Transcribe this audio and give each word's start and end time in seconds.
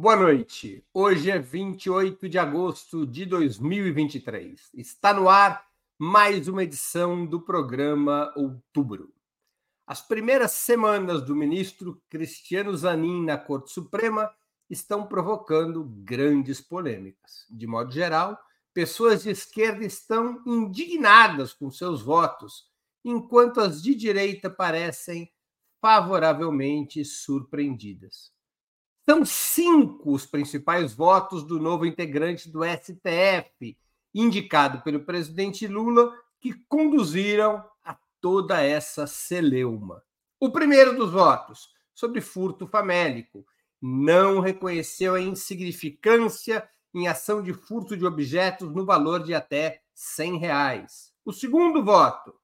Boa 0.00 0.14
noite. 0.14 0.84
Hoje 0.94 1.28
é 1.28 1.40
28 1.40 2.28
de 2.28 2.38
agosto 2.38 3.04
de 3.04 3.26
2023. 3.26 4.70
Está 4.74 5.12
no 5.12 5.28
ar 5.28 5.66
mais 5.98 6.46
uma 6.46 6.62
edição 6.62 7.26
do 7.26 7.40
programa 7.40 8.32
Outubro. 8.36 9.12
As 9.84 10.00
primeiras 10.00 10.52
semanas 10.52 11.20
do 11.22 11.34
ministro 11.34 12.00
Cristiano 12.08 12.76
Zanin 12.76 13.24
na 13.24 13.36
Corte 13.36 13.72
Suprema 13.72 14.32
estão 14.70 15.04
provocando 15.04 15.82
grandes 15.82 16.60
polêmicas. 16.60 17.44
De 17.50 17.66
modo 17.66 17.90
geral, 17.90 18.38
pessoas 18.72 19.24
de 19.24 19.30
esquerda 19.30 19.84
estão 19.84 20.40
indignadas 20.46 21.52
com 21.52 21.72
seus 21.72 22.02
votos, 22.02 22.70
enquanto 23.04 23.60
as 23.60 23.82
de 23.82 23.96
direita 23.96 24.48
parecem 24.48 25.28
favoravelmente 25.80 27.04
surpreendidas. 27.04 28.37
São 29.08 29.24
cinco 29.24 30.12
os 30.12 30.26
principais 30.26 30.92
votos 30.92 31.42
do 31.42 31.58
novo 31.58 31.86
integrante 31.86 32.46
do 32.50 32.60
STF, 32.62 33.74
indicado 34.14 34.82
pelo 34.82 35.00
presidente 35.00 35.66
Lula, 35.66 36.12
que 36.38 36.52
conduziram 36.68 37.64
a 37.82 37.96
toda 38.20 38.60
essa 38.60 39.06
celeuma. 39.06 40.02
O 40.38 40.50
primeiro 40.50 40.94
dos 40.94 41.10
votos, 41.10 41.70
sobre 41.94 42.20
furto 42.20 42.66
famélico, 42.66 43.46
não 43.80 44.40
reconheceu 44.40 45.14
a 45.14 45.20
insignificância 45.22 46.68
em 46.92 47.08
ação 47.08 47.42
de 47.42 47.54
furto 47.54 47.96
de 47.96 48.04
objetos 48.04 48.70
no 48.74 48.84
valor 48.84 49.22
de 49.22 49.32
até 49.32 49.80
100 49.94 50.36
reais. 50.36 51.14
O 51.24 51.32
segundo 51.32 51.82
voto, 51.82 52.34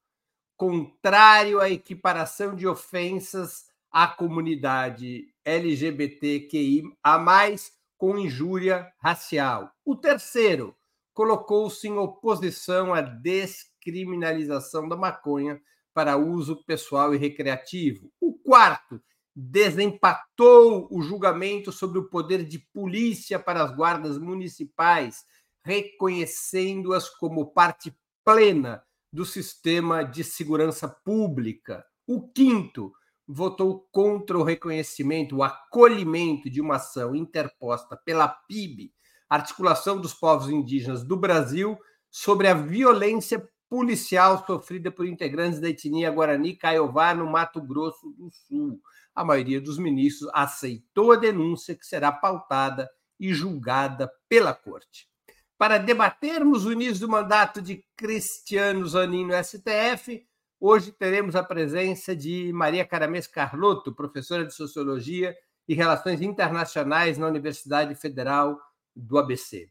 contrário 0.56 1.60
à 1.60 1.68
equiparação 1.68 2.56
de 2.56 2.66
ofensas 2.66 3.66
à 3.94 4.08
comunidade 4.08 5.32
LGBTQI 5.44 6.82
a 7.00 7.16
mais 7.16 7.70
com 7.96 8.18
injúria 8.18 8.92
racial. 8.98 9.70
O 9.84 9.94
terceiro 9.94 10.74
colocou-se 11.12 11.86
em 11.86 11.96
oposição 11.96 12.92
à 12.92 13.00
descriminalização 13.00 14.88
da 14.88 14.96
maconha 14.96 15.62
para 15.94 16.16
uso 16.16 16.64
pessoal 16.64 17.14
e 17.14 17.18
recreativo. 17.18 18.10
O 18.20 18.34
quarto 18.34 19.00
desempatou 19.32 20.88
o 20.90 21.00
julgamento 21.00 21.70
sobre 21.70 22.00
o 22.00 22.08
poder 22.08 22.44
de 22.44 22.58
polícia 22.58 23.38
para 23.38 23.62
as 23.62 23.76
guardas 23.76 24.18
municipais, 24.18 25.24
reconhecendo-as 25.64 27.08
como 27.08 27.52
parte 27.52 27.96
plena 28.24 28.82
do 29.12 29.24
sistema 29.24 30.02
de 30.02 30.24
segurança 30.24 30.88
pública. 30.88 31.86
O 32.08 32.28
quinto 32.32 32.92
votou 33.26 33.88
contra 33.90 34.38
o 34.38 34.42
reconhecimento, 34.42 35.36
o 35.36 35.42
acolhimento 35.42 36.50
de 36.50 36.60
uma 36.60 36.76
ação 36.76 37.14
interposta 37.14 37.96
pela 37.96 38.28
PIB, 38.28 38.92
Articulação 39.28 40.00
dos 40.00 40.14
Povos 40.14 40.48
Indígenas 40.48 41.02
do 41.02 41.16
Brasil, 41.16 41.78
sobre 42.10 42.46
a 42.46 42.54
violência 42.54 43.48
policial 43.68 44.44
sofrida 44.46 44.90
por 44.90 45.06
integrantes 45.06 45.58
da 45.58 45.68
etnia 45.68 46.10
Guarani 46.10 46.54
Caiová 46.56 47.14
no 47.14 47.26
Mato 47.26 47.60
Grosso 47.60 48.10
do 48.10 48.30
Sul. 48.30 48.80
A 49.14 49.24
maioria 49.24 49.60
dos 49.60 49.78
ministros 49.78 50.30
aceitou 50.32 51.12
a 51.12 51.16
denúncia 51.16 51.74
que 51.74 51.86
será 51.86 52.12
pautada 52.12 52.88
e 53.18 53.32
julgada 53.32 54.10
pela 54.28 54.52
Corte. 54.52 55.08
Para 55.56 55.78
debatermos 55.78 56.64
o 56.66 56.72
início 56.72 57.00
do 57.00 57.08
mandato 57.08 57.62
de 57.62 57.84
Cristiano 57.96 58.86
Zanin 58.86 59.26
no 59.26 59.34
STF, 59.42 60.24
Hoje 60.66 60.92
teremos 60.92 61.36
a 61.36 61.44
presença 61.44 62.16
de 62.16 62.50
Maria 62.54 62.86
Caramês 62.86 63.26
Carlotto, 63.26 63.94
professora 63.94 64.46
de 64.46 64.54
Sociologia 64.54 65.36
e 65.68 65.74
Relações 65.74 66.22
Internacionais 66.22 67.18
na 67.18 67.26
Universidade 67.26 67.94
Federal 67.94 68.58
do 68.96 69.18
ABC. 69.18 69.68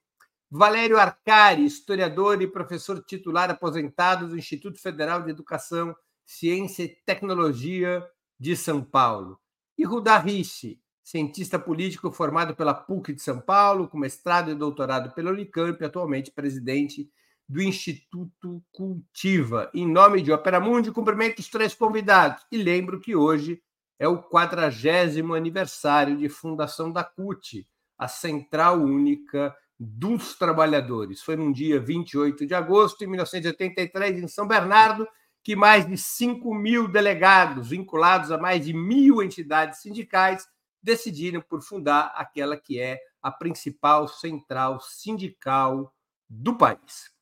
Valério 0.51 0.99
Arcari, 0.99 1.65
historiador 1.65 2.39
e 2.43 2.47
professor 2.47 3.03
titular 3.03 3.49
aposentado 3.49 4.27
do 4.27 4.37
Instituto 4.37 4.79
Federal 4.79 5.23
de 5.23 5.31
Educação, 5.31 5.95
Ciência 6.27 6.83
e 6.83 6.95
Tecnologia 7.03 8.07
de 8.39 8.55
São 8.55 8.83
Paulo. 8.83 9.39
E 9.75 9.83
Rudá 9.83 10.19
Rich, 10.19 10.79
cientista 11.03 11.57
político 11.57 12.11
formado 12.11 12.55
pela 12.55 12.75
PUC 12.75 13.13
de 13.13 13.21
São 13.23 13.41
Paulo, 13.41 13.87
com 13.87 13.97
mestrado 13.97 14.51
e 14.51 14.55
doutorado 14.55 15.11
pela 15.15 15.31
Unicamp, 15.31 15.83
atualmente 15.83 16.29
presidente 16.29 17.09
do 17.53 17.61
Instituto 17.61 18.63
Cultiva. 18.71 19.69
Em 19.75 19.87
nome 19.87 20.23
de 20.23 20.31
Opera 20.31 20.59
Mundi, 20.59 20.91
cumprimento 20.91 21.37
os 21.37 21.47
três 21.47 21.75
convidados 21.75 22.43
e 22.51 22.57
lembro 22.57 22.99
que 22.99 23.15
hoje 23.15 23.61
é 23.99 24.07
o 24.07 24.23
quadragésimo 24.23 25.35
aniversário 25.35 26.17
de 26.17 26.27
fundação 26.29 26.91
da 26.91 27.03
CUT, 27.03 27.69
a 27.95 28.07
Central 28.07 28.81
Única 28.81 29.55
dos 29.79 30.35
Trabalhadores. 30.35 31.21
Foi 31.21 31.35
num 31.35 31.51
dia 31.51 31.79
28 31.79 32.47
de 32.47 32.55
agosto 32.55 32.97
de 32.97 33.05
1983, 33.05 34.23
em 34.23 34.27
São 34.27 34.47
Bernardo, 34.47 35.07
que 35.43 35.55
mais 35.55 35.87
de 35.87 35.95
5 35.95 36.55
mil 36.55 36.87
delegados, 36.87 37.69
vinculados 37.69 38.31
a 38.31 38.37
mais 38.39 38.65
de 38.65 38.73
mil 38.73 39.21
entidades 39.21 39.79
sindicais, 39.79 40.43
decidiram 40.81 41.39
por 41.39 41.61
fundar 41.61 42.13
aquela 42.15 42.57
que 42.57 42.79
é 42.79 42.99
a 43.21 43.31
principal 43.31 44.07
central 44.07 44.79
sindical 44.79 45.93
do 46.27 46.57
país. 46.57 47.12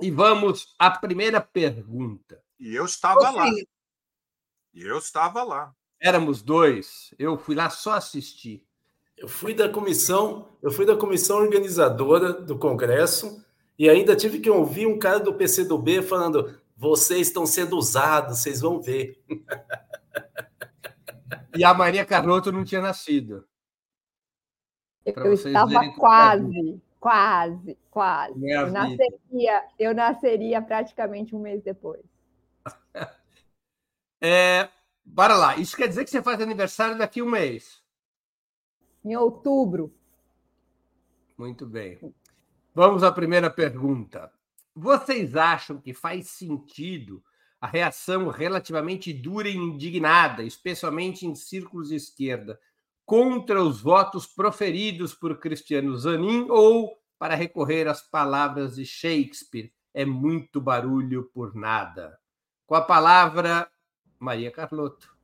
E 0.00 0.10
vamos 0.10 0.74
à 0.78 0.90
primeira 0.90 1.40
pergunta. 1.40 2.40
E 2.58 2.74
eu 2.74 2.84
estava 2.84 3.30
lá. 3.30 3.48
E 4.74 4.82
eu 4.82 4.98
estava 4.98 5.42
lá. 5.42 5.74
Éramos 6.00 6.42
dois. 6.42 7.12
Eu 7.18 7.36
fui 7.36 7.54
lá 7.54 7.68
só 7.68 7.94
assistir. 7.94 8.64
Eu 9.16 9.26
fui 9.26 9.52
da 9.52 9.68
comissão, 9.68 10.48
eu 10.62 10.70
fui 10.70 10.86
da 10.86 10.96
comissão 10.96 11.38
organizadora 11.38 12.32
do 12.32 12.56
congresso 12.56 13.44
e 13.76 13.88
ainda 13.88 14.14
tive 14.14 14.38
que 14.38 14.48
ouvir 14.48 14.86
um 14.86 14.98
cara 14.98 15.18
do 15.18 15.34
PCdoB 15.34 16.02
falando: 16.02 16.56
"Vocês 16.76 17.26
estão 17.26 17.44
sendo 17.44 17.76
usados, 17.76 18.38
vocês 18.38 18.60
vão 18.60 18.80
ver". 18.80 19.20
E 21.56 21.64
a 21.64 21.74
Maria 21.74 22.04
Carlotto 22.04 22.52
não 22.52 22.64
tinha 22.64 22.80
nascido. 22.80 23.44
Eu 25.04 25.32
estava 25.32 25.92
quase. 25.96 26.80
Quase, 27.00 27.78
quase. 27.90 28.34
eu 28.50 28.70
nasceria, 28.70 29.64
eu 29.78 29.94
nasceria 29.94 30.60
praticamente 30.60 31.34
um 31.34 31.40
mês 31.40 31.62
depois. 31.62 32.02
é, 34.20 34.68
bora 35.04 35.36
lá. 35.36 35.56
Isso 35.56 35.76
quer 35.76 35.88
dizer 35.88 36.04
que 36.04 36.10
você 36.10 36.22
faz 36.22 36.40
aniversário 36.40 36.98
daqui 36.98 37.20
a 37.20 37.24
um 37.24 37.30
mês? 37.30 37.80
Em 39.04 39.16
outubro. 39.16 39.94
Muito 41.36 41.64
bem. 41.64 41.98
Vamos 42.74 43.02
à 43.04 43.12
primeira 43.12 43.48
pergunta. 43.48 44.32
Vocês 44.74 45.36
acham 45.36 45.80
que 45.80 45.94
faz 45.94 46.28
sentido 46.28 47.22
a 47.60 47.66
reação 47.66 48.28
relativamente 48.28 49.12
dura 49.12 49.48
e 49.48 49.56
indignada, 49.56 50.42
especialmente 50.42 51.26
em 51.26 51.34
círculos 51.34 51.88
de 51.88 51.96
esquerda, 51.96 52.58
contra 53.08 53.62
os 53.62 53.80
votos 53.80 54.26
proferidos 54.26 55.14
por 55.14 55.40
Cristiano 55.40 55.96
Zanin 55.96 56.46
ou 56.50 56.94
para 57.18 57.34
recorrer 57.34 57.88
às 57.88 58.02
palavras 58.02 58.76
de 58.76 58.84
Shakespeare, 58.84 59.72
é 59.94 60.04
muito 60.04 60.60
barulho 60.60 61.24
por 61.32 61.54
nada. 61.54 62.18
Com 62.66 62.74
a 62.74 62.82
palavra, 62.82 63.66
Maria 64.18 64.50
Carlotto. 64.50 65.16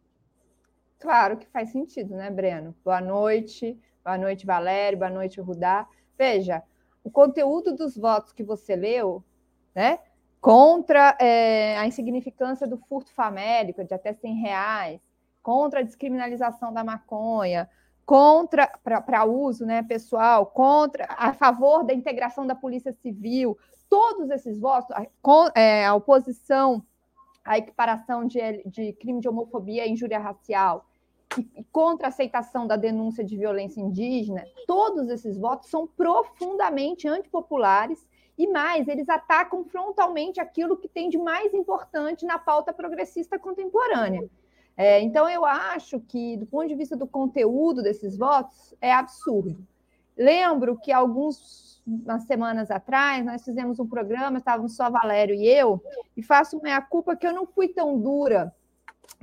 Claro 0.99 1.37
que 1.37 1.47
faz 1.49 1.73
sentido, 1.73 2.15
né, 2.17 2.31
Breno? 2.31 2.75
Boa 2.83 3.03
noite, 3.03 3.79
boa 4.03 4.17
noite, 4.17 4.47
Valério, 4.47 4.99
boa 4.99 5.11
noite, 5.11 5.39
Rudá. 5.39 5.87
Veja, 6.17 6.63
o 7.05 7.11
conteúdo 7.11 7.77
dos 7.77 7.99
votos 7.99 8.33
que 8.33 8.43
você 8.43 8.75
leu, 8.75 9.23
né, 9.75 9.99
contra 10.41 11.19
é, 11.21 11.77
a 11.77 11.87
insignificância 11.87 12.67
do 12.67 12.79
furto 12.79 13.13
famélico 13.13 13.85
de 13.85 13.93
até 13.93 14.15
100 14.15 14.37
reais, 14.37 15.01
contra 15.45 15.81
a 15.81 15.83
descriminalização 15.83 16.73
da 16.73 16.83
maconha, 16.83 17.69
contra 18.07 18.67
para 18.67 19.25
uso 19.27 19.67
né, 19.67 19.83
pessoal, 19.83 20.47
contra 20.47 21.07
a 21.11 21.35
favor 21.35 21.85
da 21.85 21.93
integração 21.93 22.47
da 22.47 22.55
Polícia 22.55 22.95
Civil, 22.95 23.57
todos 23.89 24.31
esses 24.31 24.59
votos, 24.59 24.91
a, 24.91 25.07
com, 25.21 25.47
é, 25.55 25.85
a 25.85 25.95
oposição 25.95 26.83
à 27.45 27.59
equiparação 27.59 28.27
de, 28.27 28.41
de, 28.65 28.95
crime 28.95 29.21
de 29.21 29.29
homofobia 29.29 29.87
e 29.87 29.91
injúria 29.91 30.19
racial, 30.19 30.87
e, 31.37 31.63
contra 31.71 32.07
a 32.07 32.09
aceitação 32.09 32.67
da 32.67 32.77
denúncia 32.77 33.23
de 33.23 33.37
violência 33.37 33.83
indígena, 33.83 34.43
todos 34.67 35.11
esses 35.11 35.37
votos 35.37 35.69
são 35.69 35.87
profundamente 35.87 37.07
antipopulares 37.07 38.09
e 38.39 38.47
mais, 38.47 38.89
eles 38.89 39.11
atacam 39.11 39.63
frontalmente 39.65 40.41
aquilo 40.41 40.77
que 40.77 40.89
tem 40.89 41.11
de 41.11 41.19
mais 41.19 41.53
importante 41.53 42.25
na 42.25 42.39
pauta 42.39 42.73
progressista 42.73 43.39
contemporânea 43.39 44.27
é, 44.77 45.01
então, 45.01 45.29
eu 45.29 45.45
acho 45.45 46.01
que, 46.01 46.37
do 46.37 46.47
ponto 46.47 46.67
de 46.67 46.75
vista 46.75 46.97
do 46.97 47.07
conteúdo 47.07 47.83
desses 47.83 48.17
votos, 48.17 48.75
é 48.81 48.93
absurdo. 48.93 49.57
Lembro 50.17 50.77
que 50.77 50.93
algumas 50.93 51.83
semanas 52.27 52.71
atrás 52.71 53.25
nós 53.25 53.45
fizemos 53.45 53.79
um 53.79 53.87
programa, 53.87 54.39
estávamos 54.39 54.75
só 54.75 54.91
Valério 54.91 55.35
e 55.35 55.47
eu, 55.47 55.83
e 56.17 56.23
faço 56.23 56.61
minha 56.63 56.81
culpa 56.81 57.15
que 57.15 57.27
eu 57.27 57.33
não 57.33 57.47
fui 57.47 57.69
tão 57.69 57.99
dura 58.01 58.53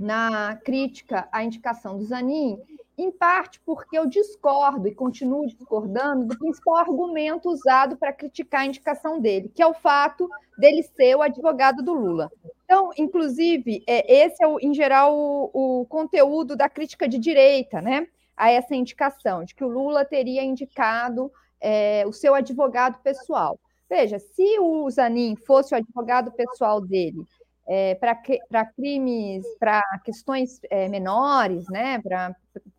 na 0.01 0.55
crítica 0.55 1.29
à 1.31 1.43
indicação 1.43 1.97
do 1.97 2.03
Zanin, 2.03 2.59
em 2.97 3.11
parte 3.11 3.59
porque 3.65 3.97
eu 3.97 4.05
discordo 4.05 4.87
e 4.87 4.93
continuo 4.93 5.47
discordando 5.47 6.25
do 6.25 6.37
principal 6.37 6.77
argumento 6.77 7.49
usado 7.49 7.95
para 7.95 8.11
criticar 8.11 8.61
a 8.61 8.65
indicação 8.65 9.19
dele, 9.19 9.49
que 9.53 9.61
é 9.61 9.67
o 9.67 9.73
fato 9.73 10.29
dele 10.57 10.83
ser 10.83 11.15
o 11.15 11.21
advogado 11.21 11.81
do 11.81 11.93
Lula. 11.93 12.31
Então, 12.65 12.91
inclusive, 12.97 13.83
é, 13.87 14.25
esse 14.25 14.43
é, 14.43 14.47
o, 14.47 14.59
em 14.59 14.73
geral, 14.73 15.15
o, 15.15 15.81
o 15.81 15.85
conteúdo 15.85 16.55
da 16.55 16.69
crítica 16.69 17.07
de 17.07 17.17
direita, 17.17 17.81
né? 17.81 18.07
A 18.35 18.49
essa 18.49 18.75
indicação, 18.75 19.43
de 19.43 19.53
que 19.53 19.63
o 19.63 19.67
Lula 19.67 20.03
teria 20.03 20.43
indicado 20.43 21.31
é, 21.59 22.03
o 22.07 22.13
seu 22.13 22.33
advogado 22.33 22.99
pessoal. 23.03 23.59
Veja, 23.89 24.19
se 24.19 24.57
o 24.59 24.89
Zanin 24.89 25.35
fosse 25.35 25.73
o 25.73 25.77
advogado 25.77 26.31
pessoal 26.31 26.79
dele 26.79 27.25
é, 27.67 27.95
para 27.95 28.65
crimes, 28.65 29.45
para 29.59 29.81
questões 30.03 30.59
é, 30.69 30.87
menores, 30.87 31.65
né, 31.69 31.99
para 31.99 32.35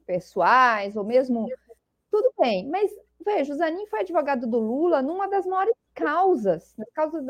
pessoais, 0.06 0.96
ou 0.96 1.04
mesmo. 1.04 1.46
Tudo 2.10 2.32
bem, 2.38 2.68
mas 2.68 2.90
veja, 3.24 3.52
o 3.52 3.56
Zanin 3.56 3.86
foi 3.86 4.00
advogado 4.00 4.46
do 4.46 4.58
Lula 4.58 5.00
numa 5.00 5.28
das 5.28 5.46
maiores 5.46 5.74
causas, 5.94 6.74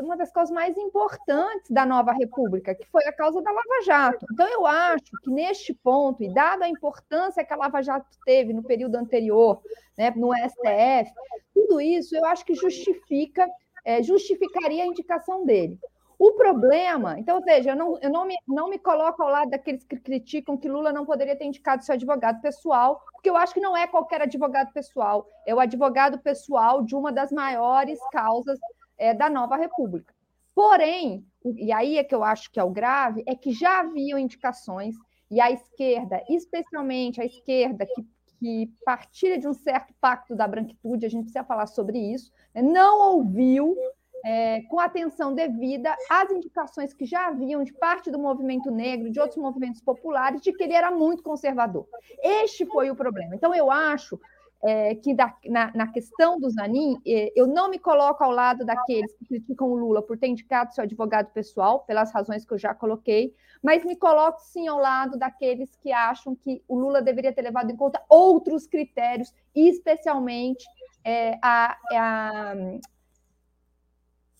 uma 0.01 0.17
das 0.17 0.31
causas 0.31 0.53
mais 0.53 0.77
importantes 0.77 1.69
da 1.69 1.85
nova 1.85 2.11
república, 2.11 2.73
que 2.73 2.85
foi 2.87 3.05
a 3.05 3.13
causa 3.13 3.41
da 3.41 3.51
Lava 3.51 3.81
Jato. 3.85 4.25
Então, 4.31 4.47
eu 4.47 4.65
acho 4.65 5.11
que 5.21 5.29
neste 5.29 5.73
ponto, 5.73 6.23
e 6.23 6.33
dada 6.33 6.65
a 6.65 6.69
importância 6.69 7.43
que 7.45 7.53
a 7.53 7.57
Lava 7.57 7.81
Jato 7.81 8.07
teve 8.25 8.53
no 8.53 8.63
período 8.63 8.95
anterior, 8.95 9.61
né, 9.97 10.11
no 10.15 10.33
STF, 10.33 11.11
tudo 11.53 11.79
isso 11.79 12.15
eu 12.15 12.25
acho 12.25 12.45
que 12.45 12.55
justifica, 12.55 13.47
é, 13.85 14.01
justificaria 14.01 14.83
a 14.83 14.87
indicação 14.87 15.45
dele. 15.45 15.77
O 16.25 16.31
problema, 16.31 17.19
então, 17.19 17.41
veja, 17.41 17.71
eu 17.71 17.75
não, 17.75 17.99
eu 17.99 18.09
não, 18.09 18.25
me, 18.25 18.37
não 18.47 18.69
me 18.69 18.79
coloco 18.79 19.21
ao 19.21 19.27
lado 19.27 19.49
daqueles 19.49 19.83
que 19.83 19.97
criticam 19.97 20.55
que 20.55 20.69
Lula 20.69 20.93
não 20.93 21.05
poderia 21.05 21.35
ter 21.35 21.43
indicado 21.43 21.83
seu 21.83 21.95
advogado 21.95 22.39
pessoal, 22.39 23.03
porque 23.11 23.29
eu 23.29 23.35
acho 23.35 23.53
que 23.53 23.59
não 23.59 23.75
é 23.75 23.85
qualquer 23.87 24.21
advogado 24.21 24.71
pessoal, 24.71 25.27
é 25.45 25.53
o 25.53 25.59
advogado 25.59 26.17
pessoal 26.19 26.81
de 26.81 26.95
uma 26.95 27.11
das 27.11 27.29
maiores 27.29 27.99
causas 28.09 28.57
é, 28.97 29.13
da 29.13 29.29
nova 29.29 29.57
República. 29.57 30.15
Porém, 30.55 31.27
e 31.43 31.73
aí 31.73 31.97
é 31.97 32.05
que 32.05 32.15
eu 32.15 32.23
acho 32.23 32.49
que 32.49 32.57
é 32.57 32.63
o 32.63 32.69
grave, 32.69 33.21
é 33.27 33.35
que 33.35 33.51
já 33.51 33.81
haviam 33.81 34.17
indicações, 34.17 34.95
e 35.29 35.41
a 35.41 35.51
esquerda, 35.51 36.23
especialmente 36.29 37.19
a 37.19 37.25
esquerda 37.25 37.85
que, 37.85 38.07
que 38.39 38.71
partilha 38.85 39.37
de 39.37 39.45
um 39.49 39.53
certo 39.53 39.93
pacto 39.99 40.37
da 40.37 40.47
branquitude, 40.47 41.05
a 41.05 41.09
gente 41.09 41.23
precisa 41.23 41.43
falar 41.43 41.67
sobre 41.67 41.97
isso, 41.97 42.31
né, 42.55 42.61
não 42.61 43.17
ouviu 43.17 43.75
é, 44.23 44.61
com 44.69 44.79
atenção 44.79 45.33
devida 45.33 45.95
às 46.09 46.31
indicações 46.31 46.93
que 46.93 47.05
já 47.05 47.27
haviam 47.27 47.63
de 47.63 47.73
parte 47.73 48.09
do 48.09 48.17
movimento 48.17 48.71
negro, 48.71 49.11
de 49.11 49.19
outros 49.19 49.37
movimentos 49.37 49.81
populares, 49.81 50.41
de 50.41 50.53
que 50.53 50.63
ele 50.63 50.73
era 50.73 50.91
muito 50.91 51.21
conservador. 51.21 51.85
Este 52.21 52.65
foi 52.65 52.89
o 52.89 52.95
problema. 52.95 53.35
Então, 53.35 53.53
eu 53.53 53.69
acho 53.69 54.19
é, 54.63 54.95
que 54.95 55.13
da, 55.13 55.35
na, 55.45 55.71
na, 55.75 55.87
questão 55.87 56.39
do 56.39 56.49
Zanin, 56.49 56.97
é, 57.05 57.33
eu 57.35 57.45
não 57.45 57.69
me 57.69 57.77
coloco 57.77 58.23
ao 58.23 58.31
lado 58.31 58.65
daqueles 58.65 59.13
que 59.13 59.25
criticam 59.25 59.69
o 59.69 59.75
Lula 59.75 60.01
por 60.01 60.17
ter 60.17 60.27
indicado 60.27 60.73
seu 60.73 60.85
advogado 60.85 61.31
pessoal, 61.33 61.81
pelas 61.81 62.13
razões 62.13 62.45
que 62.45 62.53
eu 62.53 62.57
já 62.57 62.73
coloquei, 62.73 63.35
mas 63.61 63.83
me 63.83 63.95
coloco 63.97 64.39
sim 64.39 64.67
ao 64.69 64.79
lado 64.79 65.19
daqueles 65.19 65.75
que 65.75 65.91
acham 65.91 66.33
que 66.33 66.63
o 66.65 66.79
Lula 66.79 67.01
deveria 67.01 67.33
ter 67.33 67.41
levado 67.41 67.71
em 67.71 67.75
conta 67.75 68.01
outros 68.07 68.65
critérios, 68.65 69.33
especialmente 69.53 70.65
é, 71.03 71.37
a, 71.41 71.77
a, 71.91 72.53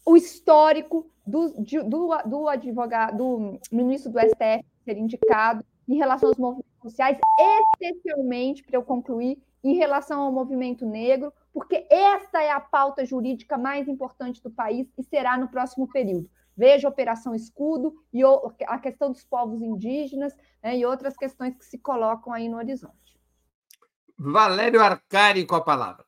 o 0.06 0.18
histórico 0.18 1.10
do, 1.26 1.62
de, 1.62 1.82
do, 1.84 2.10
do 2.26 2.48
advogado, 2.48 3.18
do 3.18 3.60
ministro 3.72 4.12
do 4.12 4.20
STF 4.20 4.66
ser 4.84 4.98
indicado 4.98 5.66
em 5.88 5.96
relação 5.96 6.30
aos 6.30 6.38
movimentos 6.38 6.82
sociais, 6.82 7.18
especialmente, 7.80 8.64
para 8.64 8.78
eu 8.78 8.84
concluir, 8.84 9.42
em 9.64 9.76
relação 9.76 10.22
ao 10.22 10.32
movimento 10.32 10.86
negro, 10.86 11.32
porque 11.54 11.88
esta 11.90 12.42
é 12.42 12.52
a 12.52 12.60
pauta 12.60 13.06
jurídica 13.06 13.58
mais 13.58 13.88
importante 13.88 14.44
do 14.44 14.50
país 14.50 14.88
e 14.98 15.04
será 15.04 15.38
no 15.38 15.48
próximo 15.48 15.88
período. 15.88 16.30
Veja 16.56 16.88
a 16.88 16.92
Operação 16.92 17.34
Escudo 17.34 17.96
e 18.14 18.22
a 18.68 18.78
questão 18.78 19.12
dos 19.12 19.24
povos 19.24 19.62
indígenas 19.62 20.36
né, 20.62 20.78
e 20.78 20.86
outras 20.86 21.16
questões 21.16 21.56
que 21.56 21.66
se 21.66 21.78
colocam 21.78 22.34
aí 22.34 22.50
no 22.50 22.58
horizonte. 22.58 23.18
Valério 24.18 24.82
Arcari 24.82 25.46
com 25.46 25.56
a 25.56 25.62
palavra. 25.62 26.06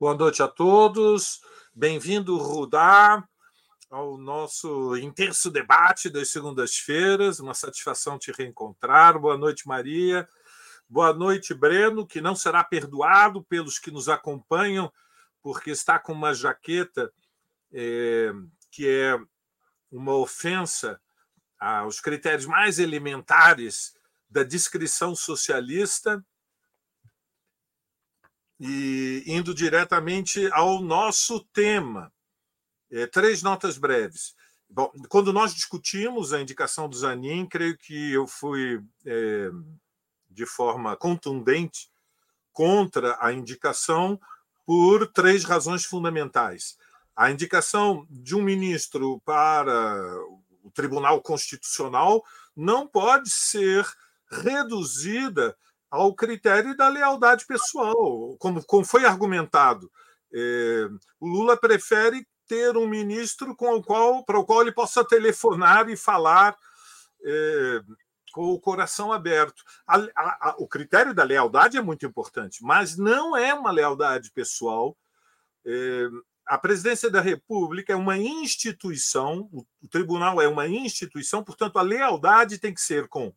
Boa 0.00 0.14
noite 0.14 0.40
a 0.44 0.46
todos. 0.46 1.40
Bem-vindo, 1.74 2.36
Rudá, 2.36 3.28
ao 3.90 4.16
nosso 4.16 4.96
intenso 4.96 5.50
debate 5.50 6.08
das 6.08 6.30
segundas-feiras. 6.30 7.40
Uma 7.40 7.52
satisfação 7.52 8.16
te 8.16 8.30
reencontrar. 8.30 9.18
Boa 9.18 9.36
noite, 9.36 9.66
Maria. 9.66 10.28
Boa 10.88 11.12
noite, 11.12 11.52
Breno, 11.52 12.06
que 12.06 12.20
não 12.20 12.36
será 12.36 12.62
perdoado 12.62 13.42
pelos 13.42 13.80
que 13.80 13.90
nos 13.90 14.08
acompanham, 14.08 14.88
porque 15.42 15.72
está 15.72 15.98
com 15.98 16.12
uma 16.12 16.32
jaqueta 16.32 17.12
é, 17.72 18.30
que 18.70 18.88
é 18.88 19.18
uma 19.90 20.14
ofensa 20.14 21.00
aos 21.58 21.98
critérios 21.98 22.46
mais 22.46 22.78
elementares 22.78 23.94
da 24.30 24.44
descrição 24.44 25.16
socialista 25.16 26.24
e 28.58 29.22
indo 29.26 29.54
diretamente 29.54 30.48
ao 30.52 30.80
nosso 30.80 31.40
tema. 31.52 32.12
É, 32.90 33.06
três 33.06 33.42
notas 33.42 33.76
breves. 33.78 34.34
Bom, 34.68 34.90
quando 35.08 35.32
nós 35.32 35.54
discutimos 35.54 36.32
a 36.32 36.40
indicação 36.40 36.88
do 36.88 36.96
Zanin, 36.96 37.46
creio 37.46 37.76
que 37.76 38.12
eu 38.12 38.26
fui 38.26 38.82
é, 39.06 39.50
de 40.30 40.44
forma 40.44 40.96
contundente 40.96 41.90
contra 42.52 43.16
a 43.20 43.32
indicação 43.32 44.20
por 44.66 45.06
três 45.12 45.44
razões 45.44 45.84
fundamentais. 45.84 46.76
A 47.16 47.30
indicação 47.30 48.06
de 48.10 48.36
um 48.36 48.42
ministro 48.42 49.20
para 49.24 49.82
o 50.62 50.70
Tribunal 50.70 51.22
Constitucional 51.22 52.22
não 52.54 52.86
pode 52.86 53.30
ser 53.30 53.86
reduzida 54.30 55.56
ao 55.90 56.14
critério 56.14 56.76
da 56.76 56.88
lealdade 56.88 57.46
pessoal, 57.46 58.36
como, 58.38 58.64
como 58.64 58.84
foi 58.84 59.04
argumentado. 59.04 59.90
É, 60.32 60.88
o 61.18 61.26
Lula 61.26 61.56
prefere 61.56 62.26
ter 62.46 62.76
um 62.76 62.86
ministro 62.86 63.54
com 63.54 63.76
o 63.76 63.82
qual, 63.82 64.24
para 64.24 64.38
o 64.38 64.44
qual 64.44 64.62
ele 64.62 64.72
possa 64.72 65.04
telefonar 65.04 65.88
e 65.88 65.96
falar 65.96 66.56
é, 67.24 67.80
com 68.32 68.52
o 68.52 68.60
coração 68.60 69.12
aberto. 69.12 69.62
A, 69.86 69.96
a, 69.96 70.50
a, 70.50 70.54
o 70.58 70.66
critério 70.66 71.14
da 71.14 71.24
lealdade 71.24 71.76
é 71.76 71.82
muito 71.82 72.06
importante, 72.06 72.62
mas 72.62 72.96
não 72.96 73.36
é 73.36 73.52
uma 73.54 73.70
lealdade 73.70 74.30
pessoal. 74.30 74.96
É, 75.64 76.08
a 76.46 76.56
presidência 76.56 77.10
da 77.10 77.20
República 77.20 77.92
é 77.92 77.96
uma 77.96 78.16
instituição, 78.16 79.48
o, 79.52 79.66
o 79.82 79.88
tribunal 79.88 80.40
é 80.40 80.48
uma 80.48 80.66
instituição, 80.66 81.44
portanto, 81.44 81.78
a 81.78 81.82
lealdade 81.82 82.58
tem 82.58 82.72
que 82.72 82.80
ser 82.80 83.08
com 83.08 83.32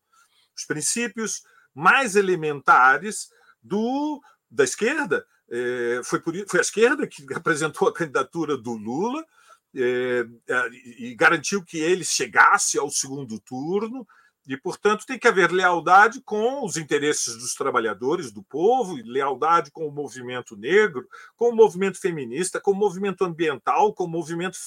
os 0.55 0.65
princípios, 0.65 1.43
mais 1.74 2.16
elementares 2.16 3.30
do 3.62 4.22
da 4.50 4.63
esquerda. 4.63 5.25
É, 5.50 6.01
foi, 6.04 6.20
por, 6.20 6.34
foi 6.48 6.60
a 6.60 6.62
esquerda 6.62 7.08
que 7.08 7.25
apresentou 7.34 7.88
a 7.88 7.94
candidatura 7.94 8.58
do 8.58 8.74
Lula 8.74 9.25
é, 9.74 10.25
é, 10.48 10.70
e 11.00 11.16
garantiu 11.16 11.63
que 11.63 11.78
ele 11.78 12.04
chegasse 12.04 12.78
ao 12.78 12.90
segundo 12.90 13.40
turno. 13.40 14.08
E, 14.48 14.58
portanto, 14.58 15.06
tem 15.06 15.20
que 15.20 15.28
haver 15.28 15.51
lealdade 15.51 16.20
com 16.22 16.66
os 16.66 16.75
interesses 16.75 17.38
dos 17.38 17.54
trabalhadores, 17.54 18.32
do 18.32 18.42
povo, 18.42 18.96
lealdade 19.06 19.72
com 19.72 19.88
o 19.88 19.92
movimento 19.92 20.58
negro, 20.58 21.08
com 21.38 21.50
o 21.50 21.56
movimento 21.56 22.00
feminista, 22.00 22.60
com 22.60 22.72
o 22.72 22.75
movimento 22.75 23.24
ambiental, 23.24 23.94
com 23.94 24.06
o 24.06 24.10
movimento 24.10 24.58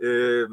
é, 0.00 0.46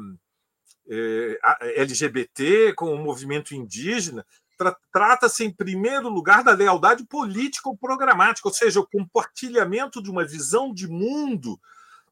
é, 0.88 1.38
LGBT, 1.82 2.72
com 2.74 2.94
o 2.94 2.98
movimento 2.98 3.54
indígena 3.54 4.24
tra 4.56 4.76
trata-se, 4.92 5.44
em 5.44 5.50
primeiro 5.50 6.08
lugar, 6.08 6.42
da 6.42 6.52
lealdade 6.52 7.04
política 7.04 7.68
ou 7.68 7.76
programática, 7.76 8.48
ou 8.48 8.54
seja, 8.54 8.80
o 8.80 8.86
compartilhamento 8.86 10.02
de 10.02 10.10
uma 10.10 10.24
visão 10.24 10.72
de 10.72 10.88
mundo 10.88 11.58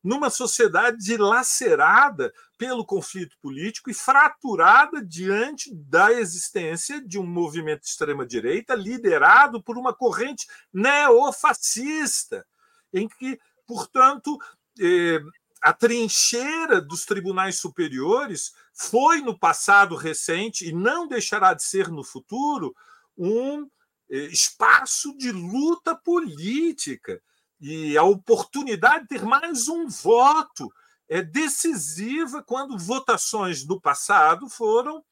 numa 0.02 0.30
sociedade 0.30 0.98
dilacerada 0.98 2.34
pelo 2.58 2.84
conflito 2.84 3.36
político 3.40 3.88
e 3.90 3.94
fraturada 3.94 5.04
diante 5.04 5.72
da 5.72 6.12
existência 6.12 7.00
de 7.00 7.18
um 7.18 7.26
movimento 7.26 7.82
de 7.82 7.88
extrema-direita 7.88 8.74
liderado 8.74 9.62
por 9.62 9.78
uma 9.78 9.94
corrente 9.94 10.46
neofascista, 10.72 12.44
em 12.92 13.08
que, 13.08 13.38
portanto, 13.66 14.38
eh, 14.80 15.20
a 15.62 15.72
trincheira 15.72 16.80
dos 16.80 17.04
tribunais 17.04 17.60
superiores 17.60 18.52
foi 18.74 19.20
no 19.20 19.38
passado 19.38 19.94
recente 19.94 20.68
e 20.68 20.72
não 20.72 21.06
deixará 21.06 21.54
de 21.54 21.62
ser 21.62 21.88
no 21.88 22.02
futuro 22.02 22.74
um 23.16 23.68
eh, 24.10 24.26
espaço 24.26 25.16
de 25.16 25.30
luta 25.30 25.94
política. 25.94 27.22
E 27.60 27.96
a 27.96 28.02
oportunidade 28.02 29.02
de 29.02 29.08
ter 29.08 29.24
mais 29.24 29.68
um 29.68 29.86
voto 29.86 30.68
é 31.08 31.22
decisiva 31.22 32.42
quando 32.42 32.76
votações 32.76 33.64
do 33.64 33.80
passado 33.80 34.48
foram 34.48 35.04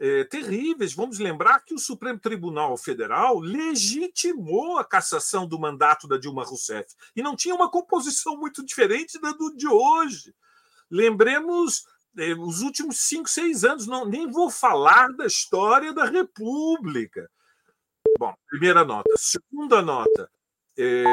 é, 0.00 0.24
terríveis. 0.24 0.94
Vamos 0.94 1.18
lembrar 1.18 1.60
que 1.60 1.74
o 1.74 1.78
Supremo 1.78 2.18
Tribunal 2.18 2.76
Federal 2.76 3.38
legitimou 3.38 4.78
a 4.78 4.84
cassação 4.84 5.46
do 5.46 5.58
mandato 5.58 6.08
da 6.08 6.18
Dilma 6.18 6.44
Rousseff 6.44 6.94
e 7.14 7.22
não 7.22 7.36
tinha 7.36 7.54
uma 7.54 7.70
composição 7.70 8.36
muito 8.36 8.64
diferente 8.64 9.20
da 9.20 9.32
do 9.32 9.54
de 9.54 9.68
hoje. 9.68 10.34
Lembremos 10.90 11.84
é, 12.18 12.34
os 12.34 12.60
últimos 12.60 12.98
cinco, 12.98 13.28
seis 13.28 13.64
anos, 13.64 13.86
não, 13.86 14.04
nem 14.04 14.30
vou 14.30 14.50
falar 14.50 15.08
da 15.12 15.26
história 15.26 15.92
da 15.92 16.04
República. 16.04 17.30
Bom, 18.18 18.34
primeira 18.48 18.84
nota. 18.84 19.10
Segunda 19.16 19.80
nota. 19.80 20.30
É, 20.76 21.04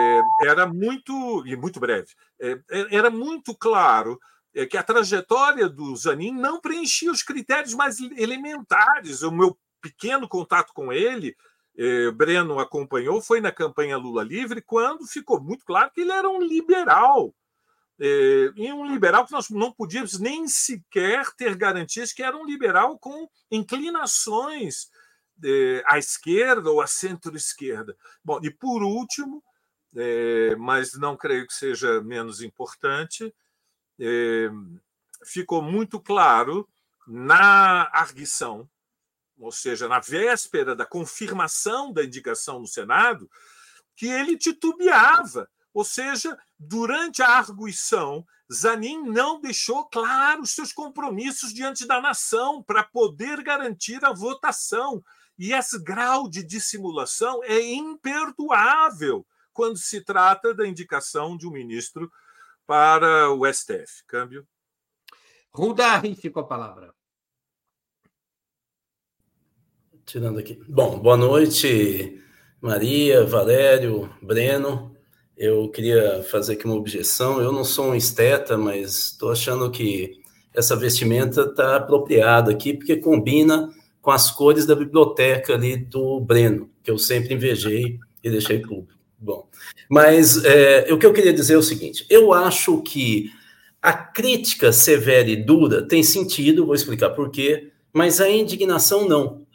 era 0.44 0.66
muito, 0.66 1.46
e 1.46 1.56
muito 1.56 1.82
breve, 1.82 2.14
é, 2.40 2.52
é 2.70 2.96
era 2.96 3.10
muito 3.10 3.54
claro 3.54 4.18
é 4.54 4.66
que 4.66 4.78
a 4.78 4.84
trajetória 4.84 5.70
do 5.70 5.96
Zanin 5.96 6.32
não 6.32 6.60
preenchia 6.60 7.12
os 7.12 7.24
critérios 7.24 7.74
mais 7.74 8.00
elementares. 8.00 9.22
O 9.22 9.32
meu 9.32 9.58
pequeno 9.82 10.28
contato 10.28 10.74
com 10.74 10.92
ele, 10.92 11.36
eh, 11.78 12.12
Breno 12.12 12.60
acompanhou, 12.60 13.22
foi 13.22 13.40
na 13.40 13.52
campanha 13.52 13.98
Lula 13.98 14.24
Livre, 14.24 14.62
quando 14.62 15.08
ficou 15.08 15.42
muito 15.42 15.64
claro 15.66 15.92
que 15.92 16.02
ele 16.02 16.12
era 16.12 16.30
um 16.30 16.42
liberal. 16.42 17.34
Eh, 18.00 18.52
e 18.56 18.74
um 18.74 18.86
liberal 18.86 19.26
que 19.26 19.32
nós 19.32 19.50
não 19.50 19.72
podíamos 19.72 20.20
nem 20.20 20.48
sequer 20.48 21.26
ter 21.36 21.56
garantias 21.56 22.12
que 22.14 22.24
era 22.24 22.36
um 22.36 22.46
liberal 22.46 22.98
com 22.98 23.30
inclinações 23.52 24.90
eh, 25.44 25.84
à 25.86 25.98
esquerda 25.98 26.72
ou 26.72 26.82
à 26.82 26.88
centro-esquerda. 26.88 27.96
Bom, 28.24 28.40
e 28.44 28.50
por 28.50 28.84
último, 28.84 29.44
mas 30.60 30.94
não 30.94 31.18
creio 31.18 31.48
que 31.48 31.54
seja 31.54 32.00
menos 32.02 32.42
importante, 32.42 33.34
ficou 35.26 35.62
muito 35.62 36.00
claro 36.00 36.68
na 37.08 37.90
arguição, 37.92 38.70
ou 39.40 39.52
seja, 39.52 39.88
na 39.88 40.00
véspera 40.00 40.76
da 40.76 40.86
confirmação 40.86 41.92
da 41.92 42.04
indicação 42.04 42.60
no 42.60 42.68
Senado, 42.68 43.30
que 43.96 44.08
ele 44.08 44.38
titubeava. 44.38 45.50
Ou 45.74 45.84
seja, 45.84 46.38
durante 46.58 47.22
a 47.22 47.30
arguição, 47.30 48.26
Zanin 48.52 49.04
não 49.04 49.40
deixou 49.40 49.86
claro 49.86 50.42
os 50.42 50.52
seus 50.52 50.74
compromissos 50.74 51.54
diante 51.54 51.86
da 51.86 52.02
nação 52.02 52.64
para 52.64 52.84
poder 52.84 53.44
garantir 53.44 54.04
a 54.04 54.12
votação. 54.12 55.04
E 55.38 55.54
esse 55.54 55.82
grau 55.82 56.30
de 56.30 56.44
dissimulação 56.44 57.44
é 57.44 57.62
imperdoável 57.62 59.26
quando 59.54 59.78
se 59.78 60.02
trata 60.02 60.54
da 60.54 60.68
indicação 60.68 61.38
de 61.38 61.48
um 61.48 61.52
ministro 61.52 62.12
para 62.70 63.32
o 63.32 63.52
STF. 63.52 64.04
Câmbio. 64.06 64.46
Rudari 65.52 66.14
ficou 66.14 66.44
a 66.44 66.46
palavra. 66.46 66.94
Tirando 70.06 70.38
aqui. 70.38 70.62
Bom, 70.70 71.00
boa 71.00 71.18
noite, 71.18 72.22
Maria, 72.62 73.26
Valério, 73.26 74.16
Breno. 74.22 74.96
Eu 75.36 75.72
queria 75.72 76.22
fazer 76.26 76.54
aqui 76.54 76.66
uma 76.66 76.76
objeção. 76.76 77.42
Eu 77.42 77.52
não 77.52 77.64
sou 77.64 77.88
um 77.88 77.96
esteta, 77.96 78.56
mas 78.56 79.14
estou 79.14 79.32
achando 79.32 79.72
que 79.72 80.22
essa 80.54 80.76
vestimenta 80.76 81.42
está 81.42 81.78
apropriada 81.78 82.52
aqui, 82.52 82.76
porque 82.76 82.98
combina 82.98 83.68
com 84.00 84.12
as 84.12 84.30
cores 84.30 84.68
da 84.68 84.76
biblioteca 84.76 85.56
ali 85.56 85.76
do 85.76 86.20
Breno, 86.20 86.70
que 86.84 86.92
eu 86.92 87.00
sempre 87.00 87.34
invejei 87.34 87.98
e 88.24 88.30
deixei 88.30 88.60
público. 88.60 88.99
Bom, 89.22 89.48
mas 89.90 90.44
é, 90.46 90.88
o 90.94 90.98
que 90.98 91.06
eu 91.06 91.12
queria 91.12 91.34
dizer 91.34 91.56
é 91.56 91.58
o 91.58 91.64
seguinte: 91.64 92.06
eu 92.10 92.32
acho 92.32 92.82
que 92.82 93.32
a 93.82 93.94
crítica 93.94 94.72
severa 94.72 95.30
e 95.30 95.36
dura 95.36 95.86
tem 95.88 96.04
sentido, 96.04 96.66
vou 96.66 96.76
explicar 96.76 97.10
por 97.10 97.30
quê, 97.30 97.72
mas 97.92 98.22
a 98.22 98.30
indignação 98.30 99.08
não. 99.08 99.46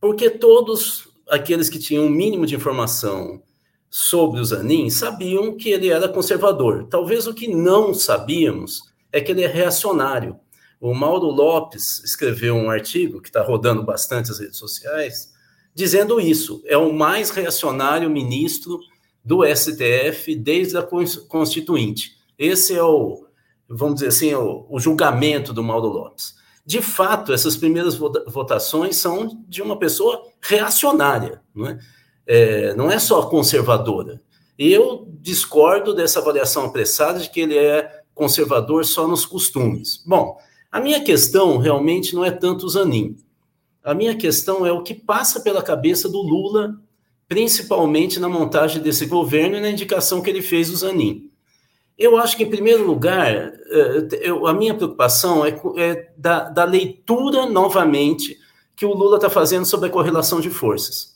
Porque 0.00 0.30
todos 0.30 1.08
aqueles 1.28 1.68
que 1.68 1.78
tinham 1.78 2.06
um 2.06 2.10
mínimo 2.10 2.46
de 2.46 2.54
informação 2.54 3.42
sobre 3.88 4.40
o 4.40 4.44
Zanin 4.44 4.88
sabiam 4.90 5.56
que 5.56 5.70
ele 5.70 5.88
era 5.88 6.08
conservador. 6.08 6.86
Talvez 6.88 7.26
o 7.26 7.34
que 7.34 7.48
não 7.48 7.92
sabíamos 7.92 8.82
é 9.12 9.20
que 9.20 9.32
ele 9.32 9.42
é 9.42 9.48
reacionário. 9.48 10.38
O 10.80 10.94
Mauro 10.94 11.26
Lopes 11.26 12.02
escreveu 12.04 12.54
um 12.54 12.70
artigo 12.70 13.20
que 13.20 13.28
está 13.28 13.42
rodando 13.42 13.82
bastante 13.82 14.28
nas 14.28 14.38
redes 14.38 14.56
sociais, 14.56 15.32
dizendo 15.74 16.20
isso. 16.20 16.62
É 16.64 16.76
o 16.76 16.92
mais 16.92 17.30
reacionário 17.30 18.08
ministro 18.08 18.80
do 19.24 19.44
STF 19.44 20.34
desde 20.34 20.76
a 20.76 20.82
Constituinte. 21.28 22.16
Esse 22.38 22.74
é 22.74 22.82
o, 22.82 23.26
vamos 23.68 23.96
dizer 23.96 24.08
assim, 24.08 24.34
o, 24.34 24.66
o 24.68 24.80
julgamento 24.80 25.52
do 25.52 25.62
Mauro 25.62 25.88
Lopes. 25.88 26.34
De 26.64 26.80
fato, 26.80 27.32
essas 27.32 27.56
primeiras 27.56 27.96
votações 27.96 28.96
são 28.96 29.42
de 29.48 29.62
uma 29.62 29.78
pessoa 29.78 30.22
reacionária, 30.40 31.40
não 31.54 31.66
é? 31.66 31.78
é 32.26 32.74
não 32.74 32.90
é 32.90 32.98
só 32.98 33.26
conservadora. 33.26 34.22
Eu 34.58 35.08
discordo 35.20 35.94
dessa 35.94 36.20
avaliação 36.20 36.66
apressada 36.66 37.18
de 37.18 37.30
que 37.30 37.40
ele 37.40 37.56
é 37.56 38.02
conservador 38.14 38.84
só 38.84 39.08
nos 39.08 39.24
costumes. 39.24 40.02
Bom, 40.06 40.38
a 40.70 40.80
minha 40.80 41.02
questão 41.02 41.56
realmente 41.56 42.14
não 42.14 42.24
é 42.24 42.30
tanto 42.30 42.66
o 42.66 42.68
Zanin. 42.68 43.16
A 43.82 43.94
minha 43.94 44.14
questão 44.14 44.66
é 44.66 44.70
o 44.70 44.82
que 44.82 44.94
passa 44.94 45.40
pela 45.40 45.62
cabeça 45.62 46.08
do 46.08 46.20
Lula 46.20 46.78
principalmente 47.30 48.18
na 48.18 48.28
montagem 48.28 48.82
desse 48.82 49.06
governo 49.06 49.56
e 49.56 49.60
na 49.60 49.70
indicação 49.70 50.20
que 50.20 50.28
ele 50.28 50.42
fez 50.42 50.68
do 50.68 50.76
Zanin. 50.76 51.30
Eu 51.96 52.16
acho 52.16 52.36
que, 52.36 52.42
em 52.42 52.50
primeiro 52.50 52.84
lugar, 52.84 53.32
eh, 53.32 54.08
eu, 54.22 54.48
a 54.48 54.52
minha 54.52 54.74
preocupação 54.74 55.46
é, 55.46 55.56
é 55.76 56.10
da, 56.16 56.50
da, 56.50 56.64
leitura, 56.64 57.46
novamente, 57.46 58.36
que 58.74 58.84
o 58.84 58.92
Lula 58.92 59.14
está 59.14 59.30
fazendo 59.30 59.64
sobre 59.64 59.88
a 59.88 59.92
correlação 59.92 60.40
de 60.40 60.50
forças. 60.50 61.14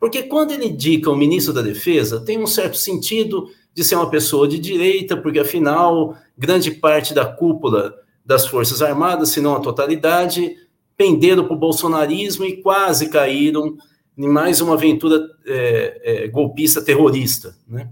Porque 0.00 0.24
quando 0.24 0.50
ele 0.50 0.66
indica 0.66 1.08
o 1.08 1.16
ministro 1.16 1.54
da 1.54 1.62
Defesa, 1.62 2.18
tem 2.18 2.40
um 2.40 2.46
certo 2.48 2.76
sentido 2.76 3.48
de 3.72 3.84
ser 3.84 3.94
uma 3.94 4.10
pessoa 4.10 4.48
de 4.48 4.58
direita, 4.58 5.16
porque, 5.16 5.38
afinal, 5.38 6.16
grande 6.36 6.72
parte 6.72 7.14
da 7.14 7.24
cúpula 7.24 7.94
das 8.26 8.48
Forças 8.48 8.82
Armadas, 8.82 9.28
se 9.28 9.40
não 9.40 9.54
a 9.54 9.60
totalidade, 9.60 10.56
penderam 10.96 11.44
para 11.44 11.54
o 11.54 11.58
bolsonarismo 11.58 12.44
e 12.44 12.60
quase 12.60 13.10
caíram 13.10 13.76
em 14.16 14.28
mais 14.28 14.60
uma 14.60 14.74
aventura 14.74 15.20
é, 15.46 16.00
é, 16.24 16.28
golpista 16.28 16.82
terrorista. 16.82 17.56
Né? 17.66 17.88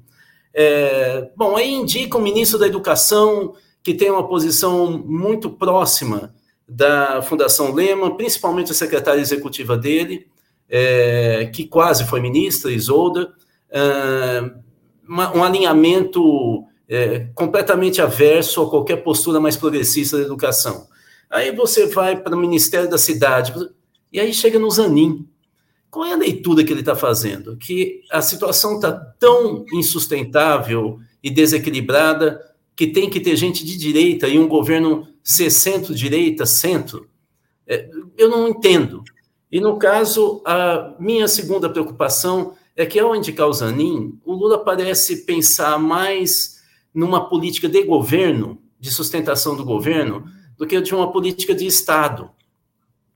É, 0.53 1.31
bom, 1.37 1.57
aí 1.57 1.73
indica 1.73 2.19
o 2.19 2.23
ministro 2.23 2.59
da 2.59 2.67
Educação, 2.67 3.55
que 3.83 3.95
tem 3.95 4.11
uma 4.11 4.27
posição 4.27 5.03
muito 5.07 5.51
próxima 5.51 6.35
da 6.69 7.23
Fundação 7.23 7.73
Lema, 7.73 8.17
principalmente 8.17 8.71
a 8.71 8.75
secretária 8.75 9.21
executiva 9.21 9.77
dele, 9.77 10.27
é, 10.69 11.51
que 11.53 11.65
quase 11.65 12.05
foi 12.05 12.21
ministra, 12.21 12.71
Isolda, 12.71 13.33
é, 13.71 14.51
um 15.09 15.43
alinhamento 15.43 16.65
é, 16.89 17.27
completamente 17.35 18.01
averso 18.01 18.63
a 18.63 18.71
qualquer 18.71 18.97
postura 18.97 19.41
mais 19.41 19.57
progressista 19.57 20.17
da 20.17 20.23
educação. 20.23 20.87
Aí 21.29 21.55
você 21.55 21.87
vai 21.87 22.17
para 22.17 22.37
o 22.37 22.39
Ministério 22.39 22.89
da 22.89 22.99
Cidade, 22.99 23.53
e 24.13 24.21
aí 24.21 24.33
chega 24.35 24.59
no 24.59 24.71
Zanin, 24.71 25.27
qual 25.91 26.07
é 26.07 26.13
a 26.13 26.17
leitura 26.17 26.63
que 26.63 26.73
ele 26.73 26.81
está 26.81 26.95
fazendo? 26.95 27.57
Que 27.57 28.03
a 28.11 28.23
situação 28.23 28.77
está 28.77 28.93
tão 28.93 29.65
insustentável 29.73 31.01
e 31.23 31.31
desequilibrada 31.31 32.41
que 32.77 32.87
tem 32.87 33.11
que 33.11 33.21
ter 33.21 33.37
gente 33.37 33.65
de 33.65 33.77
direita 33.77 34.29
e 34.29 34.39
um 34.39 34.49
governo 34.49 35.07
ser 35.23 35.51
centro-direita, 35.51 36.47
centro. 36.47 37.09
É, 37.67 37.89
eu 38.17 38.29
não 38.29 38.49
entendo. 38.49 39.03
E 39.51 39.61
no 39.61 39.79
caso, 39.79 40.41
a 40.47 40.95
minha 40.99 41.27
segunda 41.27 41.69
preocupação 41.69 42.55
é 42.77 42.87
que 42.87 42.99
ao 42.99 43.15
indicar 43.15 43.49
o 43.49 43.53
Zanin, 43.53 44.19
o 44.25 44.33
Lula 44.33 44.65
parece 44.65 45.27
pensar 45.27 45.79
mais 45.79 46.61
numa 46.95 47.29
política 47.29 47.69
de 47.69 47.83
governo, 47.83 48.63
de 48.79 48.91
sustentação 48.91 49.57
do 49.57 49.65
governo, 49.65 50.25
do 50.57 50.67
que 50.67 50.81
de 50.81 50.95
uma 50.95 51.13
política 51.13 51.55
de 51.55 51.67
Estado. 51.67 52.31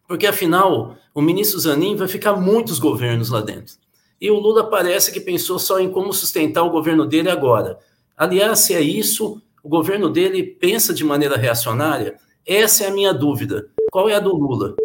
Porque, 0.06 0.26
afinal, 0.26 0.96
o 1.14 1.22
ministro 1.22 1.58
Zanin 1.58 1.96
vai 1.96 2.08
ficar 2.08 2.34
muitos 2.34 2.78
governos 2.78 3.30
lá 3.30 3.40
dentro. 3.40 3.76
E 4.20 4.30
o 4.30 4.38
Lula 4.38 4.68
parece 4.68 5.12
que 5.12 5.20
pensou 5.20 5.58
só 5.58 5.80
em 5.80 5.90
como 5.90 6.12
sustentar 6.12 6.62
o 6.62 6.70
governo 6.70 7.06
dele 7.06 7.30
agora. 7.30 7.78
Aliás, 8.16 8.60
se 8.60 8.74
é 8.74 8.80
isso, 8.80 9.42
o 9.62 9.68
governo 9.68 10.08
dele 10.10 10.42
pensa 10.42 10.94
de 10.94 11.04
maneira 11.04 11.36
reacionária? 11.36 12.18
Essa 12.46 12.84
é 12.84 12.88
a 12.88 12.92
minha 12.92 13.12
dúvida. 13.12 13.70
Qual 13.90 14.08
é 14.08 14.14
a 14.14 14.20
do 14.20 14.34
Lula? 14.34 14.76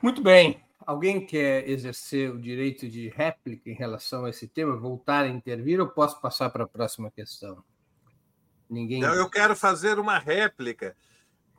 Muito 0.00 0.22
bem. 0.22 0.60
Alguém 0.86 1.24
quer 1.24 1.68
exercer 1.68 2.30
o 2.30 2.38
direito 2.38 2.88
de 2.88 3.08
réplica 3.08 3.70
em 3.70 3.74
relação 3.74 4.26
a 4.26 4.30
esse 4.30 4.46
tema, 4.46 4.76
voltar 4.76 5.24
a 5.24 5.28
intervir, 5.28 5.80
ou 5.80 5.88
posso 5.88 6.20
passar 6.20 6.50
para 6.50 6.64
a 6.64 6.68
próxima 6.68 7.10
questão? 7.10 7.64
Ninguém. 8.68 9.00
Não, 9.00 9.14
eu 9.14 9.28
quero 9.30 9.56
fazer 9.56 9.98
uma 9.98 10.18
réplica 10.18 10.94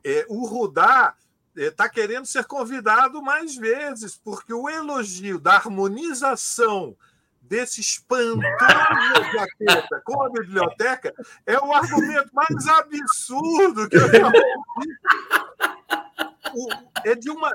é, 0.06 0.24
o 0.28 0.46
Rudá 0.46 1.16
está 1.56 1.86
é, 1.86 1.88
querendo 1.88 2.26
ser 2.26 2.44
convidado 2.44 3.20
mais 3.20 3.56
vezes, 3.56 4.16
porque 4.16 4.54
o 4.54 4.68
elogio 4.68 5.40
da 5.40 5.54
harmonização 5.54 6.96
desse 7.42 7.80
espantoso 7.80 8.40
jaqueta 9.32 10.00
com 10.04 10.22
a 10.22 10.30
biblioteca 10.30 11.12
é 11.44 11.58
o 11.58 11.72
argumento 11.72 12.30
mais 12.32 12.68
absurdo 12.68 13.88
que 13.88 13.96
eu 13.96 14.08
já 14.08 14.26
ouvi 14.26 14.36
é 17.04 17.14
de 17.14 17.28
uma. 17.28 17.50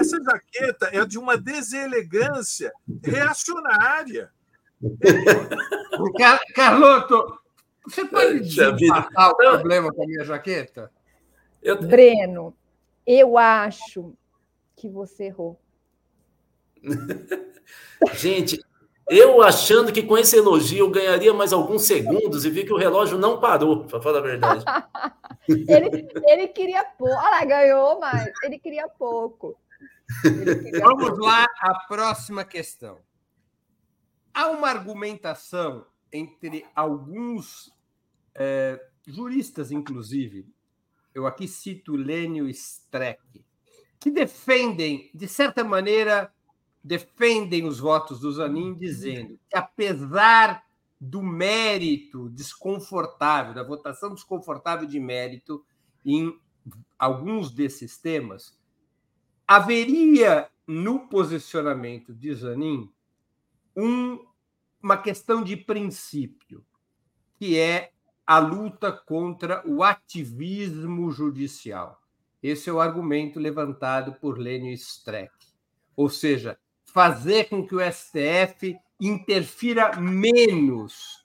Essa 0.00 0.18
jaqueta 0.22 0.88
é 0.92 1.04
de 1.04 1.18
uma 1.18 1.36
deselegância 1.36 2.72
reacionária. 3.02 4.30
Carloto, 6.54 7.38
você 7.86 8.04
pode 8.04 8.40
desempatar 8.40 9.30
o 9.30 9.36
problema 9.36 9.92
com 9.92 10.02
a 10.02 10.06
minha 10.06 10.24
jaqueta? 10.24 10.90
Eu... 11.62 11.80
Breno, 11.80 12.54
eu 13.06 13.38
acho 13.38 14.14
que 14.76 14.88
você 14.88 15.24
errou. 15.24 15.58
Gente, 18.14 18.60
eu 19.08 19.42
achando 19.42 19.92
que 19.92 20.02
com 20.02 20.16
esse 20.16 20.36
elogio 20.36 20.78
eu 20.78 20.90
ganharia 20.90 21.32
mais 21.32 21.52
alguns 21.52 21.82
segundos 21.82 22.44
e 22.44 22.50
vi 22.50 22.64
que 22.64 22.72
o 22.72 22.78
relógio 22.78 23.18
não 23.18 23.40
parou, 23.40 23.84
para 23.84 24.00
falar 24.00 24.18
a 24.18 24.22
verdade. 24.22 24.64
ele, 25.48 26.08
ele 26.26 26.48
queria 26.48 26.84
pouco. 26.84 27.14
Olha 27.14 27.30
lá, 27.30 27.44
ganhou, 27.44 28.00
mas 28.00 28.30
ele 28.42 28.58
queria 28.58 28.88
pouco. 28.88 29.56
Ele 30.24 30.56
queria 30.64 30.80
Vamos 30.84 31.10
pouco. 31.10 31.24
lá, 31.24 31.46
a 31.60 31.74
próxima 31.86 32.44
questão. 32.44 32.98
Há 34.34 34.48
uma 34.48 34.68
argumentação 34.68 35.86
entre 36.12 36.64
alguns 36.74 37.72
é, 38.34 38.80
juristas, 39.06 39.70
inclusive, 39.70 40.46
eu 41.14 41.26
aqui 41.26 41.46
cito 41.46 41.94
Lênio 41.94 42.48
Streck, 42.48 43.44
que 44.00 44.10
defendem, 44.10 45.10
de 45.14 45.28
certa 45.28 45.62
maneira, 45.62 46.32
defendem 46.82 47.64
os 47.66 47.78
votos 47.78 48.20
do 48.20 48.32
Zanin, 48.32 48.74
dizendo 48.74 49.38
que, 49.48 49.56
apesar 49.56 50.64
do 51.00 51.22
mérito 51.22 52.28
desconfortável, 52.30 53.54
da 53.54 53.62
votação 53.62 54.14
desconfortável 54.14 54.86
de 54.86 54.98
mérito 54.98 55.64
em 56.04 56.36
alguns 56.98 57.50
desses 57.50 57.98
temas, 57.98 58.58
haveria 59.46 60.48
no 60.66 61.08
posicionamento 61.08 62.14
de 62.14 62.34
Zanin 62.34 62.90
um, 63.76 64.18
uma 64.82 64.96
questão 64.96 65.42
de 65.42 65.56
princípio, 65.56 66.64
que 67.38 67.58
é 67.58 67.91
a 68.26 68.38
luta 68.38 68.92
contra 68.92 69.62
o 69.66 69.82
ativismo 69.82 71.10
judicial. 71.10 72.00
Esse 72.42 72.70
é 72.70 72.72
o 72.72 72.80
argumento 72.80 73.38
levantado 73.38 74.14
por 74.14 74.38
Lênio 74.38 74.72
Streck. 74.72 75.32
Ou 75.96 76.08
seja, 76.08 76.58
fazer 76.84 77.48
com 77.48 77.66
que 77.66 77.74
o 77.74 77.80
STF 77.80 78.76
interfira 79.00 79.96
menos 79.96 81.24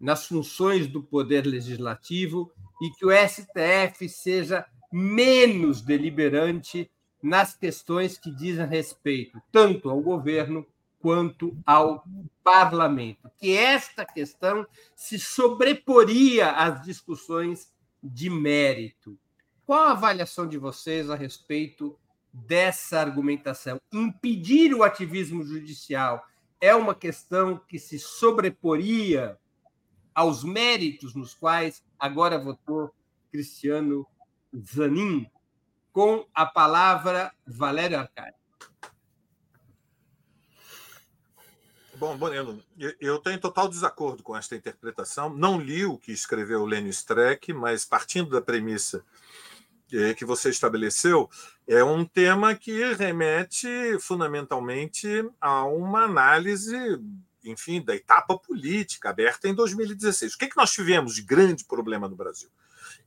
nas 0.00 0.26
funções 0.26 0.86
do 0.86 1.02
poder 1.02 1.46
legislativo 1.46 2.52
e 2.80 2.90
que 2.90 3.04
o 3.04 3.10
STF 3.10 4.08
seja 4.08 4.64
menos 4.92 5.82
deliberante 5.82 6.90
nas 7.22 7.56
questões 7.56 8.16
que 8.16 8.30
dizem 8.30 8.66
respeito 8.66 9.40
tanto 9.50 9.90
ao 9.90 10.00
governo 10.00 10.64
quanto 11.00 11.56
ao 11.64 12.04
parlamento, 12.42 13.30
que 13.36 13.56
esta 13.56 14.04
questão 14.04 14.66
se 14.96 15.18
sobreporia 15.18 16.50
às 16.50 16.82
discussões 16.82 17.72
de 18.02 18.28
mérito. 18.28 19.18
Qual 19.64 19.80
a 19.80 19.90
avaliação 19.90 20.46
de 20.46 20.58
vocês 20.58 21.10
a 21.10 21.14
respeito 21.14 21.98
dessa 22.32 23.00
argumentação? 23.00 23.80
Impedir 23.92 24.74
o 24.74 24.82
ativismo 24.82 25.44
judicial 25.44 26.24
é 26.60 26.74
uma 26.74 26.94
questão 26.94 27.58
que 27.68 27.78
se 27.78 27.98
sobreporia 27.98 29.38
aos 30.14 30.42
méritos 30.42 31.14
nos 31.14 31.34
quais 31.34 31.82
agora 31.98 32.38
votou 32.38 32.90
Cristiano 33.30 34.06
Zanin, 34.56 35.30
com 35.92 36.26
a 36.34 36.46
palavra 36.46 37.32
Valério 37.46 37.98
Arcari. 37.98 38.37
Bom, 41.98 42.16
Boneno, 42.16 42.62
eu 43.00 43.18
tenho 43.18 43.40
total 43.40 43.68
desacordo 43.68 44.22
com 44.22 44.36
esta 44.36 44.54
interpretação. 44.54 45.30
Não 45.30 45.60
li 45.60 45.84
o 45.84 45.98
que 45.98 46.12
escreveu 46.12 46.64
Lênio 46.64 46.90
Streck, 46.90 47.52
mas 47.52 47.84
partindo 47.84 48.30
da 48.30 48.40
premissa 48.40 49.04
eh, 49.92 50.14
que 50.14 50.24
você 50.24 50.48
estabeleceu, 50.48 51.28
é 51.66 51.82
um 51.82 52.04
tema 52.04 52.54
que 52.54 52.94
remete 52.94 53.66
fundamentalmente 53.98 55.28
a 55.40 55.64
uma 55.64 56.04
análise, 56.04 56.76
enfim, 57.44 57.84
da 57.84 57.96
etapa 57.96 58.38
política 58.38 59.10
aberta 59.10 59.48
em 59.48 59.54
2016. 59.54 60.34
O 60.34 60.38
que, 60.38 60.44
é 60.44 60.48
que 60.48 60.56
nós 60.56 60.70
tivemos 60.70 61.16
de 61.16 61.22
grande 61.22 61.64
problema 61.64 62.08
no 62.08 62.14
Brasil? 62.14 62.48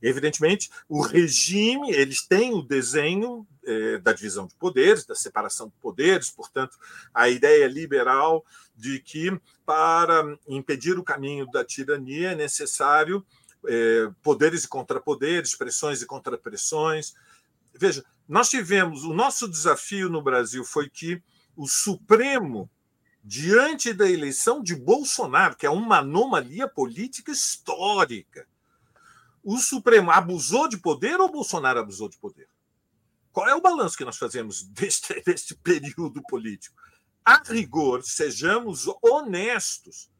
Evidentemente, 0.02 0.70
o 0.86 1.00
regime, 1.00 1.92
eles 1.92 2.26
têm 2.26 2.52
o 2.52 2.60
desenho 2.60 3.46
eh, 3.64 3.98
da 3.98 4.12
divisão 4.12 4.46
de 4.46 4.54
poderes, 4.56 5.06
da 5.06 5.14
separação 5.14 5.68
de 5.68 5.74
poderes, 5.80 6.30
portanto, 6.30 6.76
a 7.14 7.28
ideia 7.28 7.68
liberal 7.68 8.44
de 8.74 8.98
que, 9.00 9.40
para 9.64 10.36
impedir 10.48 10.98
o 10.98 11.04
caminho 11.04 11.46
da 11.50 11.64
tirania, 11.64 12.32
é 12.32 12.34
necessário 12.34 13.24
eh, 13.66 14.10
poderes 14.22 14.64
e 14.64 14.68
contrapoderes, 14.68 15.54
pressões 15.54 16.02
e 16.02 16.06
contrapressões. 16.06 17.14
Veja, 17.74 18.04
nós 18.28 18.48
tivemos, 18.48 19.04
o 19.04 19.12
nosso 19.12 19.48
desafio 19.48 20.08
no 20.08 20.22
Brasil 20.22 20.64
foi 20.64 20.88
que 20.88 21.22
o 21.56 21.66
Supremo 21.66 22.70
diante 23.24 23.92
da 23.92 24.10
eleição 24.10 24.62
de 24.62 24.74
Bolsonaro, 24.74 25.56
que 25.56 25.66
é 25.66 25.70
uma 25.70 25.98
anomalia 25.98 26.66
política 26.66 27.30
histórica 27.30 28.46
o 29.42 29.58
Supremo 29.58 30.10
abusou 30.10 30.68
de 30.68 30.78
poder 30.78 31.20
ou 31.20 31.30
Bolsonaro 31.30 31.80
abusou 31.80 32.08
de 32.08 32.16
poder? 32.16 32.48
Qual 33.32 33.48
é 33.48 33.54
o 33.54 33.60
balanço 33.60 33.96
que 33.96 34.04
nós 34.04 34.16
fazemos 34.16 34.62
deste, 34.62 35.20
deste 35.26 35.54
período 35.56 36.22
político? 36.22 36.76
A 37.24 37.40
rigor, 37.46 38.02
sejamos 38.02 38.86
honestos, 39.00 40.10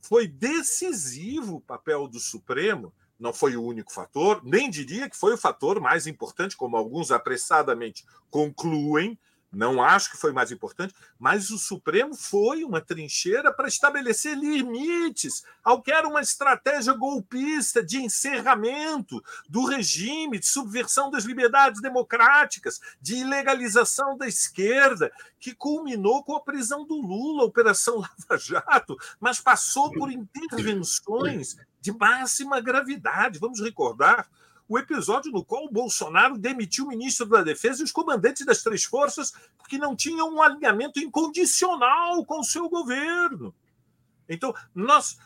foi 0.00 0.26
decisivo 0.26 1.56
o 1.56 1.60
papel 1.60 2.08
do 2.08 2.18
Supremo, 2.18 2.92
não 3.18 3.32
foi 3.32 3.56
o 3.56 3.62
único 3.62 3.92
fator, 3.92 4.42
nem 4.44 4.68
diria 4.68 5.08
que 5.08 5.16
foi 5.16 5.34
o 5.34 5.38
fator 5.38 5.80
mais 5.80 6.08
importante, 6.08 6.56
como 6.56 6.76
alguns 6.76 7.12
apressadamente 7.12 8.04
concluem, 8.28 9.16
não 9.52 9.82
acho 9.82 10.10
que 10.10 10.16
foi 10.16 10.32
mais 10.32 10.50
importante, 10.50 10.94
mas 11.18 11.50
o 11.50 11.58
Supremo 11.58 12.14
foi 12.14 12.64
uma 12.64 12.80
trincheira 12.80 13.52
para 13.52 13.68
estabelecer 13.68 14.36
limites 14.36 15.44
ao 15.62 15.82
que 15.82 15.92
era 15.92 16.08
uma 16.08 16.22
estratégia 16.22 16.94
golpista 16.94 17.84
de 17.84 17.98
encerramento 17.98 19.22
do 19.48 19.66
regime, 19.66 20.38
de 20.38 20.46
subversão 20.46 21.10
das 21.10 21.24
liberdades 21.24 21.82
democráticas, 21.82 22.80
de 23.00 23.16
ilegalização 23.16 24.16
da 24.16 24.26
esquerda, 24.26 25.12
que 25.38 25.54
culminou 25.54 26.24
com 26.24 26.34
a 26.34 26.40
prisão 26.40 26.86
do 26.86 26.94
Lula, 26.94 27.42
a 27.42 27.46
Operação 27.46 27.96
Lava 27.96 28.38
Jato, 28.38 28.96
mas 29.20 29.38
passou 29.38 29.92
por 29.92 30.10
intervenções 30.10 31.56
de 31.80 31.92
máxima 31.92 32.60
gravidade. 32.60 33.38
Vamos 33.38 33.60
recordar 33.60 34.26
o 34.72 34.78
episódio 34.78 35.30
no 35.30 35.44
qual 35.44 35.66
o 35.66 35.70
Bolsonaro 35.70 36.38
demitiu 36.38 36.86
o 36.86 36.88
ministro 36.88 37.26
da 37.26 37.42
Defesa 37.42 37.82
e 37.82 37.84
os 37.84 37.92
comandantes 37.92 38.46
das 38.46 38.62
três 38.62 38.84
forças 38.84 39.30
porque 39.58 39.76
não 39.76 39.94
tinham 39.94 40.32
um 40.32 40.40
alinhamento 40.40 40.98
incondicional 40.98 42.24
com 42.24 42.40
o 42.40 42.44
seu 42.44 42.70
governo. 42.70 43.54
Então, 44.26 44.54
nós, 44.74 45.18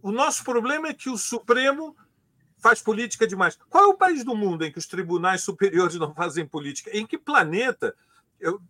o 0.00 0.12
nosso 0.12 0.44
problema 0.44 0.86
é 0.86 0.94
que 0.94 1.10
o 1.10 1.18
Supremo 1.18 1.96
faz 2.56 2.80
política 2.80 3.26
demais. 3.26 3.58
Qual 3.68 3.82
é 3.82 3.86
o 3.88 3.98
país 3.98 4.22
do 4.22 4.36
mundo 4.36 4.64
em 4.64 4.70
que 4.70 4.78
os 4.78 4.86
tribunais 4.86 5.42
superiores 5.42 5.96
não 5.96 6.14
fazem 6.14 6.46
política? 6.46 6.96
Em 6.96 7.04
que 7.04 7.18
planeta? 7.18 7.96
Eu, 8.38 8.62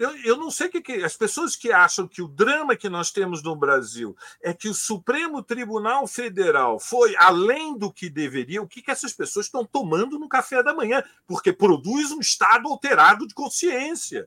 eu, 0.00 0.16
eu 0.24 0.36
não 0.38 0.50
sei 0.50 0.68
o 0.68 0.70
que, 0.70 0.80
que. 0.80 1.04
As 1.04 1.14
pessoas 1.14 1.54
que 1.54 1.70
acham 1.70 2.08
que 2.08 2.22
o 2.22 2.26
drama 2.26 2.74
que 2.74 2.88
nós 2.88 3.10
temos 3.10 3.42
no 3.42 3.54
Brasil 3.54 4.16
é 4.42 4.54
que 4.54 4.66
o 4.66 4.72
Supremo 4.72 5.42
Tribunal 5.42 6.06
Federal 6.06 6.80
foi 6.80 7.14
além 7.18 7.76
do 7.76 7.92
que 7.92 8.08
deveria, 8.08 8.62
o 8.62 8.66
que, 8.66 8.80
que 8.80 8.90
essas 8.90 9.12
pessoas 9.12 9.44
estão 9.44 9.62
tomando 9.62 10.18
no 10.18 10.26
café 10.26 10.62
da 10.62 10.72
manhã? 10.72 11.04
Porque 11.26 11.52
produz 11.52 12.12
um 12.12 12.18
estado 12.18 12.66
alterado 12.66 13.26
de 13.26 13.34
consciência. 13.34 14.26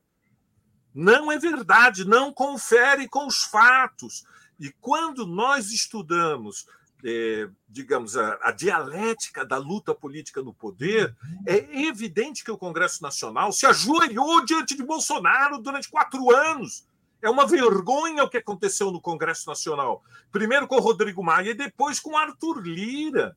Não 0.94 1.32
é 1.32 1.40
verdade, 1.40 2.06
não 2.06 2.32
confere 2.32 3.10
com 3.10 3.26
os 3.26 3.44
fatos. 3.44 4.24
E 4.60 4.72
quando 4.80 5.26
nós 5.26 5.72
estudamos 5.72 6.68
é, 7.04 7.50
digamos, 7.68 8.16
a, 8.16 8.40
a, 8.42 8.52
dialética 8.52 9.46
da 9.46 9.58
luta 9.58 9.94
política 9.94 10.42
no 10.42 10.54
poder, 10.54 11.16
é 11.46 11.82
evidente 11.82 12.44
que 12.44 12.52
o 12.52 12.58
Congresso 12.58 13.04
Nacional 13.04 13.52
se 13.52 13.66
ajoelhou 13.66 14.46
diante 14.46 14.76
de 14.76 14.84
Bolsonaro 14.84 15.58
durante 15.60 15.90
quatro 15.90 16.34
anos. 16.34 16.86
É 17.22 17.30
uma 17.30 17.46
vergonha 17.46 18.24
o 18.24 18.30
que 18.30 18.38
aconteceu 18.38 18.92
no 18.92 19.02
Congresso 19.02 19.48
Nacional. 19.48 20.04
Primeiro 20.32 20.68
com 20.68 20.80
Rodrigo 20.80 21.24
Maia 21.24 21.52
e 21.52 21.54
depois 21.54 22.00
com 22.00 22.18
Arthur 22.18 22.62
Lira. 22.62 23.36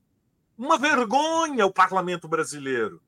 Uma 0.57 0.79
vergonha 0.79 1.67
o 1.67 1.73
parlamento 1.73 2.29
brasileiro. 2.29 3.01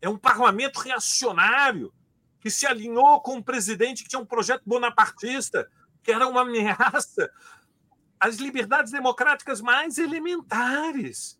É 0.00 0.08
um 0.08 0.18
parlamento 0.18 0.80
reacionário 0.80 1.92
que 2.40 2.50
se 2.50 2.66
alinhou 2.66 3.20
com 3.20 3.36
um 3.36 3.42
presidente 3.42 4.02
que 4.02 4.08
tinha 4.08 4.20
um 4.20 4.26
projeto 4.26 4.62
bonapartista, 4.66 5.68
que 6.02 6.10
era 6.10 6.26
uma 6.26 6.42
ameaça 6.42 7.30
as 8.22 8.36
liberdades 8.36 8.92
democráticas 8.92 9.60
mais 9.60 9.98
elementares. 9.98 11.36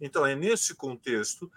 Então, 0.00 0.26
é 0.26 0.34
nesse 0.34 0.74
contexto 0.74 1.48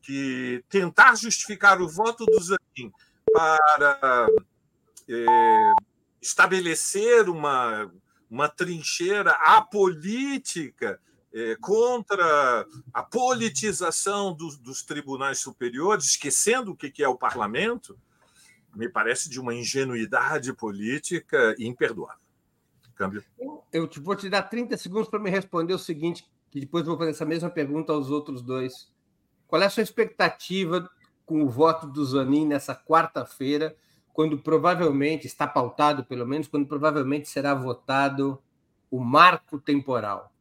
que 0.00 0.64
tentar 0.68 1.16
justificar 1.16 1.82
o 1.82 1.88
voto 1.88 2.24
do 2.24 2.40
Zanin 2.40 2.92
para 3.32 4.28
é, 5.08 5.72
estabelecer 6.22 7.28
uma, 7.28 7.92
uma 8.30 8.48
trincheira 8.48 9.32
apolítica 9.32 11.00
é, 11.34 11.56
contra 11.56 12.64
a 12.94 13.02
politização 13.02 14.32
dos, 14.32 14.56
dos, 14.58 14.84
tribunais 14.84 15.40
superiores, 15.40 16.04
esquecendo 16.04 16.70
o 16.70 16.76
que 16.76 17.02
é 17.02 17.08
o 17.08 17.18
parlamento, 17.18 17.98
me 18.76 18.88
parece 18.88 19.28
de 19.28 19.40
uma 19.40 19.52
ingenuidade 19.52 20.52
política 20.52 21.56
imperdoável. 21.58 22.27
Câmbio. 22.98 23.24
Eu 23.72 23.86
te, 23.86 24.00
vou 24.00 24.16
te 24.16 24.28
dar 24.28 24.42
30 24.42 24.76
segundos 24.76 25.08
para 25.08 25.20
me 25.20 25.30
responder 25.30 25.72
o 25.72 25.78
seguinte, 25.78 26.28
que 26.50 26.58
depois 26.58 26.82
eu 26.82 26.90
vou 26.90 26.98
fazer 26.98 27.12
essa 27.12 27.24
mesma 27.24 27.48
pergunta 27.48 27.92
aos 27.92 28.10
outros 28.10 28.42
dois. 28.42 28.92
Qual 29.46 29.62
é 29.62 29.66
a 29.66 29.70
sua 29.70 29.84
expectativa 29.84 30.90
com 31.24 31.44
o 31.44 31.48
voto 31.48 31.86
do 31.86 32.04
Zanin 32.04 32.44
nessa 32.44 32.74
quarta-feira, 32.74 33.76
quando 34.12 34.36
provavelmente, 34.36 35.28
está 35.28 35.46
pautado 35.46 36.04
pelo 36.04 36.26
menos, 36.26 36.48
quando 36.48 36.66
provavelmente 36.66 37.28
será 37.28 37.54
votado 37.54 38.42
o 38.90 38.98
marco 38.98 39.60
temporal? 39.60 40.32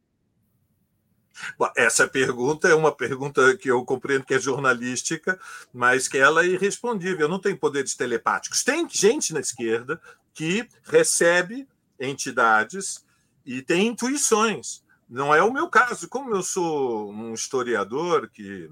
Bom, 1.60 1.70
essa 1.78 2.08
pergunta 2.08 2.68
é 2.68 2.74
uma 2.74 2.92
pergunta 2.92 3.56
que 3.56 3.70
eu 3.70 3.86
compreendo 3.86 4.26
que 4.26 4.34
é 4.34 4.40
jornalística, 4.40 5.40
mas 5.72 6.08
que 6.08 6.18
ela 6.18 6.44
é 6.44 6.48
irrespondível. 6.48 7.30
Não 7.30 7.40
tem 7.40 7.56
poderes 7.56 7.94
telepáticos. 7.94 8.64
Tem 8.64 8.90
gente 8.90 9.32
na 9.32 9.42
esquerda 9.42 10.02
que 10.34 10.68
recebe 10.84 11.68
entidades 12.00 13.06
e 13.46 13.62
tem 13.62 13.88
intuições. 13.88 14.84
Não 15.10 15.34
é 15.34 15.42
o 15.42 15.54
meu 15.54 15.70
caso. 15.70 16.10
Como 16.10 16.36
eu 16.36 16.44
sou 16.44 17.12
um 17.12 17.34
historiador 17.34 18.30
que 18.30 18.70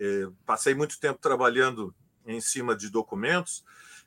é, 0.00 0.28
passei 0.44 0.74
muito 0.74 0.98
tempo 0.98 1.20
trabalhando 1.20 1.94
em 2.26 2.40
cima 2.40 2.74
de 2.74 2.90
documentos, 2.90 3.64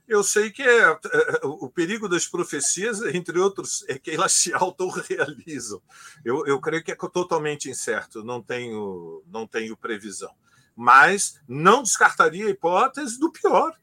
eu 0.09 0.23
sei 0.23 0.49
que 0.49 0.63
é, 0.63 0.89
é, 0.89 0.97
o 1.43 1.69
perigo 1.69 2.09
das 2.09 2.27
profecias, 2.27 2.99
entre 3.13 3.37
outros, 3.37 3.85
é 3.87 3.97
que 3.97 4.09
elas 4.09 4.33
se 4.33 4.51
autorrealizam. 4.53 5.79
Eu, 6.25 6.45
eu 6.47 6.59
creio 6.59 6.83
que 6.83 6.91
é 6.91 6.95
totalmente 6.95 7.69
incerto, 7.69 8.23
não 8.23 8.41
tenho, 8.41 9.23
não 9.27 9.45
tenho 9.45 9.77
previsão. 9.77 10.33
Mas 10.75 11.39
não 11.47 11.83
descartaria 11.83 12.47
a 12.47 12.49
hipótese 12.49 13.19
do 13.19 13.31
pior. 13.31 13.77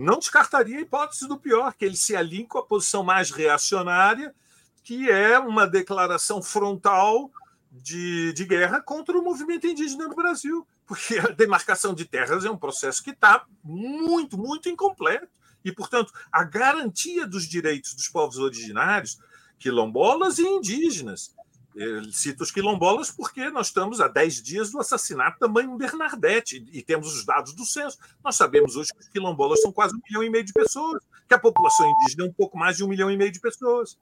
Não 0.00 0.18
descartaria 0.18 0.78
a 0.78 0.82
hipótese 0.82 1.28
do 1.28 1.38
pior, 1.38 1.74
que 1.74 1.84
ele 1.84 1.96
se 1.96 2.16
alinhe 2.16 2.46
com 2.46 2.58
a 2.58 2.66
posição 2.66 3.02
mais 3.02 3.30
reacionária, 3.30 4.34
que 4.82 5.10
é 5.10 5.38
uma 5.38 5.66
declaração 5.66 6.42
frontal 6.42 7.30
de, 7.70 8.32
de 8.32 8.44
guerra 8.44 8.80
contra 8.80 9.16
o 9.16 9.22
movimento 9.22 9.66
indígena 9.66 10.08
no 10.08 10.14
Brasil 10.14 10.66
porque 10.90 11.20
a 11.20 11.28
demarcação 11.28 11.94
de 11.94 12.04
terras 12.04 12.44
é 12.44 12.50
um 12.50 12.56
processo 12.56 13.00
que 13.00 13.10
está 13.10 13.46
muito, 13.62 14.36
muito 14.36 14.68
incompleto. 14.68 15.28
E, 15.64 15.70
portanto, 15.70 16.12
a 16.32 16.42
garantia 16.42 17.28
dos 17.28 17.44
direitos 17.44 17.94
dos 17.94 18.08
povos 18.08 18.38
originários, 18.38 19.20
quilombolas 19.56 20.40
e 20.40 20.42
indígenas. 20.42 21.32
Eu 21.74 22.04
cito 22.12 22.42
os 22.42 22.50
quilombolas 22.50 23.10
porque 23.10 23.48
nós 23.50 23.68
estamos 23.68 24.00
a 24.00 24.08
10 24.08 24.42
dias 24.42 24.70
do 24.70 24.80
assassinato 24.80 25.38
da 25.38 25.46
mãe 25.46 25.68
Bernadette 25.76 26.64
e 26.72 26.82
temos 26.82 27.14
os 27.14 27.24
dados 27.24 27.52
do 27.52 27.64
censo. 27.64 27.96
Nós 28.24 28.36
sabemos 28.36 28.74
hoje 28.74 28.92
que 28.92 29.00
os 29.00 29.08
quilombolas 29.08 29.62
são 29.62 29.70
quase 29.70 29.94
um 29.94 30.00
milhão 30.04 30.24
e 30.24 30.30
meio 30.30 30.44
de 30.44 30.52
pessoas, 30.52 31.02
que 31.28 31.34
a 31.34 31.38
população 31.38 31.88
indígena 31.88 32.24
é 32.24 32.28
um 32.28 32.32
pouco 32.32 32.58
mais 32.58 32.76
de 32.76 32.84
um 32.84 32.88
milhão 32.88 33.10
e 33.10 33.16
meio 33.16 33.30
de 33.30 33.40
pessoas. 33.40 33.96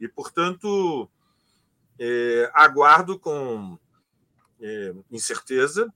E, 0.00 0.08
portanto, 0.08 1.08
é, 1.98 2.50
aguardo 2.54 3.16
com 3.18 3.78
é, 4.60 4.92
incerteza, 5.10 5.92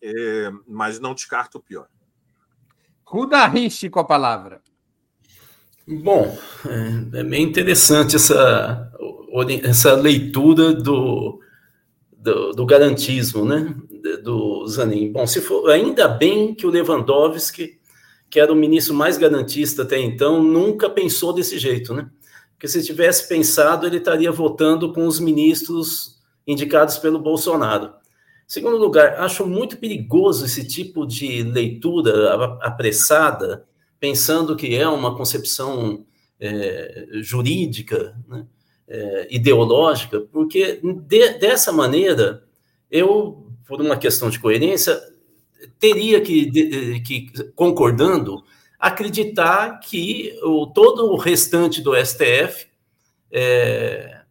é, 0.00 0.50
mas 0.68 1.00
não 1.00 1.14
descarto 1.14 1.58
o 1.58 1.62
pior. 1.62 1.88
Ruda 3.04 3.44
Rich 3.48 3.90
com 3.90 3.98
a 3.98 4.04
palavra. 4.04 4.62
Bom, 5.86 6.38
é, 7.12 7.18
é 7.18 7.24
bem 7.24 7.42
interessante 7.42 8.14
essa, 8.14 8.92
essa 9.62 9.94
leitura 9.94 10.72
do, 10.74 11.40
do, 12.12 12.52
do, 12.52 12.66
garantismo, 12.66 13.44
né? 13.44 13.74
Do 14.22 14.66
Zanin. 14.66 15.12
Bom, 15.12 15.26
se 15.26 15.40
for, 15.40 15.70
ainda 15.70 16.08
bem 16.08 16.54
que 16.54 16.66
o 16.66 16.70
Lewandowski, 16.70 17.78
que 18.28 18.40
era 18.40 18.52
o 18.52 18.56
ministro 18.56 18.94
mais 18.94 19.16
garantista 19.16 19.82
até 19.82 19.98
então, 19.98 20.42
nunca 20.42 20.88
pensou 20.90 21.32
desse 21.32 21.58
jeito, 21.58 21.94
né? 21.94 22.08
Porque 22.52 22.68
se 22.68 22.84
tivesse 22.84 23.28
pensado, 23.28 23.86
ele 23.86 23.96
estaria 23.96 24.30
votando 24.30 24.92
com 24.92 25.06
os 25.06 25.18
ministros 25.18 26.20
indicados 26.46 26.98
pelo 26.98 27.18
Bolsonaro. 27.18 27.92
Segundo 28.46 28.76
lugar, 28.76 29.20
acho 29.20 29.46
muito 29.46 29.76
perigoso 29.76 30.44
esse 30.44 30.66
tipo 30.66 31.06
de 31.06 31.42
leitura 31.42 32.58
apressada, 32.60 33.64
pensando 34.00 34.56
que 34.56 34.74
é 34.74 34.88
uma 34.88 35.16
concepção 35.16 36.04
é, 36.40 37.06
jurídica, 37.22 38.16
né, 38.28 38.44
é, 38.90 39.28
ideológica, 39.30 40.20
porque 40.32 40.80
de, 40.82 41.38
dessa 41.38 41.70
maneira, 41.70 42.42
eu, 42.90 43.46
por 43.64 43.80
uma 43.80 43.96
questão 43.96 44.28
de 44.28 44.40
coerência, 44.40 45.00
teria 45.78 46.20
que, 46.20 46.50
de, 46.50 47.00
que 47.00 47.30
concordando, 47.54 48.42
acreditar 48.78 49.78
que 49.78 50.36
o, 50.42 50.66
todo 50.66 51.12
o 51.12 51.16
restante 51.16 51.80
do 51.80 51.94
STF 51.94 52.66
é, 53.30 54.22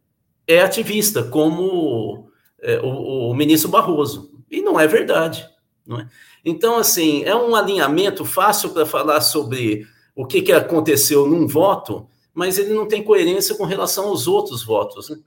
é 0.46 0.62
ativista, 0.62 1.24
como 1.24 2.30
é, 2.62 2.80
o, 2.80 3.30
o, 3.30 3.34
ministro 3.34 3.70
Barroso. 3.70 4.30
E 4.52 4.62
não 4.62 4.78
é 4.80 4.88
verdade. 4.88 5.48
Não 5.86 6.00
é? 6.00 6.08
Então, 6.44 6.78
assim, 6.78 7.24
é 7.24 7.36
um 7.36 7.56
alinhamento 7.56 8.26
fácil 8.26 8.72
para 8.72 8.86
falar 8.86 9.22
sobre 9.22 9.86
o 10.16 10.26
que, 10.26 10.42
que 10.42 10.52
aconteceu 10.52 11.28
num 11.28 11.48
voto, 11.48 12.08
mas 12.40 12.58
ele 12.58 12.74
não 12.74 12.88
tem 12.88 13.04
coerência 13.04 13.54
com 13.54 13.66
relação 13.66 14.08
aos 14.08 14.26
outros 14.26 14.64
votos. 14.64 15.10
Né? 15.10 15.18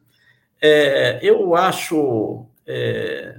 É, 0.62 1.18
eu 1.22 1.55
acho 1.55 2.46
é, 2.66 3.38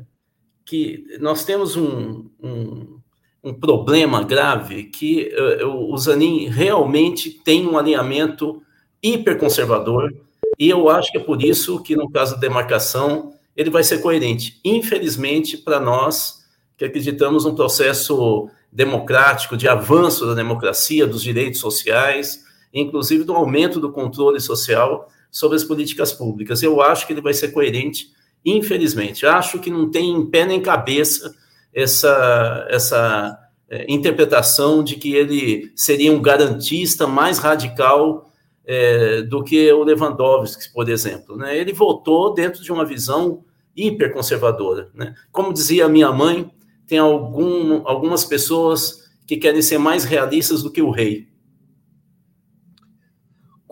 que 0.64 1.04
nós 1.20 1.44
temos 1.44 1.76
um, 1.76 2.30
um, 2.40 3.00
um 3.44 3.52
problema 3.52 4.24
grave 4.24 4.84
que 4.84 5.34
uh, 5.60 5.92
o 5.92 5.98
Zanin 5.98 6.50
realmente 6.50 7.32
tem 7.32 7.68
um 7.68 7.76
alinhamento 7.76 8.62
hiperconservador, 9.02 10.14
e 10.60 10.70
eu 10.70 10.88
acho 10.88 11.12
que 11.12 11.18
é 11.18 11.24
por 11.24 11.42
isso 11.44 11.82
que, 11.82 11.96
no 11.96 12.12
caso 12.12 12.36
da 12.36 12.42
demarcação, 12.42 13.34
ele 13.58 13.72
vai 13.72 13.84
ser 13.84 14.02
coerente. 14.02 14.60
Infelizmente, 14.64 15.58
para 15.58 15.80
nós 15.80 16.46
que 16.78 16.86
acreditamos 16.86 17.44
num 17.44 17.56
processo 17.56 18.48
democrático, 18.72 19.58
de 19.58 19.68
avanço 19.68 20.28
da 20.28 20.36
democracia, 20.36 21.08
dos 21.08 21.24
direitos 21.24 21.60
sociais, 21.60 22.43
inclusive 22.74 23.24
do 23.24 23.34
aumento 23.34 23.80
do 23.80 23.92
controle 23.92 24.40
social 24.40 25.08
sobre 25.30 25.56
as 25.56 25.64
políticas 25.64 26.12
públicas. 26.12 26.64
Eu 26.64 26.82
acho 26.82 27.06
que 27.06 27.14
ele 27.14 27.22
vai 27.22 27.34
ser 27.34 27.50
coerente, 27.50 28.08
infelizmente. 28.44 29.26
Acho 29.26 29.60
que 29.60 29.70
não 29.70 29.90
tem 29.90 30.26
pé 30.26 30.46
nem 30.46 30.62
cabeça 30.62 31.34
essa, 31.74 32.68
essa 32.70 33.40
é, 33.70 33.86
interpretação 33.92 34.84
de 34.84 34.96
que 34.96 35.16
ele 35.16 35.72
seria 35.76 36.12
um 36.12 36.22
garantista 36.22 37.08
mais 37.08 37.40
radical 37.40 38.32
é, 38.66 39.22
do 39.24 39.44
que 39.44 39.72
o 39.72 39.84
Lewandowski, 39.84 40.72
por 40.74 40.90
exemplo. 40.90 41.36
Né? 41.36 41.58
Ele 41.58 41.74
votou 41.74 42.34
dentro 42.34 42.64
de 42.64 42.72
uma 42.72 42.86
visão 42.86 43.44
hiperconservadora. 43.76 44.90
Né? 44.94 45.14
Como 45.32 45.54
dizia 45.54 45.90
minha 45.90 46.12
mãe, 46.12 46.50
tem 46.88 47.00
algum, 47.00 47.82
algumas 47.88 48.24
pessoas 48.24 49.12
que 49.26 49.38
querem 49.38 49.62
ser 49.62 49.78
mais 49.78 50.04
realistas 50.04 50.62
do 50.62 50.72
que 50.72 50.82
o 50.82 50.92
rei. 50.92 51.28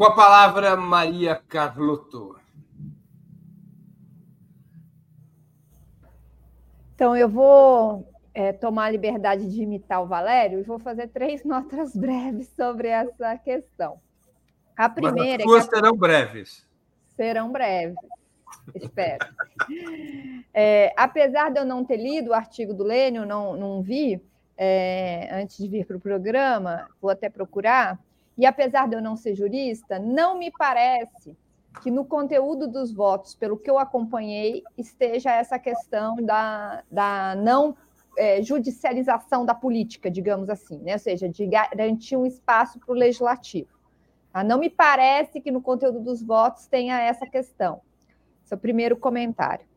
Com 0.01 0.07
a 0.07 0.15
palavra, 0.15 0.75
Maria 0.75 1.35
Carlotto. 1.35 2.35
Então, 6.95 7.15
eu 7.15 7.29
vou 7.29 8.11
é, 8.33 8.51
tomar 8.51 8.85
a 8.85 8.89
liberdade 8.89 9.47
de 9.47 9.61
imitar 9.61 10.01
o 10.01 10.07
Valério 10.07 10.57
e 10.57 10.63
vou 10.63 10.79
fazer 10.79 11.09
três 11.09 11.43
notas 11.45 11.95
breves 11.95 12.49
sobre 12.55 12.87
essa 12.87 13.37
questão. 13.37 14.01
A 14.75 14.89
primeira. 14.89 15.43
Mas 15.45 15.67
as 15.67 15.67
é 15.67 15.69
serão 15.69 15.95
breves. 15.95 16.67
Serão 17.15 17.51
breves, 17.51 17.95
espero. 18.73 19.27
É, 20.51 20.95
apesar 20.97 21.51
de 21.51 21.59
eu 21.59 21.65
não 21.65 21.85
ter 21.85 21.97
lido 21.97 22.31
o 22.31 22.33
artigo 22.33 22.73
do 22.73 22.83
Lênio, 22.83 23.23
não, 23.23 23.55
não 23.55 23.83
vi 23.83 24.19
é, 24.57 25.29
antes 25.31 25.59
de 25.59 25.67
vir 25.67 25.85
para 25.85 25.97
o 25.97 26.01
programa, 26.01 26.89
vou 26.99 27.11
até 27.11 27.29
procurar, 27.29 27.99
e 28.41 28.45
apesar 28.47 28.89
de 28.89 28.95
eu 28.95 29.01
não 29.03 29.15
ser 29.15 29.35
jurista, 29.35 29.99
não 29.99 30.35
me 30.35 30.49
parece 30.49 31.37
que 31.83 31.91
no 31.91 32.03
conteúdo 32.03 32.67
dos 32.67 32.91
votos, 32.91 33.35
pelo 33.35 33.55
que 33.55 33.69
eu 33.69 33.77
acompanhei, 33.77 34.63
esteja 34.75 35.31
essa 35.31 35.59
questão 35.59 36.15
da, 36.15 36.81
da 36.89 37.35
não 37.35 37.77
é, 38.17 38.41
judicialização 38.41 39.45
da 39.45 39.53
política, 39.53 40.09
digamos 40.09 40.49
assim, 40.49 40.79
né? 40.79 40.93
ou 40.93 40.99
seja, 40.99 41.29
de 41.29 41.45
garantir 41.45 42.17
um 42.17 42.25
espaço 42.25 42.79
para 42.79 42.91
o 42.91 42.95
legislativo. 42.95 43.69
Ah, 44.33 44.43
não 44.43 44.57
me 44.57 44.71
parece 44.71 45.39
que 45.39 45.51
no 45.51 45.61
conteúdo 45.61 45.99
dos 45.99 46.23
votos 46.23 46.65
tenha 46.65 46.99
essa 46.99 47.27
questão. 47.27 47.79
Esse 48.43 48.55
é 48.55 48.57
o 48.57 48.59
primeiro 48.59 48.97
comentário. 48.97 49.67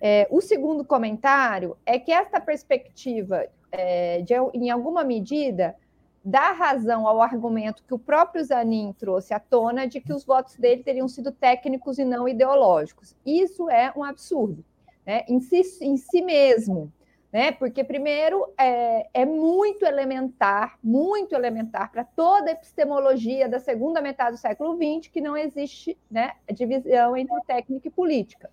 É, 0.00 0.26
o 0.28 0.40
segundo 0.40 0.84
comentário 0.84 1.76
é 1.86 2.00
que 2.00 2.10
esta 2.10 2.40
perspectiva, 2.40 3.46
é, 3.70 4.22
de, 4.22 4.34
em 4.54 4.70
alguma 4.70 5.04
medida, 5.04 5.76
dá 6.24 6.52
razão 6.52 7.06
ao 7.06 7.22
argumento 7.22 7.82
que 7.84 7.94
o 7.94 7.98
próprio 7.98 8.44
Zanin 8.44 8.94
trouxe 8.98 9.32
à 9.32 9.40
tona 9.40 9.86
de 9.86 10.00
que 10.00 10.12
os 10.12 10.24
votos 10.24 10.56
dele 10.56 10.82
teriam 10.82 11.08
sido 11.08 11.32
técnicos 11.32 11.98
e 11.98 12.04
não 12.04 12.28
ideológicos. 12.28 13.16
Isso 13.24 13.70
é 13.70 13.92
um 13.96 14.04
absurdo, 14.04 14.64
né? 15.06 15.24
em, 15.28 15.40
si, 15.40 15.62
em 15.82 15.96
si 15.96 16.20
mesmo. 16.22 16.92
Né? 17.30 17.52
Porque, 17.52 17.84
primeiro, 17.84 18.50
é, 18.58 19.06
é 19.12 19.26
muito 19.26 19.84
elementar, 19.84 20.78
muito 20.82 21.34
elementar 21.34 21.92
para 21.92 22.02
toda 22.02 22.50
a 22.50 22.52
epistemologia 22.52 23.48
da 23.48 23.60
segunda 23.60 24.00
metade 24.00 24.32
do 24.32 24.40
século 24.40 24.74
XX 24.76 25.10
que 25.12 25.20
não 25.20 25.36
existe 25.36 25.98
né, 26.10 26.32
divisão 26.50 27.14
entre 27.14 27.38
técnica 27.46 27.88
e 27.88 27.90
política 27.90 28.50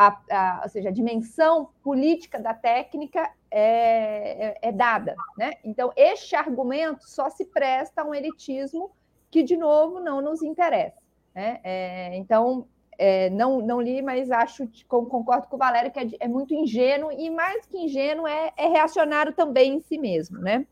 a, 0.00 0.18
a, 0.30 0.60
ou 0.62 0.68
seja, 0.68 0.88
a 0.88 0.92
dimensão 0.92 1.68
política 1.82 2.38
da 2.38 2.54
técnica 2.54 3.30
é, 3.50 4.46
é, 4.46 4.68
é, 4.68 4.72
dada. 4.72 5.16
Né? 5.36 5.54
Então, 5.64 5.92
este 5.96 6.36
argumento 6.36 7.08
só 7.08 7.28
se 7.28 7.44
presta 7.44 8.02
a 8.02 8.04
um 8.04 8.14
elitismo 8.14 8.92
que, 9.30 9.42
de 9.42 9.56
novo, 9.56 9.98
não 9.98 10.22
nos 10.22 10.42
interessa. 10.42 11.00
Né? 11.34 11.60
É, 11.64 12.16
então, 12.16 12.68
é, 12.96 13.28
não, 13.30 13.60
não 13.60 13.80
li, 13.80 14.02
mas 14.02 14.30
acho, 14.30 14.68
concordo 14.86 15.48
com 15.48 15.56
o 15.56 15.58
Valério, 15.58 15.90
que 15.90 15.98
é, 15.98 16.08
é 16.20 16.28
muito 16.28 16.54
ingênuo, 16.54 17.10
e 17.10 17.28
mais 17.28 17.66
que 17.66 17.78
ingênuo, 17.78 18.26
é, 18.26 18.52
é 18.56 18.68
reacionário 18.68 19.32
também 19.32 19.74
em 19.74 19.80
si 19.80 19.98
mesmo. 19.98 20.38
Né? 20.38 20.66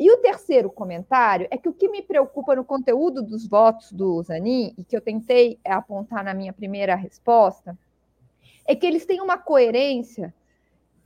E 0.00 0.10
o 0.10 0.16
terceiro 0.16 0.68
comentário 0.68 1.46
é 1.52 1.56
que 1.56 1.68
o 1.68 1.72
que 1.72 1.88
me 1.88 2.02
preocupa 2.02 2.56
no 2.56 2.64
conteúdo 2.64 3.22
dos 3.22 3.46
votos 3.46 3.92
do 3.92 4.20
Zanin, 4.24 4.74
e 4.76 4.82
que 4.82 4.96
eu 4.96 5.00
tentei 5.00 5.60
apontar 5.64 6.24
na 6.24 6.34
minha 6.34 6.52
primeira 6.52 6.96
resposta, 6.96 7.78
é 8.66 8.74
que 8.74 8.84
eles 8.84 9.06
têm 9.06 9.20
uma 9.20 9.38
coerência 9.38 10.34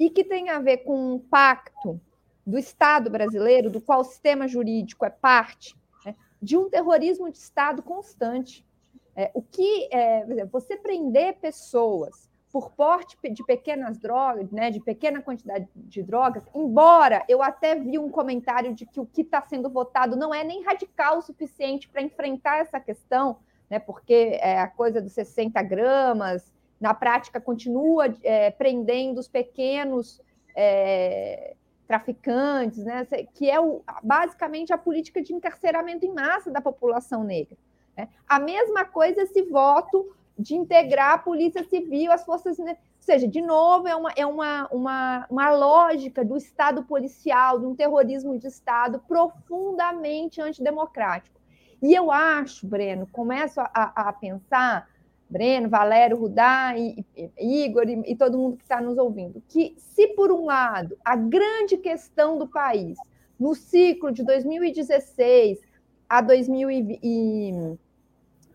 e 0.02 0.10
que 0.10 0.24
tem 0.24 0.50
a 0.50 0.58
ver 0.58 0.78
com 0.78 1.14
um 1.14 1.18
pacto 1.20 2.00
do 2.44 2.58
Estado 2.58 3.08
brasileiro, 3.08 3.70
do 3.70 3.80
qual 3.80 4.00
o 4.00 4.04
sistema 4.04 4.48
jurídico 4.48 5.04
é 5.04 5.10
parte, 5.10 5.76
né, 6.04 6.16
de 6.42 6.56
um 6.56 6.68
terrorismo 6.68 7.30
de 7.30 7.38
Estado 7.38 7.84
constante. 7.84 8.66
É, 9.14 9.30
o 9.32 9.40
que 9.40 9.88
é, 9.92 10.44
você 10.46 10.76
prender 10.76 11.38
pessoas 11.38 12.28
por 12.50 12.72
porte 12.72 13.16
de 13.30 13.44
pequenas 13.44 13.96
drogas, 13.96 14.50
né, 14.50 14.72
de 14.72 14.80
pequena 14.80 15.22
quantidade 15.22 15.68
de 15.72 16.02
drogas, 16.02 16.42
embora 16.52 17.24
eu 17.28 17.40
até 17.40 17.76
vi 17.76 17.96
um 17.96 18.10
comentário 18.10 18.74
de 18.74 18.84
que 18.84 18.98
o 18.98 19.06
que 19.06 19.22
está 19.22 19.40
sendo 19.42 19.70
votado 19.70 20.16
não 20.16 20.34
é 20.34 20.42
nem 20.42 20.64
radical 20.64 21.18
o 21.18 21.22
suficiente 21.22 21.88
para 21.88 22.02
enfrentar 22.02 22.58
essa 22.58 22.80
questão, 22.80 23.36
né, 23.70 23.78
porque 23.78 24.36
é 24.40 24.58
a 24.58 24.66
coisa 24.66 25.00
dos 25.00 25.12
60 25.12 25.62
gramas, 25.62 26.52
na 26.82 26.92
prática 26.92 27.40
continua 27.40 28.12
é, 28.24 28.50
prendendo 28.50 29.18
os 29.18 29.28
pequenos 29.28 30.20
é, 30.54 31.54
traficantes, 31.86 32.84
né, 32.84 33.06
que 33.32 33.48
é 33.48 33.60
o, 33.60 33.82
basicamente 34.02 34.72
a 34.72 34.78
política 34.78 35.22
de 35.22 35.32
encarceramento 35.32 36.04
em 36.04 36.12
massa 36.12 36.50
da 36.50 36.60
população 36.60 37.22
negra. 37.22 37.56
Né? 37.96 38.08
A 38.28 38.40
mesma 38.40 38.84
coisa 38.84 39.22
esse 39.22 39.42
voto 39.42 40.12
de 40.36 40.56
integrar 40.56 41.12
a 41.12 41.18
polícia 41.18 41.62
civil, 41.62 42.10
as 42.10 42.24
forças. 42.24 42.58
Ou 42.58 42.66
seja, 42.98 43.28
de 43.28 43.40
novo, 43.40 43.86
é 43.86 43.94
uma, 43.94 44.12
é 44.16 44.26
uma, 44.26 44.68
uma, 44.72 45.26
uma 45.30 45.50
lógica 45.50 46.24
do 46.24 46.36
Estado 46.36 46.82
policial, 46.82 47.60
de 47.60 47.66
um 47.66 47.76
terrorismo 47.76 48.36
de 48.36 48.48
Estado 48.48 48.98
profundamente 49.06 50.40
antidemocrático. 50.40 51.40
E 51.80 51.94
eu 51.94 52.10
acho, 52.10 52.66
Breno, 52.66 53.06
começo 53.06 53.60
a, 53.60 54.08
a 54.08 54.12
pensar 54.12 54.88
Breno, 55.32 55.68
Valério, 55.68 56.18
Rudá, 56.18 56.74
e, 56.76 57.04
e, 57.16 57.64
Igor 57.64 57.88
e, 57.88 58.12
e 58.12 58.14
todo 58.14 58.38
mundo 58.38 58.58
que 58.58 58.62
está 58.62 58.80
nos 58.82 58.98
ouvindo, 58.98 59.42
que 59.48 59.74
se 59.78 60.08
por 60.08 60.30
um 60.30 60.44
lado 60.44 60.96
a 61.02 61.16
grande 61.16 61.78
questão 61.78 62.36
do 62.36 62.46
país 62.46 62.98
no 63.40 63.54
ciclo 63.54 64.12
de 64.12 64.22
2016 64.22 65.58
a 66.06 66.20
2000 66.20 66.70
e, 66.70 67.78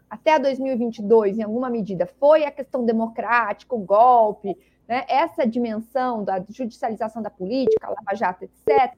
até 0.08 0.38
2022, 0.38 1.40
em 1.40 1.44
alguma 1.44 1.70
medida, 1.70 2.06
foi 2.06 2.46
a 2.46 2.52
questão 2.52 2.86
democrática, 2.86 3.76
o 3.76 3.80
golpe, 3.80 4.56
né, 4.88 5.04
essa 5.10 5.46
dimensão 5.46 6.24
da 6.24 6.42
judicialização 6.48 7.22
da 7.24 7.32
política, 7.32 7.90
Lava 7.90 8.16
Jato, 8.16 8.46
etc. 8.46 8.94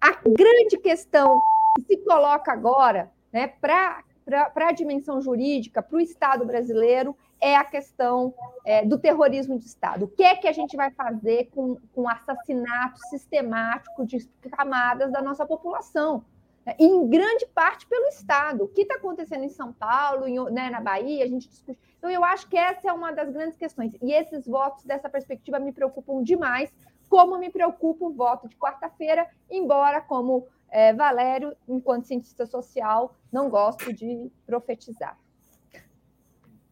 A 0.00 0.12
grande 0.24 0.78
questão 0.78 1.40
que 1.76 1.82
se 1.82 1.96
coloca 2.04 2.52
agora 2.52 3.10
né, 3.32 3.48
para 3.48 4.04
para 4.24 4.68
a 4.68 4.72
dimensão 4.72 5.20
jurídica, 5.20 5.82
para 5.82 5.96
o 5.96 6.00
Estado 6.00 6.44
brasileiro, 6.44 7.16
é 7.40 7.56
a 7.56 7.64
questão 7.64 8.34
é, 8.64 8.84
do 8.84 8.98
terrorismo 8.98 9.58
de 9.58 9.66
Estado. 9.66 10.06
O 10.06 10.08
que 10.08 10.22
é 10.22 10.34
que 10.34 10.48
a 10.48 10.52
gente 10.52 10.76
vai 10.76 10.90
fazer 10.90 11.50
com, 11.54 11.76
com 11.92 12.02
o 12.02 12.08
assassinato 12.08 12.98
sistemático 13.10 14.06
de 14.06 14.26
camadas 14.50 15.12
da 15.12 15.20
nossa 15.20 15.44
população? 15.44 16.24
Em 16.78 17.06
grande 17.06 17.44
parte 17.54 17.86
pelo 17.86 18.06
Estado. 18.06 18.64
O 18.64 18.68
que 18.68 18.82
está 18.82 18.94
acontecendo 18.94 19.44
em 19.44 19.50
São 19.50 19.70
Paulo, 19.72 20.26
em, 20.26 20.42
né, 20.50 20.70
na 20.70 20.80
Bahia, 20.80 21.22
a 21.24 21.28
gente 21.28 21.46
discute. 21.46 21.78
Então, 21.98 22.10
eu 22.10 22.24
acho 22.24 22.48
que 22.48 22.56
essa 22.56 22.88
é 22.88 22.92
uma 22.92 23.12
das 23.12 23.30
grandes 23.30 23.58
questões. 23.58 23.92
E 24.00 24.12
esses 24.12 24.46
votos, 24.46 24.84
dessa 24.84 25.10
perspectiva, 25.10 25.58
me 25.58 25.72
preocupam 25.72 26.22
demais, 26.22 26.72
como 27.14 27.38
me 27.38 27.48
preocupa 27.48 28.06
o 28.06 28.12
voto 28.12 28.48
de 28.48 28.56
quarta-feira, 28.56 29.30
embora, 29.48 30.00
como 30.00 30.48
é, 30.68 30.92
Valério, 30.92 31.54
enquanto 31.68 32.08
cientista 32.08 32.44
social, 32.44 33.16
não 33.32 33.48
gosto 33.48 33.92
de 33.92 34.28
profetizar. 34.44 35.16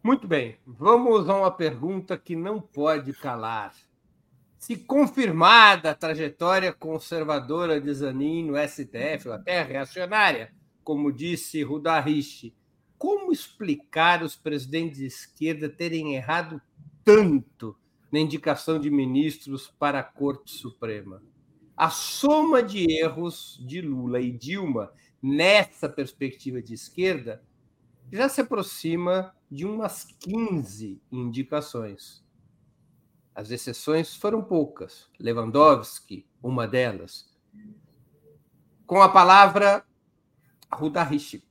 Muito 0.02 0.26
bem, 0.26 0.58
vamos 0.66 1.28
a 1.28 1.36
uma 1.36 1.50
pergunta 1.52 2.18
que 2.18 2.34
não 2.34 2.60
pode 2.60 3.12
calar. 3.12 3.72
Se 4.58 4.74
confirmada 4.74 5.92
a 5.92 5.94
trajetória 5.94 6.72
conservadora 6.72 7.80
de 7.80 7.94
Zanin 7.94 8.50
no 8.50 8.56
STF, 8.56 9.28
ou 9.28 9.34
até 9.34 9.62
reacionária, 9.62 10.52
como 10.82 11.12
disse 11.12 11.62
Rudarishi, 11.62 12.52
como 12.98 13.30
explicar 13.30 14.24
os 14.24 14.34
presidentes 14.34 14.98
de 14.98 15.06
esquerda 15.06 15.68
terem 15.68 16.16
errado 16.16 16.60
tanto 17.04 17.76
na 18.12 18.20
indicação 18.20 18.78
de 18.78 18.90
ministros 18.90 19.66
para 19.78 19.98
a 19.98 20.04
Corte 20.04 20.52
Suprema? 20.52 21.22
a 21.76 21.90
soma 21.90 22.62
de 22.62 22.86
erros 23.00 23.60
de 23.66 23.80
Lula 23.80 24.20
e 24.20 24.30
Dilma 24.30 24.92
nessa 25.20 25.88
perspectiva 25.88 26.62
de 26.62 26.74
esquerda 26.74 27.42
já 28.12 28.28
se 28.28 28.40
aproxima 28.40 29.34
de 29.50 29.64
umas 29.64 30.04
15 30.04 31.02
indicações. 31.10 32.22
As 33.34 33.50
exceções 33.50 34.14
foram 34.14 34.42
poucas. 34.44 35.08
Lewandowski, 35.18 36.26
uma 36.42 36.68
delas. 36.68 37.28
Com 38.86 39.00
a 39.02 39.08
palavra, 39.08 39.84
Ruda 40.70 41.02
Rich. 41.02 41.42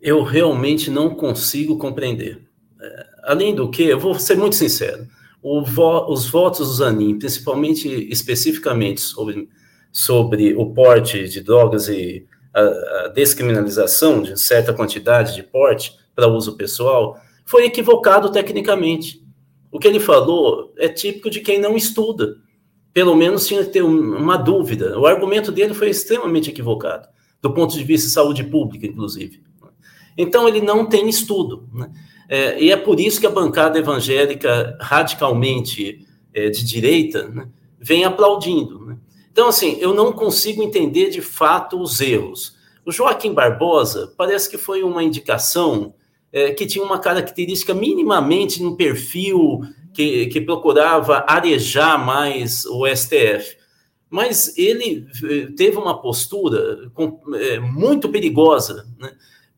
Eu 0.00 0.22
realmente 0.22 0.90
não 0.90 1.14
consigo 1.14 1.78
compreender. 1.78 2.48
É, 2.80 3.19
além 3.22 3.54
do 3.54 3.70
que, 3.70 3.84
eu 3.84 3.98
vou 3.98 4.14
ser 4.18 4.36
muito 4.36 4.56
sincero 4.56 5.06
vo, 5.42 6.12
os 6.12 6.28
votos 6.28 6.68
do 6.68 6.74
Zanin, 6.74 7.18
principalmente, 7.18 7.88
especificamente 8.10 9.00
sobre, 9.00 9.48
sobre 9.90 10.54
o 10.54 10.72
porte 10.72 11.28
de 11.28 11.40
drogas 11.40 11.88
e 11.88 12.26
a, 12.52 12.60
a 12.60 13.08
descriminalização 13.08 14.22
de 14.22 14.38
certa 14.38 14.72
quantidade 14.72 15.34
de 15.34 15.42
porte 15.42 15.94
para 16.14 16.28
uso 16.28 16.56
pessoal, 16.56 17.18
foi 17.46 17.64
equivocado 17.64 18.30
tecnicamente. 18.30 19.24
O 19.72 19.78
que 19.78 19.88
ele 19.88 20.00
falou 20.00 20.72
é 20.76 20.88
típico 20.88 21.30
de 21.30 21.40
quem 21.40 21.60
não 21.60 21.76
estuda. 21.76 22.36
Pelo 22.92 23.14
menos 23.14 23.46
tinha 23.46 23.64
que 23.64 23.70
ter 23.70 23.82
uma 23.82 24.36
dúvida. 24.36 24.98
O 24.98 25.06
argumento 25.06 25.52
dele 25.52 25.72
foi 25.72 25.90
extremamente 25.90 26.50
equivocado, 26.50 27.08
do 27.40 27.54
ponto 27.54 27.72
de 27.76 27.84
vista 27.84 28.08
de 28.08 28.12
saúde 28.12 28.42
pública, 28.42 28.86
inclusive. 28.86 29.42
Então, 30.18 30.48
ele 30.48 30.60
não 30.60 30.84
tem 30.84 31.08
estudo. 31.08 31.68
Né? 31.72 31.88
É, 32.32 32.62
e 32.62 32.70
é 32.70 32.76
por 32.76 33.00
isso 33.00 33.18
que 33.18 33.26
a 33.26 33.30
bancada 33.30 33.76
evangélica 33.76 34.78
radicalmente 34.80 36.06
é, 36.32 36.48
de 36.48 36.64
direita 36.64 37.28
né, 37.28 37.48
vem 37.76 38.04
aplaudindo. 38.04 38.86
Né? 38.86 38.96
Então, 39.32 39.48
assim, 39.48 39.76
eu 39.80 39.92
não 39.92 40.12
consigo 40.12 40.62
entender 40.62 41.10
de 41.10 41.20
fato 41.20 41.80
os 41.82 42.00
erros. 42.00 42.56
O 42.86 42.92
Joaquim 42.92 43.34
Barbosa 43.34 44.14
parece 44.16 44.48
que 44.48 44.56
foi 44.56 44.84
uma 44.84 45.02
indicação 45.02 45.92
é, 46.32 46.52
que 46.52 46.66
tinha 46.66 46.84
uma 46.84 47.00
característica 47.00 47.74
minimamente 47.74 48.62
no 48.62 48.76
perfil 48.76 49.62
que, 49.92 50.26
que 50.26 50.40
procurava 50.40 51.24
arejar 51.26 51.98
mais 51.98 52.64
o 52.64 52.86
STF. 52.86 53.56
Mas 54.08 54.56
ele 54.56 55.04
é, 55.24 55.46
teve 55.56 55.76
uma 55.76 56.00
postura 56.00 56.92
com, 56.94 57.20
é, 57.34 57.58
muito 57.58 58.08
perigosa, 58.08 58.86
né? 59.00 59.10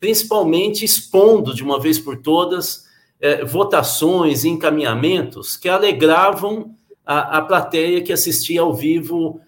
Principalmente 0.03 0.85
expondo 0.85 1.55
de 1.55 1.63
uma 1.63 1.79
vez 1.79 1.97
por 1.97 2.17
todas 2.17 2.87
é, 3.21 3.45
votações 3.45 4.43
e 4.43 4.49
encaminhamentos 4.49 5.57
que 5.57 5.69
alegravam 5.69 6.75
a, 7.07 7.39
a 7.39 7.43
plateia 7.43 8.03
que 8.03 8.13
assistia 8.13 8.63
ao 8.63 8.75
vivo 8.75 9.41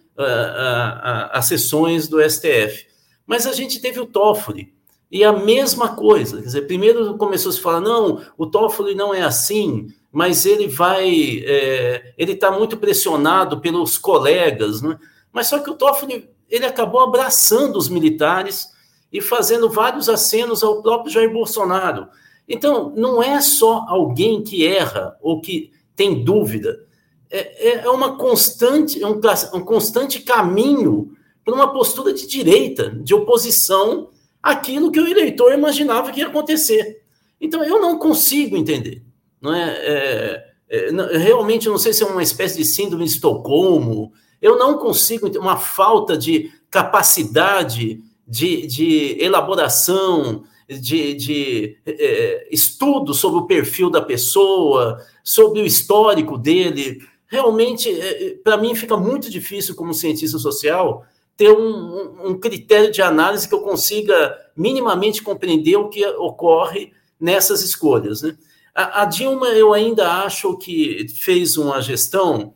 às 1.33 1.47
sessões 1.47 2.07
do 2.07 2.23
STF. 2.23 2.87
Mas 3.27 3.49
a 3.49 3.53
gente 3.53 3.81
teve 3.81 3.99
o 3.99 4.07
Toffoli, 4.07 4.73
e 5.11 5.25
a 5.25 5.33
mesma 5.33 5.97
coisa, 5.97 6.37
quer 6.37 6.45
dizer, 6.47 6.69
primeiro 6.69 7.19
começou 7.19 7.51
a 7.51 7.53
se 7.53 7.61
falar, 7.61 7.81
não, 7.81 8.23
o 8.39 8.47
Toffoli 8.47 8.95
não 8.95 9.13
é 9.13 9.23
assim, 9.23 9.89
mas 10.13 10.47
ele 10.47 10.69
vai, 10.69 11.43
é, 11.45 12.15
ele 12.17 12.31
está 12.31 12.53
muito 12.53 12.77
pressionado 12.77 13.61
pelos 13.61 13.99
colegas, 13.99 14.81
né? 14.81 15.01
Mas 15.33 15.49
só 15.49 15.59
que 15.59 15.71
o 15.71 15.75
Toffoli, 15.75 16.31
ele 16.49 16.65
acabou 16.65 17.01
abraçando 17.01 17.77
os 17.77 17.89
militares 17.89 18.73
e 19.15 19.21
fazendo 19.21 19.71
vários 19.71 20.09
acenos 20.09 20.65
ao 20.65 20.83
próprio 20.83 21.13
Jair 21.13 21.33
Bolsonaro. 21.33 22.09
Então, 22.49 22.93
não 22.97 23.23
é 23.23 23.41
só 23.41 23.87
alguém 23.89 24.43
que 24.43 24.67
erra 24.67 25.17
ou 25.23 25.41
que 25.41 25.71
tem 25.95 26.25
dúvida, 26.25 26.85
é, 27.31 27.69
é, 27.69 27.75
é 27.85 27.91
uma 27.91 28.19
constante, 28.19 29.01
é 29.01 29.07
um, 29.07 29.21
um 29.55 29.61
constante 29.61 30.21
caminho 30.21 31.13
para 31.45 31.55
uma 31.55 31.73
postura 31.73 32.13
de 32.13 32.27
direita, 32.27 32.91
de 32.91 33.15
oposição 33.15 34.11
àquilo 34.43 34.91
que 34.91 34.99
o 34.99 35.07
eleitor 35.07 35.53
imaginava 35.53 36.11
que 36.11 36.19
ia 36.19 36.27
acontecer. 36.27 37.05
Então, 37.41 37.63
eu 37.63 37.81
não 37.81 38.01
consigo 38.01 38.57
entender. 38.57 39.05
Não 39.41 39.55
é, 39.55 40.45
é, 40.69 40.89
é 40.91 41.19
realmente, 41.19 41.67
eu 41.67 41.73
não 41.73 41.79
sei 41.79 41.93
se 41.93 42.03
é 42.03 42.07
uma 42.07 42.23
espécie 42.23 42.57
de 42.57 42.65
síndrome 42.65 43.05
de 43.05 43.13
Estocolmo, 43.13 44.13
eu 44.43 44.59
não 44.59 44.77
consigo 44.77 45.29
entender 45.29 45.39
uma 45.39 45.57
falta 45.57 46.17
de 46.17 46.51
capacidade 46.69 48.03
de, 48.27 48.67
de 48.67 49.17
elaboração, 49.21 50.45
de, 50.69 51.15
de 51.15 51.79
é, 51.87 52.49
estudo 52.51 53.13
sobre 53.13 53.41
o 53.41 53.47
perfil 53.47 53.91
da 53.91 54.01
pessoa, 54.01 54.99
sobre 55.23 55.61
o 55.61 55.67
histórico 55.67 56.39
dele. 56.39 57.03
Realmente, 57.27 57.89
é, 57.89 58.29
é 58.29 58.35
para 58.37 58.57
mim, 58.57 58.75
fica 58.75 58.97
muito 58.97 59.31
difícil, 59.31 59.75
como 59.75 59.93
cientista 59.93 60.39
social, 60.39 61.05
ter 61.37 61.51
um, 61.51 62.29
um, 62.29 62.39
critério 62.39 62.93
de 62.93 63.03
análise 63.03 63.49
que 63.49 63.55
eu 63.55 63.61
consiga 63.61 64.37
minimamente 64.57 65.23
compreender 65.23 65.77
o 65.77 65.89
que 65.89 66.07
ocorre 66.07 66.93
nessas 67.19 67.63
escolhas. 67.63 68.23
Né? 68.23 68.37
A, 68.75 69.03
a 69.03 69.05
Dilma, 69.05 69.49
eu 69.49 69.73
ainda 69.73 70.25
acho 70.25 70.57
que 70.57 71.07
fez 71.09 71.57
uma 71.57 71.81
gestão 71.81 72.55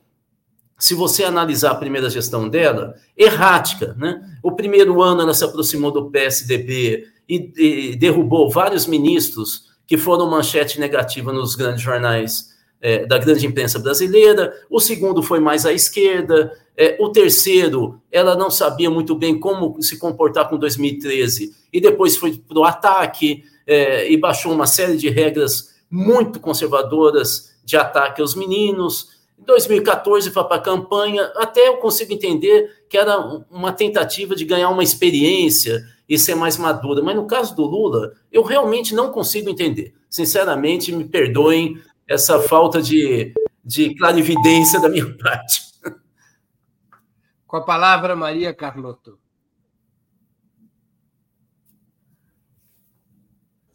se 0.79 0.95
você 0.95 1.25
analisar 1.25 1.73
a 1.73 1.75
primeira 1.75 2.09
gestão 2.09 2.49
dela, 2.49 2.95
errática. 3.17 3.97
Né? 3.99 4.23
O 4.43 4.53
primeiro 4.53 5.03
ano 5.03 5.23
ela 5.23 5.35
se 5.35 5.45
aproximou 5.45 5.91
do 5.91 6.11
PSDB 6.11 7.09
e, 7.29 7.53
e 7.57 7.97
derrubou 7.97 8.49
vários 8.49 8.87
ministros 8.87 9.69
que 9.87 9.99
foram 9.99 10.31
manchete 10.31 10.79
negativa 10.79 11.33
nos 11.33 11.55
grandes 11.57 11.83
jornais 11.83 12.57
é, 12.81 13.07
da 13.07 13.19
grande 13.19 13.47
imprensa 13.47 13.79
brasileira. 13.79 14.55
O 14.71 14.79
segundo 14.79 15.23
foi 15.23 15.41
mais 15.41 15.67
à 15.67 15.73
esquerda. 15.73 16.53
É, 16.77 16.97
o 17.01 17.09
terceiro, 17.09 18.01
ela 18.13 18.37
não 18.37 18.51
sabia 18.51 18.89
muito 18.89 19.15
bem 19.15 19.39
como 19.39 19.83
se 19.83 19.99
comportar 19.99 20.49
com 20.49 20.57
2013 20.57 21.57
e 21.73 21.81
depois 21.81 22.17
foi 22.17 22.39
para 22.39 22.59
o 22.59 22.65
ataque 22.65 23.43
é, 23.67 24.11
e 24.11 24.17
baixou 24.17 24.53
uma 24.53 24.67
série 24.67 24.97
de 24.97 25.09
regras 25.09 25.75
muito 25.91 26.39
conservadoras 26.39 27.57
de 27.65 27.77
ataque 27.77 28.21
aos 28.21 28.35
meninos. 28.35 29.18
Em 29.39 29.45
2014 29.45 30.31
foi 30.31 30.45
para 30.45 30.57
a 30.57 30.61
campanha, 30.61 31.25
até 31.37 31.69
eu 31.69 31.77
consigo 31.79 32.13
entender 32.13 32.85
que 32.89 32.99
era 32.99 33.19
uma 33.51 33.73
tentativa 33.73 34.35
de 34.35 34.45
ganhar 34.45 34.69
uma 34.71 34.83
experiência 34.83 35.83
e 36.09 36.19
ser 36.19 36.35
mais 36.35 36.57
madura. 36.57 37.03
Mas 37.03 37.17
no 37.17 37.27
caso 37.27 37.55
do 37.55 37.65
Lula, 37.65 38.13
eu 38.33 38.43
realmente 38.43 38.95
não 38.95 39.13
consigo 39.13 39.49
entender. 39.49 39.95
Sinceramente, 40.09 40.91
me 40.91 41.05
perdoem 41.05 41.81
essa 42.07 42.41
falta 42.41 42.81
de, 42.81 43.33
de 43.65 43.95
clarividência 43.95 44.81
da 44.81 44.89
minha 44.89 45.07
parte. 45.23 45.69
Com 47.47 47.57
a 47.57 47.65
palavra, 47.65 48.17
Maria 48.17 48.53
Carlotto. 48.53 49.19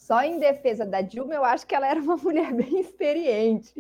Só 0.04 0.22
em 0.22 0.38
defesa 0.38 0.86
da 0.86 1.00
Dilma, 1.00 1.34
eu 1.34 1.46
acho 1.46 1.66
que 1.66 1.74
ela 1.74 1.88
era 1.88 2.02
uma 2.02 2.18
mulher 2.22 2.54
bem 2.54 2.82
experiente 2.82 3.74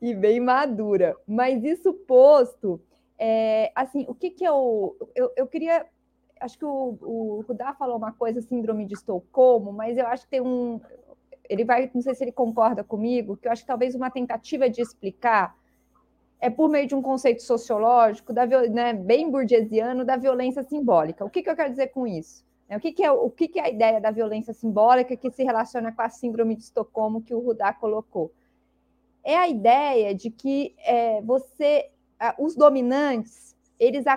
e 0.00 0.14
bem 0.14 0.40
madura. 0.40 1.14
Mas 1.26 1.62
isso 1.62 1.92
posto, 1.92 2.80
é, 3.18 3.70
assim, 3.74 4.06
o 4.08 4.14
que 4.14 4.30
que 4.30 4.42
eu, 4.42 4.96
eu, 5.14 5.30
eu 5.36 5.46
queria 5.46 5.84
acho 6.40 6.58
que 6.58 6.64
o, 6.64 7.44
Rudá 7.46 7.74
falou 7.74 7.98
uma 7.98 8.10
coisa, 8.10 8.40
síndrome 8.40 8.86
de 8.86 8.94
Estocolmo, 8.94 9.70
mas 9.70 9.98
eu 9.98 10.06
acho 10.06 10.24
que 10.24 10.30
tem 10.30 10.40
um. 10.40 10.80
Ele 11.46 11.62
vai, 11.62 11.90
não 11.94 12.00
sei 12.00 12.14
se 12.14 12.24
ele 12.24 12.32
concorda 12.32 12.82
comigo, 12.82 13.36
que 13.36 13.46
eu 13.46 13.52
acho 13.52 13.62
que 13.62 13.68
talvez 13.68 13.94
uma 13.94 14.10
tentativa 14.10 14.70
de 14.70 14.80
explicar 14.80 15.54
é 16.40 16.48
por 16.48 16.70
meio 16.70 16.86
de 16.86 16.94
um 16.94 17.02
conceito 17.02 17.42
sociológico, 17.42 18.32
da, 18.32 18.46
né, 18.46 18.94
bem 18.94 19.30
burgesiano, 19.30 20.06
da 20.06 20.16
violência 20.16 20.62
simbólica. 20.62 21.22
O 21.22 21.28
que, 21.28 21.42
que 21.42 21.50
eu 21.50 21.56
quero 21.56 21.70
dizer 21.70 21.88
com 21.88 22.06
isso? 22.06 22.44
Né? 22.68 22.76
O 22.76 22.80
que, 22.80 22.92
que 22.92 23.04
é, 23.04 23.10
o 23.10 23.30
que, 23.30 23.48
que 23.48 23.58
é 23.58 23.64
a 23.64 23.70
ideia 23.70 24.00
da 24.00 24.10
violência 24.10 24.52
simbólica 24.52 25.16
que 25.16 25.30
se 25.30 25.42
relaciona 25.42 25.92
com 25.92 26.02
a 26.02 26.08
síndrome 26.08 26.56
de 26.56 26.62
Estocolmo 26.62 27.22
que 27.22 27.34
o 27.34 27.40
Rudá 27.40 27.72
colocou? 27.72 28.32
É 29.22 29.36
a 29.36 29.48
ideia 29.48 30.14
de 30.14 30.30
que 30.30 30.74
é, 30.78 31.22
você, 31.22 31.90
os 32.38 32.54
dominantes, 32.54 33.56
eles 33.78 34.04
é, 34.06 34.16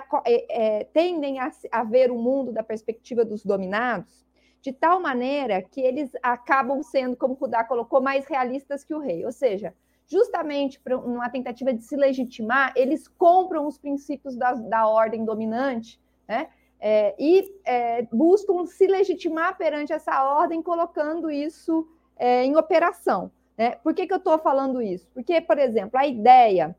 é, 0.50 0.84
tendem 0.84 1.38
a, 1.40 1.50
a 1.72 1.82
ver 1.82 2.10
o 2.10 2.18
mundo 2.18 2.52
da 2.52 2.62
perspectiva 2.62 3.24
dos 3.24 3.44
dominados, 3.44 4.26
de 4.60 4.72
tal 4.72 5.00
maneira 5.00 5.62
que 5.62 5.80
eles 5.80 6.10
acabam 6.22 6.82
sendo, 6.82 7.16
como 7.16 7.34
o 7.34 7.36
Rudá 7.36 7.64
colocou, 7.64 8.02
mais 8.02 8.26
realistas 8.26 8.84
que 8.84 8.94
o 8.94 8.98
rei. 8.98 9.24
Ou 9.24 9.32
seja, 9.32 9.74
justamente 10.06 10.80
para 10.80 10.98
uma 10.98 11.30
tentativa 11.30 11.72
de 11.72 11.82
se 11.82 11.96
legitimar, 11.96 12.72
eles 12.76 13.06
compram 13.06 13.66
os 13.66 13.78
princípios 13.78 14.36
da, 14.36 14.52
da 14.52 14.86
ordem 14.88 15.24
dominante, 15.24 16.00
né? 16.26 16.48
É, 16.80 17.14
e 17.18 17.52
é, 17.64 18.02
buscam 18.12 18.64
se 18.66 18.86
legitimar 18.86 19.56
perante 19.56 19.92
essa 19.92 20.22
ordem, 20.24 20.62
colocando 20.62 21.30
isso 21.30 21.88
é, 22.16 22.44
em 22.44 22.56
operação. 22.56 23.30
Né? 23.56 23.72
Por 23.82 23.94
que, 23.94 24.06
que 24.06 24.12
eu 24.12 24.18
estou 24.18 24.38
falando 24.38 24.80
isso? 24.80 25.08
Porque, 25.12 25.40
por 25.40 25.58
exemplo, 25.58 25.98
a 25.98 26.06
ideia 26.06 26.76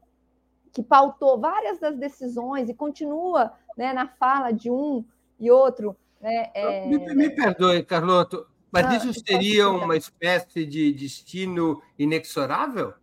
que 0.72 0.82
pautou 0.82 1.40
várias 1.40 1.80
das 1.80 1.98
decisões 1.98 2.70
e 2.70 2.74
continua 2.74 3.52
né, 3.78 3.92
na 3.92 4.08
fala 4.08 4.52
de 4.52 4.70
um 4.70 5.04
e 5.40 5.50
outro. 5.50 5.96
Né, 6.22 6.50
é 6.54 6.86
me, 6.86 6.98
me, 7.16 7.30
perdoe, 7.30 7.84
Carloto, 7.84 8.46
mas 8.72 8.86
ah, 8.86 8.96
isso 8.98 9.14
seria 9.26 9.70
uma 9.70 9.98
espécie 9.98 10.66
de 10.66 10.94
destino 10.94 11.82
inexorável? 11.98 12.94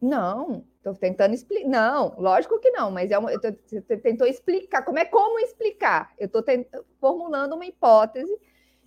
Não, 0.00 0.64
Estou 0.88 0.94
tentando 0.94 1.34
explicar. 1.34 1.68
Não, 1.68 2.14
lógico 2.18 2.58
que 2.58 2.70
não, 2.70 2.90
mas 2.90 3.10
é 3.10 3.18
uma, 3.18 3.32
tô, 3.38 3.48
você 3.66 3.96
tentou 3.96 4.26
explicar. 4.26 4.82
Como 4.82 4.98
é 4.98 5.04
como 5.04 5.38
explicar? 5.40 6.12
Eu 6.18 6.26
estou 6.26 6.42
formulando 7.00 7.54
uma 7.54 7.66
hipótese 7.66 8.34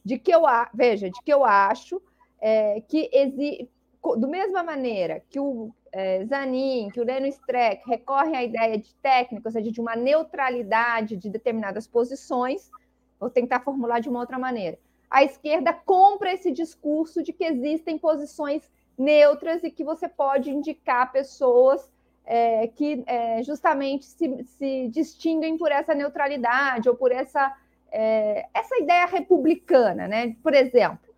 de 0.04 0.17
que 0.17 0.32
eu 0.34 0.41
veja, 0.74 1.10
de 1.10 1.21
que 1.21 1.32
eu 1.32 1.43
acho 1.43 2.02
é, 2.39 2.82
que 2.82 3.10
existe. 3.12 3.69
Do 4.17 4.28
mesma 4.28 4.63
maneira 4.63 5.21
que 5.30 5.39
o 5.39 5.71
é, 5.91 6.26
Zanin, 6.26 6.89
que 6.89 7.00
o 7.00 7.06
Leno 7.06 7.28
Streck 7.28 7.88
recorrem 7.88 8.36
à 8.36 8.43
ideia 8.43 8.76
de 8.80 8.95
técnica, 8.95 9.47
ou 9.47 9.52
seja, 9.52 9.71
de 9.71 9.80
uma 9.80 9.95
neutralidade 9.95 11.15
de 11.15 11.30
determinadas 11.30 11.86
posições, 11.86 12.71
vou 13.19 13.30
tentar 13.30 13.60
formular 13.60 14.00
de 14.00 14.10
uma 14.10 14.19
outra 14.19 14.39
maneira. 14.39 14.80
A 15.08 15.24
esquerda 15.24 15.71
compra 15.71 16.34
esse 16.34 16.52
discurso 16.52 17.21
de 17.21 17.32
que 17.32 17.43
existem 17.43 18.00
posições 18.00 18.67
neutras 18.98 19.64
e 19.64 19.72
que 19.72 19.84
você 19.84 20.08
pode 20.08 20.52
indicar 20.52 21.12
pessoas 21.12 21.92
é, 22.26 22.68
que 22.68 23.04
é, 23.08 23.44
justamente 23.44 24.06
se, 24.06 24.44
se, 24.44 24.88
distinguem 24.90 25.58
por 25.58 25.72
essa 25.72 25.94
neutralidade 25.94 26.88
ou 26.88 26.96
por 26.96 27.12
essa, 27.12 27.56
é, 27.92 28.48
essa 28.54 28.78
ideia 28.78 29.06
republicana, 29.06 30.08
né? 30.08 30.36
Por 30.42 30.54
exemplo, 30.54 31.14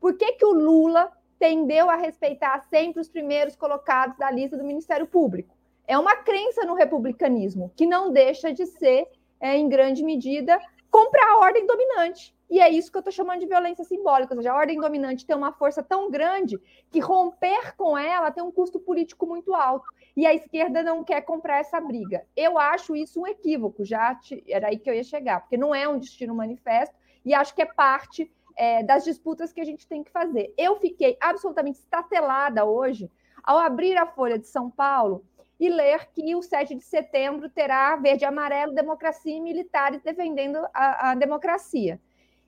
por 0.00 0.16
que, 0.16 0.32
que 0.32 0.44
o 0.44 0.52
Lula 0.52 1.12
tendeu 1.38 1.90
a 1.90 1.96
respeitar 1.96 2.60
sempre 2.70 3.00
os 3.00 3.08
primeiros 3.08 3.54
colocados 3.56 4.16
da 4.16 4.30
lista 4.30 4.56
do 4.56 4.64
Ministério 4.64 5.06
Público? 5.06 5.54
É 5.86 5.96
uma 5.96 6.16
crença 6.16 6.64
no 6.64 6.74
republicanismo 6.74 7.72
que 7.76 7.86
não 7.86 8.10
deixa 8.10 8.52
de 8.52 8.66
ser, 8.66 9.06
é, 9.40 9.56
em 9.56 9.68
grande 9.68 10.02
medida, 10.02 10.58
comprar 10.90 11.28
a 11.28 11.38
ordem 11.38 11.66
dominante. 11.66 12.35
E 12.48 12.60
é 12.60 12.68
isso 12.70 12.90
que 12.90 12.96
eu 12.96 13.00
estou 13.00 13.12
chamando 13.12 13.40
de 13.40 13.46
violência 13.46 13.84
simbólica, 13.84 14.32
ou 14.32 14.40
seja, 14.40 14.52
a 14.52 14.56
ordem 14.56 14.80
dominante 14.80 15.26
tem 15.26 15.34
uma 15.34 15.52
força 15.52 15.82
tão 15.82 16.10
grande 16.10 16.58
que 16.90 17.00
romper 17.00 17.74
com 17.76 17.98
ela 17.98 18.30
tem 18.30 18.42
um 18.42 18.52
custo 18.52 18.78
político 18.78 19.26
muito 19.26 19.54
alto. 19.54 19.86
E 20.16 20.24
a 20.24 20.32
esquerda 20.32 20.82
não 20.82 21.02
quer 21.02 21.20
comprar 21.22 21.58
essa 21.58 21.80
briga. 21.80 22.24
Eu 22.36 22.56
acho 22.58 22.94
isso 22.94 23.20
um 23.20 23.26
equívoco, 23.26 23.84
já 23.84 24.14
te, 24.14 24.42
era 24.48 24.68
aí 24.68 24.78
que 24.78 24.88
eu 24.88 24.94
ia 24.94 25.04
chegar, 25.04 25.40
porque 25.40 25.56
não 25.56 25.74
é 25.74 25.88
um 25.88 25.98
destino 25.98 26.34
manifesto 26.34 26.94
e 27.24 27.34
acho 27.34 27.54
que 27.54 27.62
é 27.62 27.66
parte 27.66 28.30
é, 28.56 28.82
das 28.82 29.04
disputas 29.04 29.52
que 29.52 29.60
a 29.60 29.64
gente 29.64 29.86
tem 29.86 30.02
que 30.02 30.10
fazer. 30.10 30.54
Eu 30.56 30.76
fiquei 30.76 31.16
absolutamente 31.20 31.80
estatelada 31.80 32.64
hoje 32.64 33.10
ao 33.42 33.58
abrir 33.58 33.96
a 33.96 34.06
Folha 34.06 34.38
de 34.38 34.46
São 34.46 34.70
Paulo 34.70 35.24
e 35.58 35.68
ler 35.68 36.08
que 36.12 36.34
o 36.34 36.42
7 36.42 36.74
de 36.74 36.84
setembro 36.84 37.48
terá 37.48 37.96
verde 37.96 38.24
e 38.24 38.26
amarelo, 38.26 38.74
democracia 38.74 39.34
e 39.34 39.40
militares 39.40 40.02
defendendo 40.02 40.58
a, 40.72 41.10
a 41.10 41.14
democracia. 41.14 42.00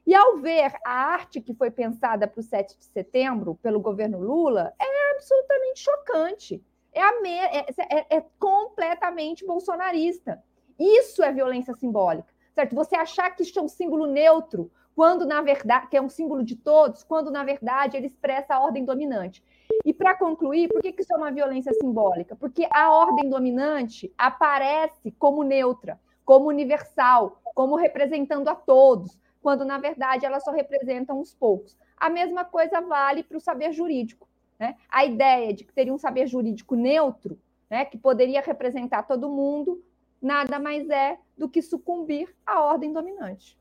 E 0.09 0.15
ao 0.15 0.39
ver 0.39 0.73
a 0.87 0.91
arte 0.91 1.39
que 1.39 1.53
foi 1.53 1.71
pensada 1.71 2.27
para 2.27 2.41
o 2.41 2.43
7 2.43 2.79
de 2.79 2.87
setembro 2.87 3.57
pelo 3.57 3.79
governo 3.79 4.19
Lula, 4.19 4.73
é 4.81 5.13
absolutamente 5.13 5.81
chocante. 5.81 6.65
É, 6.95 7.21
me... 7.21 7.29
é, 7.29 7.67
é, 7.91 8.17
é 8.17 8.25
completamente 8.39 9.45
bolsonarista. 9.45 10.43
Isso 10.79 11.23
é 11.23 11.31
violência 11.31 11.75
simbólica. 11.75 12.33
certo? 12.55 12.75
Você 12.75 12.97
achar 12.97 13.29
que 13.33 13.43
isso 13.43 13.59
é 13.59 13.63
um 13.63 13.69
símbolo 13.69 14.07
neutro, 14.07 14.73
quando 14.97 15.27
na 15.27 15.43
verdade, 15.43 15.89
que 15.89 15.97
é 15.99 16.01
um 16.01 16.09
símbolo 16.09 16.43
de 16.43 16.57
todos, 16.57 17.05
quando 17.05 17.31
na 17.31 17.45
verdade 17.45 17.99
ele 17.99 18.07
expressa 18.07 18.55
a 18.55 18.61
ordem 18.61 18.87
dominante. 18.87 19.45
E 19.85 19.93
para 19.93 20.17
concluir, 20.17 20.69
por 20.69 20.81
que 20.81 20.95
isso 20.99 21.13
é 21.13 21.17
uma 21.19 21.31
violência 21.31 21.75
simbólica? 21.75 22.35
Porque 22.35 22.67
a 22.71 22.91
ordem 22.91 23.29
dominante 23.29 24.11
aparece 24.17 25.11
como 25.19 25.43
neutra, 25.43 26.01
como 26.25 26.49
universal, 26.49 27.43
como 27.55 27.77
representando 27.77 28.49
a 28.49 28.55
todos, 28.55 29.21
quando 29.49 29.65
na 29.65 29.79
verdade 29.79 30.27
ela 30.27 30.41
só 30.41 30.51
representa 30.51 31.15
uns 31.15 31.33
poucos. 31.33 31.75
A 31.97 32.11
mesma 32.11 32.45
coisa 32.45 32.83
vale 32.83 33.23
para 33.23 33.39
o 33.39 33.41
saber 33.41 33.73
jurídico. 33.73 34.29
Né? 34.59 34.77
A 34.91 35.07
ideia 35.07 35.55
de 35.55 35.65
que 35.65 35.73
teria 35.73 35.95
um 35.95 35.97
saber 35.97 36.27
jurídico 36.27 36.75
neutro, 36.75 37.41
né, 37.71 37.87
que 37.87 37.97
poderia 37.97 38.43
representar 38.43 39.05
todo 39.05 39.31
mundo, 39.31 39.83
nada 40.21 40.59
mais 40.59 40.87
é 40.91 41.19
do 41.35 41.49
que 41.49 41.63
sucumbir 41.63 42.37
à 42.45 42.61
ordem 42.61 42.93
dominante. 42.93 43.59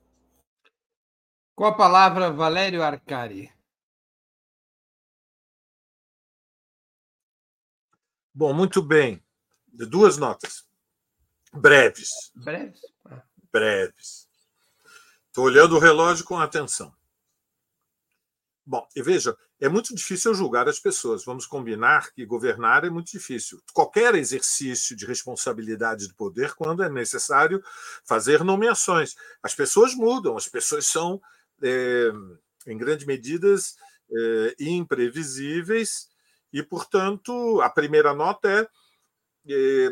Com 1.56 1.64
a 1.64 1.74
palavra, 1.74 2.34
Valério 2.34 2.84
Arcari. 2.84 3.50
Bom, 8.34 8.54
muito 8.54 8.82
bem. 8.82 9.24
Duas 9.66 10.18
notas. 10.18 10.68
Breves. 11.54 12.10
Breves? 12.36 12.82
Breves. 13.54 14.27
Estou 15.38 15.46
olhando 15.46 15.76
o 15.76 15.80
relógio 15.80 16.26
com 16.26 16.40
atenção. 16.40 16.92
Bom, 18.66 18.88
e 18.96 19.04
veja, 19.04 19.38
é 19.62 19.70
muito 19.70 19.94
difícil 19.94 20.34
julgar 20.34 20.68
as 20.68 20.80
pessoas. 20.80 21.24
Vamos 21.24 21.46
combinar 21.46 22.12
que 22.12 22.26
governar 22.26 22.84
é 22.86 22.90
muito 22.90 23.12
difícil. 23.12 23.62
Qualquer 23.72 24.16
exercício 24.16 24.96
de 24.96 25.06
responsabilidade 25.06 26.08
de 26.08 26.16
poder, 26.16 26.56
quando 26.56 26.82
é 26.82 26.90
necessário 26.90 27.64
fazer 28.04 28.44
nomeações. 28.44 29.16
As 29.44 29.54
pessoas 29.54 29.94
mudam, 29.94 30.36
as 30.36 30.48
pessoas 30.48 30.88
são, 30.88 31.22
é, 31.62 32.12
em 32.66 32.76
grande 32.76 33.06
medida, 33.06 33.54
é, 34.12 34.56
imprevisíveis, 34.60 36.10
e, 36.52 36.64
portanto, 36.64 37.62
a 37.62 37.70
primeira 37.70 38.12
nota 38.12 38.50
é 38.50 38.68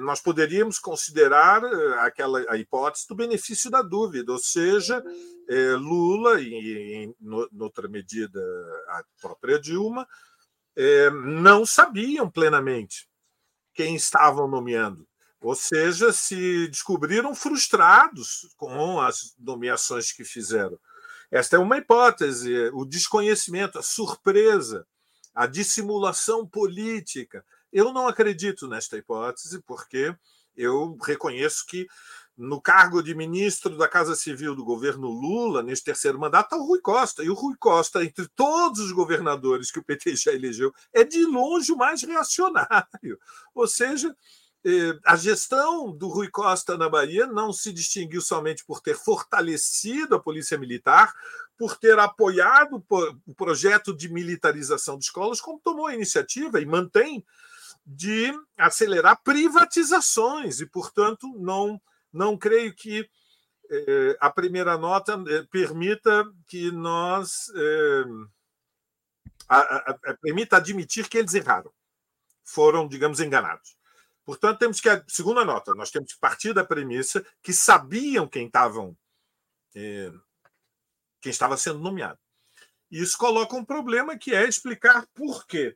nós 0.02 0.22
poderíamos 0.22 0.80
considerar 0.80 1.64
eh, 1.64 2.00
aquela 2.00 2.44
a 2.50 2.58
hipótese 2.58 3.08
do 3.08 3.16
benefício 3.16 3.72
da 3.72 3.82
dúvida, 3.82 4.32
ou 4.32 4.40
seja, 4.40 5.04
eh, 5.48 5.76
Lula 5.76 6.42
e, 6.42 6.94
em 6.94 7.16
outra 7.60 7.88
medida, 7.88 8.40
a 8.90 9.04
própria 9.22 9.60
Dilma, 9.60 10.08
eh, 10.76 11.10
não 11.10 11.66
sabiam 11.66 12.30
plenamente 12.30 13.08
quem 13.74 13.96
estavam 13.96 14.48
nomeando. 14.48 15.08
Ou 15.40 15.56
seja, 15.56 16.12
se 16.12 16.68
descobriram 16.68 17.36
frustrados 17.36 18.50
com 18.58 19.00
as 19.00 19.36
nomeações 19.38 20.12
que 20.12 20.24
fizeram. 20.24 20.80
Esta 21.30 21.56
é 21.56 21.60
uma 21.60 21.78
hipótese, 21.78 22.70
o 22.74 22.86
desconhecimento, 22.86 23.78
a 23.78 23.84
surpresa, 23.84 24.88
a 25.34 25.46
dissimulação 25.46 26.48
política, 26.48 27.46
eu 27.76 27.92
não 27.92 28.08
acredito 28.08 28.70
nesta 28.70 28.96
hipótese, 28.96 29.62
porque 29.64 30.16
eu 30.56 30.98
reconheço 31.04 31.66
que 31.68 31.86
no 32.38 32.62
cargo 32.62 33.04
de 33.04 33.14
ministro 33.14 33.78
da 33.78 33.86
Casa 33.86 34.16
Civil 34.16 34.56
do 34.56 34.64
governo 34.64 35.10
Lula, 35.10 35.62
neste 35.62 35.84
terceiro 35.84 36.18
mandato, 36.18 36.46
está 36.46 36.58
o 36.58 36.66
Rui 36.66 36.80
Costa. 36.80 37.22
E 37.22 37.30
o 37.30 37.34
Rui 37.34 37.56
Costa, 37.60 38.02
entre 38.02 38.30
todos 38.30 38.80
os 38.80 38.94
governadores 38.94 39.72
que 39.72 39.80
o 39.80 39.84
PT 39.84 40.16
já 40.16 40.32
elegeu, 40.32 40.74
é 40.94 41.04
de 41.04 41.26
longe 41.26 41.74
o 41.74 41.78
mais 41.78 42.02
reacionário. 42.02 43.20
Ou 43.54 43.68
seja, 43.68 44.16
eh, 44.64 44.98
a 45.04 45.18
gestão 45.18 45.92
do 45.92 46.08
Rui 46.08 46.30
Costa 46.30 46.78
na 46.78 46.88
Bahia 46.88 47.28
não 47.28 47.52
se 47.52 47.74
distinguiu 47.74 48.22
somente 48.22 48.64
por 48.66 48.80
ter 48.80 48.96
fortalecido 48.96 50.16
a 50.16 50.20
Polícia 50.20 50.58
Militar, 50.58 51.14
por 51.58 51.76
ter 51.78 52.00
apoiado 52.00 52.82
o 53.26 53.36
projeto 53.36 53.94
de 53.94 54.08
militarização 54.08 54.98
de 54.98 55.04
escolas, 55.04 55.42
como 55.42 55.60
tomou 55.60 55.88
a 55.88 55.94
iniciativa 55.94 56.62
e 56.62 56.66
mantém 56.66 57.26
de 57.86 58.34
acelerar 58.58 59.22
privatizações 59.24 60.60
e, 60.60 60.66
portanto, 60.66 61.28
não, 61.38 61.80
não 62.12 62.38
creio 62.38 62.74
que 62.74 63.08
eh, 63.70 64.18
a 64.20 64.30
primeira 64.30 64.78
nota 64.78 65.24
eh, 65.28 65.44
permita 65.52 66.26
que 66.48 66.72
nós 66.72 67.52
eh, 67.56 68.06
a, 69.48 69.58
a, 69.60 69.98
a, 70.06 70.14
permita 70.16 70.58
admitir 70.58 71.08
que 71.08 71.18
eles 71.18 71.34
erraram, 71.34 71.72
foram, 72.44 72.88
digamos, 72.88 73.20
enganados. 73.20 73.76
Portanto, 74.24 74.60
temos 74.60 74.82
que 74.82 74.90
segunda 75.08 75.46
nota, 75.46 75.74
nós 75.76 75.92
temos 75.92 76.14
que 76.14 76.20
partir 76.20 76.54
da 76.54 76.66
premissa 76.66 77.26
que 77.44 77.54
sabiam 77.54 78.28
quem 78.28 78.48
estavam 78.48 78.98
quem 81.22 81.30
estava 81.30 81.58
sendo 81.58 81.80
nomeado. 81.80 82.18
Isso 82.90 83.18
coloca 83.18 83.56
um 83.58 83.66
problema 83.66 84.18
que 84.18 84.34
é 84.34 84.48
explicar 84.48 85.06
por 85.14 85.46
quê. 85.46 85.76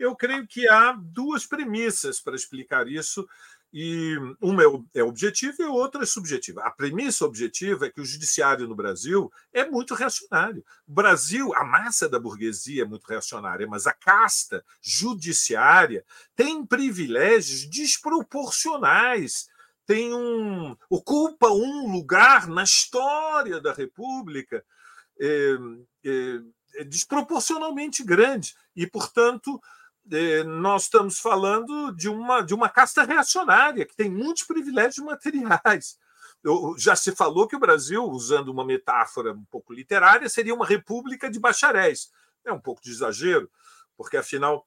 Eu 0.00 0.16
creio 0.16 0.46
que 0.46 0.66
há 0.66 0.92
duas 0.92 1.44
premissas 1.44 2.22
para 2.22 2.34
explicar 2.34 2.88
isso, 2.88 3.28
e 3.70 4.16
uma 4.40 4.62
é, 4.62 5.00
é 5.00 5.04
objetiva 5.04 5.56
e 5.60 5.66
outra 5.66 6.04
é 6.04 6.06
subjetiva. 6.06 6.62
A 6.62 6.70
premissa 6.70 7.26
objetiva 7.26 7.84
é 7.84 7.90
que 7.90 8.00
o 8.00 8.04
judiciário 8.04 8.66
no 8.66 8.74
Brasil 8.74 9.30
é 9.52 9.68
muito 9.68 9.94
reacionário. 9.94 10.64
O 10.88 10.92
Brasil, 10.92 11.54
a 11.54 11.64
massa 11.64 12.08
da 12.08 12.18
burguesia 12.18 12.82
é 12.82 12.86
muito 12.86 13.06
reacionária, 13.06 13.66
mas 13.66 13.86
a 13.86 13.92
casta 13.92 14.64
judiciária 14.80 16.02
tem 16.34 16.64
privilégios 16.64 17.68
desproporcionais 17.68 19.48
tem 19.86 20.14
um 20.14 20.76
ocupa 20.88 21.48
um 21.48 21.90
lugar 21.90 22.46
na 22.46 22.62
história 22.62 23.60
da 23.60 23.72
República 23.72 24.64
é, 25.20 25.56
é, 26.04 26.40
é 26.76 26.84
desproporcionalmente 26.84 28.04
grande 28.04 28.54
e 28.76 28.86
portanto 28.86 29.60
nós 30.46 30.84
estamos 30.84 31.18
falando 31.18 31.92
de 31.92 32.08
uma, 32.08 32.40
de 32.40 32.54
uma 32.54 32.68
casta 32.68 33.02
reacionária, 33.04 33.86
que 33.86 33.96
tem 33.96 34.10
muitos 34.10 34.44
privilégios 34.44 35.04
materiais. 35.04 35.98
Já 36.78 36.96
se 36.96 37.14
falou 37.14 37.46
que 37.46 37.56
o 37.56 37.60
Brasil, 37.60 38.02
usando 38.04 38.48
uma 38.48 38.64
metáfora 38.64 39.32
um 39.32 39.44
pouco 39.44 39.72
literária, 39.72 40.28
seria 40.28 40.54
uma 40.54 40.66
república 40.66 41.30
de 41.30 41.38
bacharéis. 41.38 42.10
É 42.44 42.52
um 42.52 42.60
pouco 42.60 42.82
de 42.82 42.90
exagero, 42.90 43.50
porque 43.96 44.16
afinal 44.16 44.66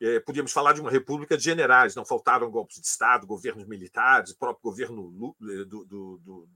é, 0.00 0.18
podíamos 0.18 0.52
falar 0.52 0.72
de 0.72 0.80
uma 0.80 0.90
república 0.90 1.36
de 1.36 1.44
generais, 1.44 1.94
não 1.94 2.06
faltaram 2.06 2.50
golpes 2.50 2.80
de 2.80 2.86
Estado, 2.86 3.26
governos 3.26 3.66
militares, 3.66 4.30
o 4.30 4.38
próprio 4.38 4.62
governo 4.62 5.10
do, 5.38 5.64
do, 5.66 5.84
do, 6.18 6.48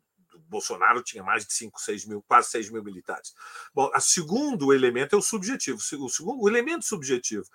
Bolsonaro 0.49 1.03
tinha 1.03 1.23
mais 1.23 1.47
de 1.47 1.53
5, 1.53 1.81
6 1.81 2.07
mil, 2.07 2.23
quase 2.23 2.51
6 2.51 2.71
mil 2.71 2.83
militares. 2.83 3.35
Bom, 3.73 3.91
o 3.95 4.01
segundo 4.01 4.73
elemento 4.73 5.15
é 5.15 5.19
o 5.19 5.23
subjetivo. 5.23 5.79
O, 5.79 6.09
segundo, 6.09 6.43
o 6.43 6.49
elemento 6.49 6.85
subjetivo 6.85 7.47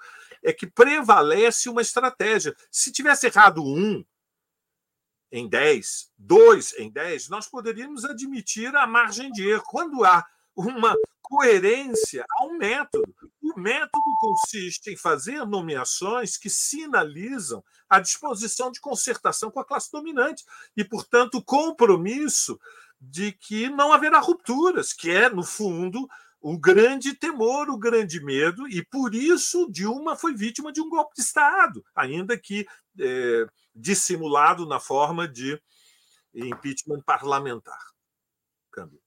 é 0.43 0.53
que 0.53 0.67
prevalece 0.67 1.69
uma 1.69 1.81
estratégia. 1.81 2.55
Se 2.71 2.91
tivesse 2.91 3.27
errado 3.27 3.63
um 3.63 4.03
em 5.31 5.47
10, 5.47 6.11
dois 6.17 6.73
em 6.77 6.89
10, 6.91 7.29
nós 7.29 7.47
poderíamos 7.47 8.05
admitir 8.05 8.75
a 8.75 8.87
margem 8.87 9.31
de 9.31 9.47
erro. 9.47 9.63
Quando 9.65 10.03
há 10.03 10.25
uma 10.55 10.95
coerência, 11.21 12.25
há 12.29 12.45
um 12.45 12.57
método. 12.57 13.15
O 13.41 13.59
método 13.59 14.03
consiste 14.19 14.91
em 14.91 14.97
fazer 14.97 15.45
nomeações 15.45 16.35
que 16.35 16.49
sinalizam 16.49 17.63
a 17.87 17.99
disposição 17.99 18.71
de 18.71 18.81
concertação 18.81 19.51
com 19.51 19.59
a 19.59 19.65
classe 19.65 19.91
dominante 19.91 20.43
e, 20.75 20.83
portanto, 20.83 21.43
compromisso 21.43 22.59
de 22.99 23.31
que 23.31 23.69
não 23.69 23.93
haverá 23.93 24.19
rupturas, 24.19 24.91
que 24.91 25.09
é, 25.09 25.29
no 25.29 25.43
fundo, 25.43 26.09
o 26.41 26.57
grande 26.57 27.13
temor, 27.13 27.69
o 27.69 27.77
grande 27.77 28.23
medo, 28.23 28.67
e 28.67 28.83
por 28.85 29.13
isso 29.13 29.69
Dilma 29.71 30.15
foi 30.15 30.33
vítima 30.33 30.71
de 30.71 30.81
um 30.81 30.89
golpe 30.89 31.15
de 31.15 31.21
Estado, 31.21 31.83
ainda 31.93 32.37
que 32.37 32.65
é, 32.99 33.47
dissimulado 33.75 34.65
na 34.65 34.79
forma 34.79 35.27
de 35.27 35.61
impeachment 36.33 37.01
parlamentar. 37.01 37.79
Câmbio. 38.71 38.99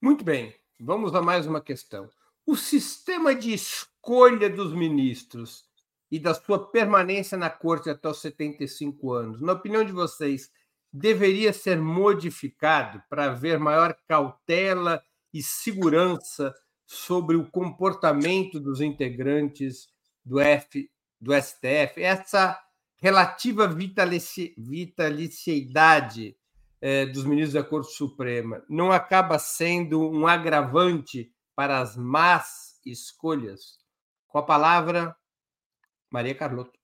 Muito 0.00 0.24
bem, 0.24 0.54
vamos 0.78 1.14
a 1.14 1.22
mais 1.22 1.46
uma 1.46 1.60
questão. 1.60 2.10
O 2.44 2.56
sistema 2.56 3.34
de 3.34 3.54
escolha 3.54 4.50
dos 4.50 4.72
ministros 4.74 5.64
e 6.10 6.18
da 6.18 6.34
sua 6.34 6.70
permanência 6.70 7.38
na 7.38 7.48
corte 7.48 7.88
até 7.88 8.08
os 8.08 8.20
75 8.20 9.12
anos, 9.12 9.40
na 9.40 9.52
opinião 9.52 9.82
de 9.82 9.92
vocês, 9.92 10.50
deveria 10.92 11.54
ser 11.54 11.80
modificado 11.80 13.02
para 13.08 13.26
haver 13.26 13.58
maior 13.58 13.96
cautela 14.06 15.02
e 15.32 15.42
segurança 15.42 16.54
sobre 16.86 17.36
o 17.36 17.50
comportamento 17.50 18.60
dos 18.60 18.80
integrantes 18.80 19.88
do, 20.24 20.40
F, 20.40 20.90
do 21.20 21.32
STF? 21.34 22.02
Essa 22.02 22.60
relativa 22.96 23.66
vitalici, 23.66 24.54
vitaliciedade 24.58 26.36
eh, 26.80 27.06
dos 27.06 27.24
ministros 27.24 27.54
da 27.54 27.64
Corte 27.64 27.92
Suprema 27.92 28.62
não 28.68 28.92
acaba 28.92 29.38
sendo 29.38 30.00
um 30.10 30.26
agravante 30.26 31.32
para 31.54 31.80
as 31.80 31.96
más 31.96 32.80
escolhas? 32.84 33.78
Com 34.26 34.38
a 34.38 34.42
palavra, 34.42 35.16
Maria 36.10 36.34
Carlotto. 36.34 36.81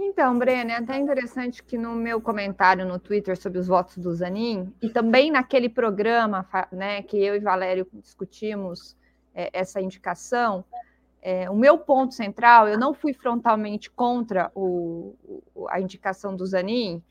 Então, 0.00 0.38
Breno, 0.38 0.70
é 0.70 0.76
até 0.76 0.96
interessante 0.96 1.60
que 1.60 1.76
no 1.76 1.92
meu 1.96 2.20
comentário 2.20 2.86
no 2.86 3.00
Twitter 3.00 3.36
sobre 3.36 3.58
os 3.58 3.66
votos 3.66 3.98
do 3.98 4.14
Zanin, 4.14 4.72
e 4.80 4.88
também 4.88 5.28
naquele 5.28 5.68
programa 5.68 6.48
né, 6.70 7.02
que 7.02 7.16
eu 7.16 7.34
e 7.34 7.40
Valério 7.40 7.84
discutimos 7.94 8.96
é, 9.34 9.50
essa 9.52 9.80
indicação, 9.80 10.64
é, 11.20 11.50
o 11.50 11.56
meu 11.56 11.78
ponto 11.78 12.14
central, 12.14 12.68
eu 12.68 12.78
não 12.78 12.94
fui 12.94 13.12
frontalmente 13.12 13.90
contra 13.90 14.52
o, 14.54 15.16
a 15.68 15.80
indicação 15.80 16.36
do 16.36 16.46
Zanin, 16.46 17.02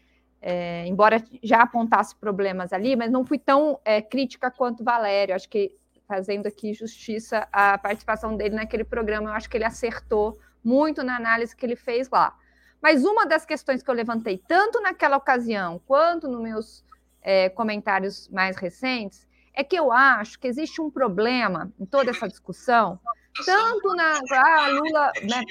é, 0.41 0.87
embora 0.87 1.21
já 1.43 1.63
apontasse 1.63 2.15
problemas 2.15 2.71
ali, 2.71 2.95
mas 2.95 3.11
não 3.11 3.25
fui 3.25 3.37
tão 3.37 3.81
é, 3.83 4.01
crítica 4.01 4.49
quanto 4.49 4.81
Valério. 4.81 5.35
Acho 5.35 5.49
que, 5.49 5.73
fazendo 6.07 6.47
aqui 6.47 6.73
justiça 6.73 7.49
à 7.51 7.77
participação 7.77 8.37
dele 8.37 8.55
naquele 8.55 8.85
programa, 8.85 9.29
eu 9.29 9.33
acho 9.33 9.49
que 9.49 9.57
ele 9.57 9.65
acertou 9.65 10.39
muito 10.63 11.03
na 11.03 11.17
análise 11.17 11.53
que 11.53 11.65
ele 11.65 11.75
fez 11.75 12.09
lá. 12.09 12.33
Mas 12.81 13.03
uma 13.03 13.25
das 13.25 13.45
questões 13.45 13.81
que 13.81 13.89
eu 13.89 13.95
levantei, 13.95 14.37
tanto 14.47 14.79
naquela 14.81 15.17
ocasião 15.17 15.81
quanto 15.85 16.27
nos 16.27 16.41
meus 16.41 16.85
é, 17.21 17.49
comentários 17.49 18.27
mais 18.29 18.55
recentes, 18.57 19.27
é 19.53 19.63
que 19.63 19.75
eu 19.75 19.91
acho 19.91 20.39
que 20.39 20.47
existe 20.47 20.79
um 20.79 20.89
problema 20.89 21.71
em 21.79 21.85
toda 21.85 22.11
essa 22.11 22.27
discussão, 22.27 22.99
tanto 23.43 23.95
na. 23.95 24.19
Ah, 24.31 24.67
Lula. 24.69 25.11
Né, 25.23 25.43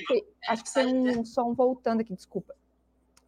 acho 0.49 0.65
que 0.65 0.73
tem 0.73 1.19
um 1.19 1.25
som 1.25 1.55
voltando 1.55 2.01
aqui, 2.01 2.15
desculpa. 2.15 2.55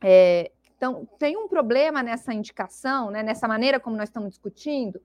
É, 0.01 0.53
então, 0.77 1.09
tem 1.19 1.37
um 1.37 1.49
problema 1.49 2.03
nessa 2.03 2.33
indicação, 2.33 3.11
né, 3.11 3.23
nessa 3.23 3.49
maneira 3.49 3.81
como 3.81 3.97
nós 3.97 4.09
estamos 4.09 4.31
discutindo, 4.31 5.01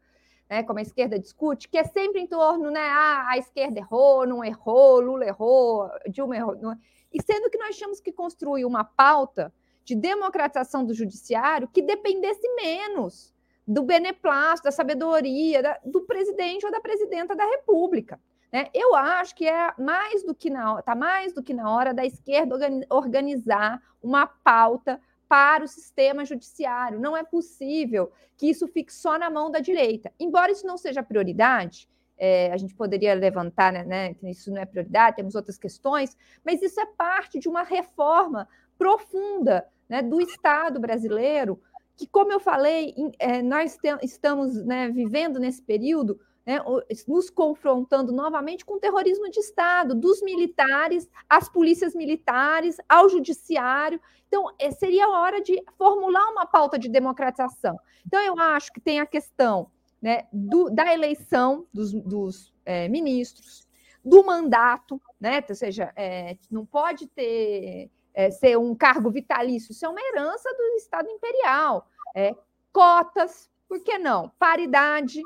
né, 0.48 0.62
como 0.62 0.78
a 0.78 0.84
esquerda 0.84 1.18
discute, 1.18 1.68
que 1.68 1.80
é 1.80 1.84
sempre 1.84 2.22
em 2.22 2.28
torno, 2.28 2.70
né, 2.70 2.88
ah, 2.92 3.30
a 3.30 3.38
esquerda 3.40 3.80
errou, 3.80 4.28
não 4.28 4.46
errou, 4.46 5.00
Lula 5.02 5.26
errou, 5.26 5.90
Dilma 6.08 6.36
errou. 6.36 6.56
Não... 6.56 6.78
E 7.14 7.22
sendo 7.22 7.50
que 7.50 7.58
nós 7.58 7.76
tínhamos 7.76 8.00
que 8.00 8.12
construir 8.12 8.66
uma 8.66 8.84
pauta 8.84 9.54
de 9.86 9.96
democratização 9.96 10.86
do 10.86 10.94
judiciário 10.94 11.68
que 11.68 11.82
dependesse 11.82 12.48
menos 12.56 13.34
do 13.68 13.84
beneplácito, 13.84 14.66
da 14.66 14.72
sabedoria 14.72 15.62
da, 15.62 15.80
do 15.86 16.02
presidente 16.02 16.66
ou 16.66 16.72
da 16.72 16.82
presidenta 16.82 17.36
da 17.36 17.46
República. 17.46 18.20
Né? 18.52 18.70
Eu 18.74 18.96
acho 18.96 19.36
que 19.36 19.48
é 19.48 19.74
mais 19.78 20.24
do 20.24 20.36
que 20.36 20.50
na 20.50 20.80
está 20.80 20.96
mais 20.96 21.34
do 21.34 21.42
que 21.42 21.54
na 21.54 21.70
hora 21.70 21.94
da 21.94 22.06
esquerda 22.06 22.56
organizar 22.90 23.82
uma 24.02 24.28
pauta 24.28 25.00
para 25.28 25.64
o 25.64 25.68
sistema 25.68 26.24
judiciário. 26.24 27.00
Não 27.00 27.18
é 27.18 27.24
possível 27.24 28.12
que 28.38 28.48
isso 28.48 28.68
fique 28.68 28.94
só 28.94 29.18
na 29.18 29.30
mão 29.30 29.50
da 29.50 29.60
direita. 29.60 30.12
Embora 30.20 30.52
isso 30.52 30.68
não 30.68 30.78
seja 30.78 31.02
prioridade, 31.02 31.90
é, 32.18 32.52
a 32.52 32.58
gente 32.58 32.76
poderia 32.76 33.14
levantar, 33.14 33.72
né, 33.72 33.84
né, 33.84 34.14
que 34.14 34.30
isso 34.30 34.52
não 34.52 34.62
é 34.62 34.66
prioridade, 34.66 35.18
temos 35.18 35.36
outras 35.36 35.58
questões, 35.58 36.16
mas 36.46 36.62
isso 36.62 36.80
é 36.80 36.86
parte 36.86 37.40
de 37.40 37.50
uma 37.50 37.64
reforma 37.64 38.48
profunda 38.78 39.66
né, 39.90 40.02
do 40.02 40.22
Estado 40.22 40.80
brasileiro, 40.80 41.60
que, 41.96 42.08
como 42.08 42.32
eu 42.32 42.40
falei, 42.40 42.94
é, 43.20 43.42
nós 43.42 43.78
estamos 44.02 44.56
né, 44.66 44.90
vivendo 44.90 45.40
nesse 45.40 45.62
período 45.62 46.20
né, 46.46 46.60
nos 47.08 47.30
confrontando 47.30 48.12
novamente 48.12 48.66
com 48.66 48.76
o 48.76 48.80
terrorismo 48.80 49.30
de 49.30 49.40
Estado, 49.40 49.96
dos 49.96 50.22
militares, 50.22 51.10
às 51.30 51.48
polícias 51.48 51.96
militares, 51.96 52.78
ao 52.88 53.08
judiciário. 53.08 54.00
Então, 54.28 54.54
é, 54.60 54.72
seria 54.72 55.06
a 55.06 55.22
hora 55.22 55.42
de 55.42 55.64
formular 55.78 56.30
uma 56.32 56.46
pauta 56.46 56.78
de 56.78 56.90
democratização. 56.90 57.80
Então, 58.06 58.20
eu 58.22 58.38
acho 58.38 58.74
que 58.74 58.82
tem 58.82 59.00
a 59.00 59.06
questão 59.06 59.70
né, 60.04 60.28
do, 60.34 60.70
da 60.70 60.94
eleição 60.94 61.66
dos, 61.74 61.94
dos 61.94 62.54
é, 62.66 62.90
ministros, 62.90 63.66
do 64.04 64.22
mandato, 64.22 65.02
né, 65.18 65.42
ou 65.48 65.56
seja, 65.56 65.94
é, 65.96 66.38
não 66.52 66.66
pode 66.66 67.08
ter 67.08 67.90
é, 68.14 68.30
ser 68.30 68.58
um 68.58 68.76
cargo 68.76 69.10
vitalício, 69.10 69.72
isso 69.72 69.86
é 69.86 69.90
uma 69.90 70.02
herança 70.02 70.54
do 70.54 70.64
Estado 70.76 71.10
imperial. 71.10 71.88
É, 72.14 72.36
cotas, 72.74 73.50
por 73.66 73.80
que 73.80 73.98
não? 73.98 74.30
Paridade, 74.38 75.22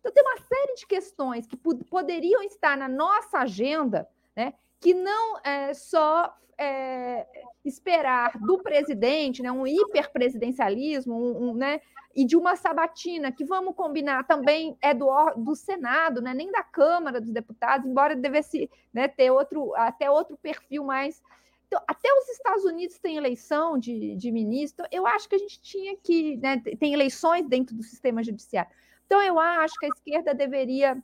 então, 0.00 0.12
tem 0.12 0.22
uma 0.24 0.38
série 0.38 0.74
de 0.74 0.86
questões 0.86 1.46
que 1.46 1.56
poderiam 1.56 2.42
estar 2.42 2.76
na 2.76 2.88
nossa 2.88 3.38
agenda, 3.38 4.08
né, 4.34 4.54
que 4.80 4.94
não 4.94 5.38
é 5.44 5.74
só 5.74 6.34
é, 6.58 7.26
esperar 7.64 8.38
do 8.38 8.58
presidente, 8.62 9.42
né, 9.42 9.50
um 9.50 9.66
hiperpresidencialismo, 9.66 11.14
um, 11.14 11.50
um, 11.50 11.54
né, 11.54 11.80
e 12.14 12.24
de 12.24 12.36
uma 12.36 12.56
sabatina, 12.56 13.30
que 13.30 13.44
vamos 13.44 13.74
combinar 13.74 14.26
também 14.26 14.76
é 14.80 14.94
do, 14.94 15.08
do 15.36 15.54
Senado, 15.54 16.22
né, 16.22 16.32
nem 16.32 16.50
da 16.50 16.62
Câmara 16.62 17.20
dos 17.20 17.30
Deputados, 17.30 17.86
embora 17.86 18.16
devesse 18.16 18.70
né, 18.92 19.06
ter 19.06 19.30
outro, 19.30 19.74
até 19.74 20.10
outro 20.10 20.36
perfil 20.36 20.84
mais. 20.84 21.22
Então, 21.66 21.82
até 21.86 22.08
os 22.12 22.28
Estados 22.30 22.64
Unidos 22.64 22.98
têm 22.98 23.16
eleição 23.16 23.76
de, 23.76 24.14
de 24.14 24.30
ministro, 24.30 24.86
eu 24.90 25.06
acho 25.06 25.28
que 25.28 25.34
a 25.34 25.38
gente 25.38 25.60
tinha 25.60 25.96
que. 25.96 26.36
Né, 26.36 26.62
tem 26.78 26.94
eleições 26.94 27.46
dentro 27.46 27.74
do 27.74 27.82
sistema 27.82 28.22
judiciário. 28.22 28.70
Então, 29.04 29.20
eu 29.20 29.38
acho 29.38 29.74
que 29.78 29.86
a 29.86 29.88
esquerda 29.88 30.34
deveria 30.34 30.96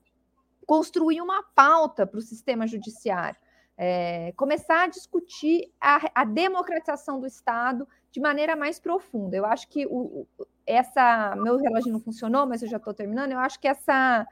construir 0.67 1.21
uma 1.21 1.43
pauta 1.55 2.07
para 2.07 2.19
o 2.19 2.23
sistema 2.23 2.67
judiciário, 2.67 3.39
é, 3.85 4.33
começar 4.37 4.85
a 4.85 4.87
discutir 4.87 5.69
a, 5.81 6.01
a, 6.15 6.25
democratização 6.25 7.19
do 7.19 7.27
Estado 7.27 7.89
de 8.13 8.21
maneira 8.21 8.55
mais 8.55 8.79
profunda. 8.79 9.37
Eu 9.37 9.45
acho 9.45 9.67
que 9.69 9.85
o, 9.87 10.25
essa. 10.65 11.35
Meu 11.35 11.57
relógio 11.57 11.93
não 11.93 11.99
funcionou, 11.99 12.47
mas 12.47 12.63
eu 12.63 12.69
já 12.69 12.77
estou 12.77 12.95
terminando. 12.95 13.33
Eu 13.33 13.41
acho 13.41 13.59
que 13.59 13.67
essa 13.67 14.25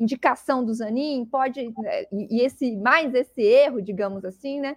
indicação 0.00 0.64
do 0.64 0.74
Zanin 0.74 1.24
pode. 1.26 1.72
Né, 1.78 2.06
e 2.10 2.40
esse 2.40 2.76
mais 2.76 3.14
esse 3.14 3.40
erro, 3.40 3.80
digamos 3.80 4.24
assim, 4.24 4.60
né? 4.60 4.76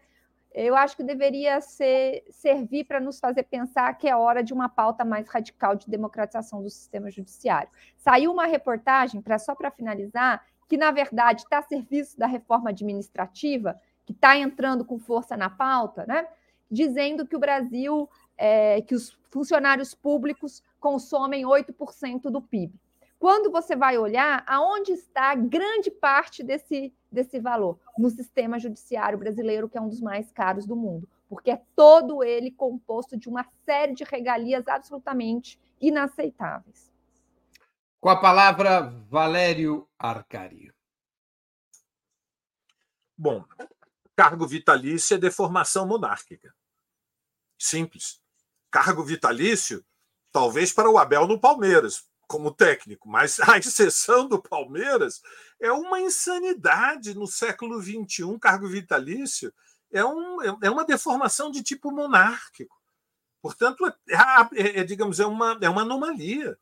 eu 0.54 0.76
acho 0.76 0.96
que 0.96 1.04
deveria 1.04 1.60
ser, 1.60 2.24
servir 2.30 2.84
para 2.84 3.00
nos 3.00 3.20
fazer 3.20 3.44
pensar 3.44 3.92
que 3.98 4.08
é 4.08 4.16
hora 4.16 4.44
de 4.44 4.54
uma 4.54 4.70
pauta 4.70 5.04
mais 5.04 5.28
radical 5.30 5.76
de 5.76 5.90
democratização 5.90 6.62
do 6.62 6.70
sistema 6.70 7.10
judiciário. 7.10 7.70
Saiu 7.98 8.32
uma 8.32 8.46
reportagem, 8.46 9.20
pra, 9.20 9.40
só 9.40 9.56
para 9.56 9.72
finalizar, 9.72 10.46
que, 10.68 10.78
na 10.78 10.92
verdade, 10.92 11.42
está 11.42 11.60
a 11.60 11.64
serviço 11.64 12.20
da 12.20 12.28
reforma 12.28 12.70
administrativa, 12.70 13.80
que 14.06 14.14
está 14.14 14.38
entrando 14.38 14.84
com 14.86 15.00
força 15.00 15.38
na 15.38 15.50
pauta, 15.50 16.06
né? 16.06 16.28
dizendo 16.72 17.28
que 17.28 17.36
o 17.36 17.40
Brasil, 17.40 18.10
é, 18.38 18.82
que 18.82 18.96
os 18.96 19.18
funcionários 19.30 19.94
públicos 19.94 20.64
consomem 20.80 21.44
8% 21.44 22.24
do 22.30 22.42
PIB. 22.42 22.74
Quando 23.20 23.52
você 23.52 23.76
vai 23.76 23.98
olhar, 23.98 24.44
aonde 24.48 24.94
está 24.94 25.36
grande 25.36 25.92
parte 25.92 26.42
desse, 26.42 26.92
desse 27.12 27.40
valor? 27.40 27.78
No 27.98 28.10
sistema 28.10 28.58
judiciário 28.58 29.20
brasileiro, 29.20 29.70
que 29.70 29.78
é 29.78 29.82
um 29.82 29.90
dos 29.90 30.02
mais 30.02 30.32
caros 30.32 30.66
do 30.66 30.76
mundo, 30.76 31.08
porque 31.30 31.52
é 31.52 31.62
todo 31.76 32.24
ele 32.24 32.50
composto 32.50 33.16
de 33.16 33.30
uma 33.30 33.46
série 33.64 33.94
de 33.94 34.04
regalias 34.04 34.68
absolutamente 34.68 35.60
inaceitáveis. 35.80 36.92
Com 38.00 38.10
a 38.10 38.20
palavra, 38.20 38.90
Valério 39.08 39.88
Arcário. 40.00 40.74
Bom, 43.16 43.46
cargo 44.22 44.46
vitalício 44.46 45.16
é 45.16 45.18
deformação 45.18 45.88
monárquica. 45.88 46.54
Simples. 47.58 48.22
Cargo 48.70 49.04
vitalício, 49.04 49.84
talvez 50.32 50.72
para 50.72 50.88
o 50.88 51.00
Abel 51.00 51.26
no 51.26 51.40
Palmeiras, 51.40 52.04
como 52.28 52.54
técnico, 52.54 53.10
mas 53.10 53.40
a 53.40 53.58
exceção 53.58 54.28
do 54.28 54.40
Palmeiras 54.40 55.24
é 55.60 55.72
uma 55.72 56.00
insanidade 56.00 57.16
no 57.16 57.26
século 57.26 57.82
XXI, 57.82 58.38
cargo 58.40 58.68
vitalício, 58.68 59.52
é, 59.92 60.06
um, 60.06 60.40
é, 60.62 60.70
uma 60.70 60.86
deformação 60.86 61.50
de 61.50 61.64
tipo 61.64 61.92
monárquico. 61.92 62.80
Portanto, 63.42 63.88
é, 63.88 64.16
é, 64.54 64.80
é, 64.82 64.84
digamos, 64.84 65.20
é 65.20 65.26
uma, 65.26 65.58
é 65.60 65.68
uma 65.68 65.82
anomalia 65.82 66.56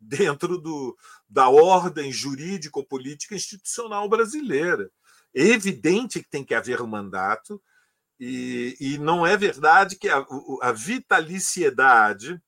dentro 0.00 0.56
do, 0.56 0.96
da 1.28 1.50
ordem 1.50 2.10
jurídico-política 2.10 3.34
institucional 3.34 4.08
brasileira. 4.08 4.90
É 5.34 5.42
evidente 5.42 6.22
que 6.22 6.28
tem 6.28 6.44
que 6.44 6.54
haver 6.54 6.80
um 6.80 6.86
mandato, 6.86 7.60
e, 8.18 8.76
e 8.80 8.98
não 8.98 9.26
é 9.26 9.36
verdade 9.36 9.96
que 9.96 10.08
a, 10.08 10.24
a 10.62 10.72
vitaliciedade 10.72 12.40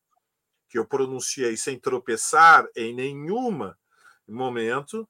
que 0.69 0.79
eu 0.79 0.87
pronunciei 0.87 1.57
sem 1.57 1.79
tropeçar 1.79 2.67
em 2.77 2.95
nenhuma 2.95 3.79
momento, 4.29 5.09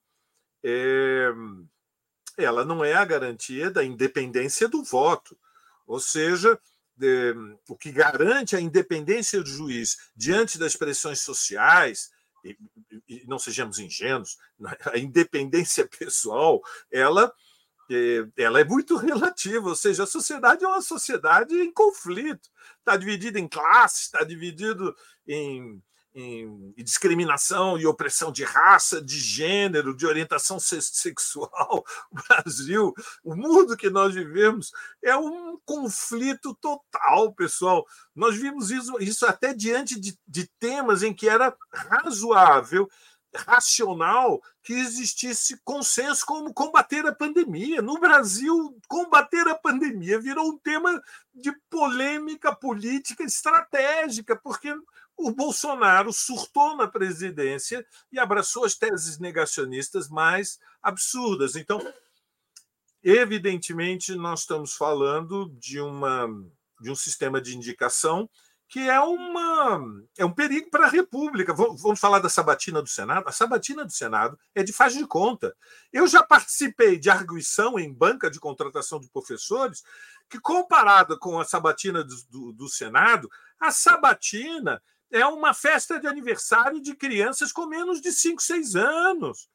é, 0.63 1.31
ela 2.37 2.65
não 2.65 2.85
é 2.85 2.95
a 2.95 3.05
garantia 3.05 3.71
da 3.71 3.85
independência 3.85 4.69
do 4.69 4.83
voto. 4.83 5.39
Ou 5.87 6.01
seja, 6.01 6.59
o 7.69 7.77
que 7.77 7.93
garante 7.93 8.57
a 8.57 8.61
independência 8.61 9.41
do 9.43 9.49
juiz 9.49 10.11
diante 10.15 10.59
das 10.59 10.77
pressões 10.77 11.21
sociais, 11.21 12.11
e, 12.45 12.57
e 13.09 13.25
não 13.27 13.39
sejamos 13.39 13.79
ingênuos, 13.79 14.37
a 14.93 14.99
independência 14.99 15.87
pessoal, 15.87 16.61
ela 16.91 17.33
ela 18.37 18.61
é 18.61 18.65
muito 18.65 18.97
relativa, 18.97 19.69
ou 19.69 19.77
seja, 19.77 20.05
a 20.05 20.07
sociedade 20.07 20.65
é 20.65 20.69
uma 20.69 20.83
sociedade 20.83 21.55
em 21.55 21.73
conflito, 21.73 22.49
está 22.79 22.97
dividida 22.97 23.39
em 23.39 23.49
classes, 23.49 24.03
está 24.03 24.25
dividido 24.25 24.95
em, 25.27 25.83
em, 26.15 26.73
discriminação 26.79 27.79
e 27.79 27.87
opressão 27.87 28.33
de 28.33 28.43
raça, 28.43 29.03
de 29.03 29.19
gênero, 29.19 29.95
de 29.95 30.07
orientação 30.07 30.59
sexual. 30.59 31.85
O 32.11 32.17
Brasil, 32.27 32.95
o 33.23 33.37
mundo 33.37 33.77
que 33.77 33.91
nós 33.91 34.15
vivemos, 34.15 34.73
é 35.03 35.17
um 35.17 35.59
conflito 35.65 36.55
total, 36.55 37.33
pessoal. 37.35 37.85
Nós 38.15 38.37
vimos 38.37 38.71
isso, 38.71 38.97
isso 39.01 39.27
até 39.27 39.53
diante 39.53 40.01
de, 40.01 40.19
de 40.27 40.49
temas 40.59 41.03
em 41.03 41.13
que 41.13 41.29
era 41.29 41.55
razoável 41.73 42.89
racional 43.37 44.43
que 44.63 44.73
existisse 44.73 45.61
consenso 45.65 46.27
como 46.27 46.53
combater 46.53 47.07
a 47.07 47.15
pandemia. 47.15 47.81
No 47.81 47.99
Brasil, 48.01 48.77
combater 48.89 49.47
a 49.49 49.55
pandemia 49.55 50.21
virou 50.21 50.49
um 50.49 50.59
tema 50.59 51.03
de 51.35 51.53
polêmica 51.71 52.55
política 52.55 53.23
estratégica, 53.23 54.35
porque 54.35 54.75
o 55.17 55.31
Bolsonaro 55.31 56.13
surtou 56.13 56.77
na 56.77 56.87
presidência 56.87 57.87
e 58.13 58.19
abraçou 58.19 58.65
as 58.65 58.75
teses 58.75 59.19
negacionistas 59.19 60.09
mais 60.09 60.59
absurdas. 60.83 61.57
Então, 61.57 61.81
evidentemente, 63.03 64.15
nós 64.15 64.41
estamos 64.41 64.75
falando 64.75 65.49
de, 65.59 65.81
uma, 65.81 66.29
de 66.81 66.91
um 66.91 66.95
sistema 66.95 67.41
de 67.41 67.57
indicação 67.57 68.29
que 68.69 68.81
é, 68.89 68.99
uma, 69.01 69.81
é 70.19 70.25
um 70.25 70.33
perigo 70.33 70.71
para 70.71 70.87
a 70.87 70.91
República. 70.91 71.55
Vamos 71.55 72.01
falar 72.01 72.19
da 72.19 72.29
sabatina 72.29 72.83
do 72.83 72.89
Senado? 72.89 73.29
A 73.29 73.33
sabatina 73.33 73.85
do 73.85 73.93
Senado 73.93 74.39
é 74.55 74.63
de 74.63 74.73
faz 74.73 74.93
de 74.93 75.07
conta. 75.07 75.57
Eu 75.93 76.07
já 76.07 76.23
participei 76.23 76.99
de 76.99 77.09
arguição 77.09 77.79
em 77.79 77.93
banca 77.93 78.31
de 78.31 78.41
contratação 78.41 78.99
de 78.99 79.09
professores 79.09 79.85
que, 80.29 80.41
comparada 80.41 81.17
com 81.17 81.39
a 81.39 81.45
sabatina 81.45 82.03
do, 82.03 82.15
do, 82.29 82.53
do 82.53 82.69
Senado, 82.69 83.31
a 83.61 83.71
sabatina 83.71 84.83
é 85.11 85.25
uma 85.25 85.55
festa 85.55 86.01
de 86.01 86.09
aniversário 86.09 86.81
de 86.81 86.95
crianças 86.95 87.53
com 87.53 87.67
menos 87.67 88.01
de 88.01 88.11
5, 88.11 88.43
6 88.43 88.75
anos. 88.75 89.49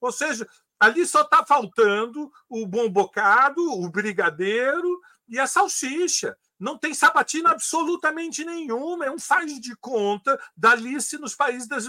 Ou 0.00 0.10
seja, 0.10 0.46
ali 0.78 1.06
só 1.06 1.22
está 1.22 1.46
faltando 1.46 2.30
o 2.48 2.66
bom 2.66 2.90
bocado, 2.90 3.62
o 3.62 3.88
brigadeiro 3.88 5.00
e 5.28 5.38
a 5.38 5.46
salsicha. 5.46 6.36
Não 6.58 6.78
tem 6.78 6.94
sabatina 6.94 7.50
absolutamente 7.50 8.44
nenhuma, 8.44 9.04
é 9.04 9.10
um 9.10 9.18
faz 9.18 9.60
de 9.60 9.76
conta 9.76 10.40
da 10.56 10.70
Alice 10.70 11.18
nos 11.18 11.34
Países 11.34 11.68
das, 11.68 11.86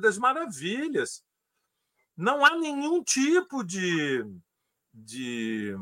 das, 0.00 0.18
Maravilhas. 0.18 1.22
Não 2.16 2.44
há 2.44 2.56
nenhum 2.56 3.02
tipo 3.02 3.62
de, 3.62 4.24
de, 4.92 5.76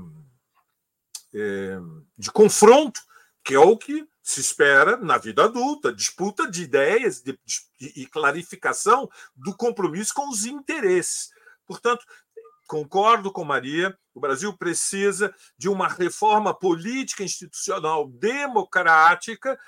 é, 1.32 1.78
de 2.18 2.30
confronto, 2.30 3.00
que 3.42 3.54
é 3.54 3.59
o 3.59 3.76
que 3.76 4.07
se 4.22 4.40
espera 4.40 4.96
na 4.96 5.16
vida 5.16 5.44
adulta, 5.44 5.92
disputa 5.92 6.50
de 6.50 6.64
ideias 6.64 7.22
de, 7.22 7.38
de, 7.44 7.92
e 7.96 8.07
clarificação 8.07 9.09
do 9.34 9.57
compromisso 9.57 10.12
com 10.12 10.28
os 10.28 10.44
interesses. 10.44 11.30
Portanto, 11.64 12.04
concordo 12.67 13.33
com 13.33 13.45
Maria, 13.45 13.97
o 14.14 14.21
Brasil 14.21 14.57
precisa 14.57 15.35
de 15.57 15.69
uma 15.69 15.89
reforma 15.89 16.53
política 16.53 17.23
institucional 17.23 18.09
democrática 18.09 19.59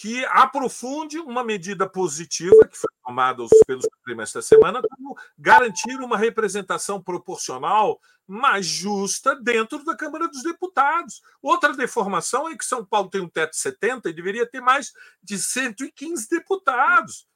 que 0.00 0.24
aprofunde 0.26 1.18
uma 1.18 1.44
medida 1.44 1.86
positiva 1.86 2.66
que 2.66 2.78
foi 2.78 2.88
tomada 3.04 3.44
pelo 3.66 3.82
Supremo 3.82 4.22
esta 4.22 4.40
semana, 4.40 4.80
como 4.80 5.14
garantir 5.38 6.00
uma 6.00 6.16
representação 6.16 7.02
proporcional 7.02 8.00
mais 8.26 8.64
justa 8.64 9.36
dentro 9.36 9.84
da 9.84 9.94
Câmara 9.94 10.26
dos 10.26 10.42
Deputados. 10.42 11.20
Outra 11.42 11.76
deformação 11.76 12.48
é 12.48 12.56
que 12.56 12.64
São 12.64 12.82
Paulo 12.82 13.10
tem 13.10 13.20
um 13.20 13.28
teto 13.28 13.50
de 13.50 13.58
70 13.58 14.08
e 14.08 14.14
deveria 14.14 14.46
ter 14.46 14.62
mais 14.62 14.90
de 15.22 15.38
115 15.38 16.28
deputados. 16.30 17.26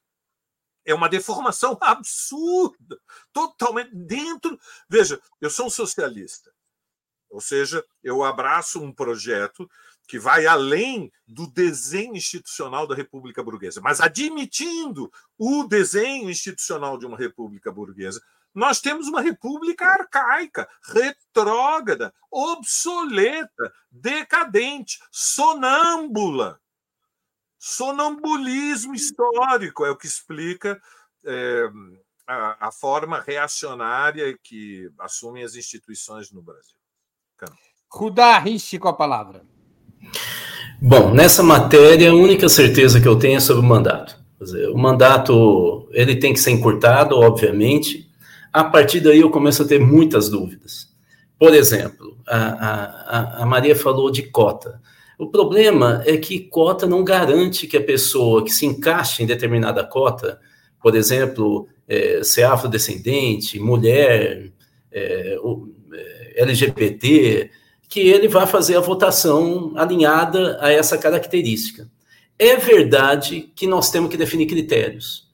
É 0.85 0.95
uma 0.95 1.09
deformação 1.09 1.77
absurda, 1.83 3.01
totalmente 3.33 3.95
dentro. 3.95 4.59
Veja, 4.89 5.21
eu 5.41 5.51
sou 5.51 5.67
um 5.67 5.71
socialista, 5.71 6.53
ou 7.31 7.41
seja, 7.41 7.85
eu 8.03 8.23
abraço 8.23 8.83
um 8.83 8.93
projeto 8.93 9.69
que 10.07 10.19
vai 10.19 10.47
além 10.47 11.11
do 11.27 11.47
desenho 11.47 12.15
institucional 12.15 12.87
da 12.87 12.95
República 12.95 13.43
Burguesa, 13.43 13.81
mas 13.81 14.01
admitindo 14.01 15.11
o 15.39 15.65
desenho 15.65 16.31
institucional 16.31 16.99
de 16.99 17.07
uma 17.07 17.17
República 17.17 17.73
Burguesa, 17.73 18.23
nós 18.55 18.81
temos 18.81 19.09
uma 19.09 19.21
república 19.21 19.87
arcaica, 19.87 20.69
retrógrada, 20.85 22.15
obsoleta, 22.31 23.73
decadente, 23.91 25.01
sonâmbula. 25.11 26.61
Sonambulismo 27.67 28.95
histórico 28.95 29.87
é 29.87 29.91
o 29.91 29.97
que 29.97 30.07
explica 30.07 30.79
é, 31.25 31.71
a, 32.27 32.69
a, 32.69 32.71
forma 32.71 33.25
reacionária 33.27 34.39
que 34.43 34.91
assumem 35.01 35.43
as 35.43 35.55
instituições 35.55 36.31
no 36.31 36.43
Brasil. 36.43 36.77
Rudá 37.91 38.39
Riche 38.39 38.79
com 38.79 38.89
a 38.89 38.93
palavra. 38.93 39.47
Bom, 40.79 41.15
nessa 41.15 41.43
matéria, 41.43 42.11
a 42.11 42.15
única 42.15 42.51
certeza 42.51 43.01
que 43.01 43.09
eu 43.09 43.19
tenho 43.19 43.39
é 43.39 43.41
sobre 43.41 43.65
o 43.65 43.67
mandato. 43.67 44.23
Dizer, 44.39 44.69
o 44.69 44.77
mandato 44.77 45.89
ele 45.93 46.17
tem 46.17 46.35
que 46.35 46.41
ser 46.41 46.51
encurtado, 46.51 47.17
obviamente. 47.17 48.11
A 48.53 48.63
partir 48.63 49.01
daí 49.01 49.21
eu 49.21 49.31
começo 49.31 49.63
a 49.63 49.67
ter 49.67 49.81
muitas 49.81 50.29
dúvidas. 50.29 50.95
Por 51.39 51.55
exemplo, 51.55 52.19
a, 52.29 53.39
a, 53.39 53.43
a 53.43 53.47
Maria 53.47 53.75
falou 53.75 54.11
de 54.11 54.25
cota. 54.25 54.83
O 55.19 55.29
problema 55.29 56.03
é 56.07 56.17
que 56.17 56.41
cota 56.41 56.87
não 56.87 57.05
garante 57.05 57.67
que 57.67 57.77
a 57.77 57.83
pessoa 57.83 58.45
que 58.45 58.51
se 58.51 58.67
encaixe 58.67 59.23
em 59.23 59.27
determinada 59.27 59.85
cota, 59.85 60.41
por 60.83 60.97
exemplo, 60.97 61.69
é, 61.89 62.23
ser 62.23 62.45
afrodescendente, 62.45 63.59
mulher, 63.61 64.51
é, 64.91 65.37
é 66.35 66.43
LGBT, 66.43 67.51
que 67.89 68.01
ele 68.01 68.27
vai 68.27 68.47
fazer 68.47 68.77
a 68.77 68.81
votação 68.81 69.73
alinhada 69.77 70.59
a 70.61 70.73
essa 70.73 70.99
característica. 70.99 71.89
É 72.37 72.57
verdade 72.57 73.53
que 73.55 73.67
nós 73.67 73.91
temos 73.91 74.11
que 74.11 74.17
definir 74.17 74.47
critérios. 74.47 75.29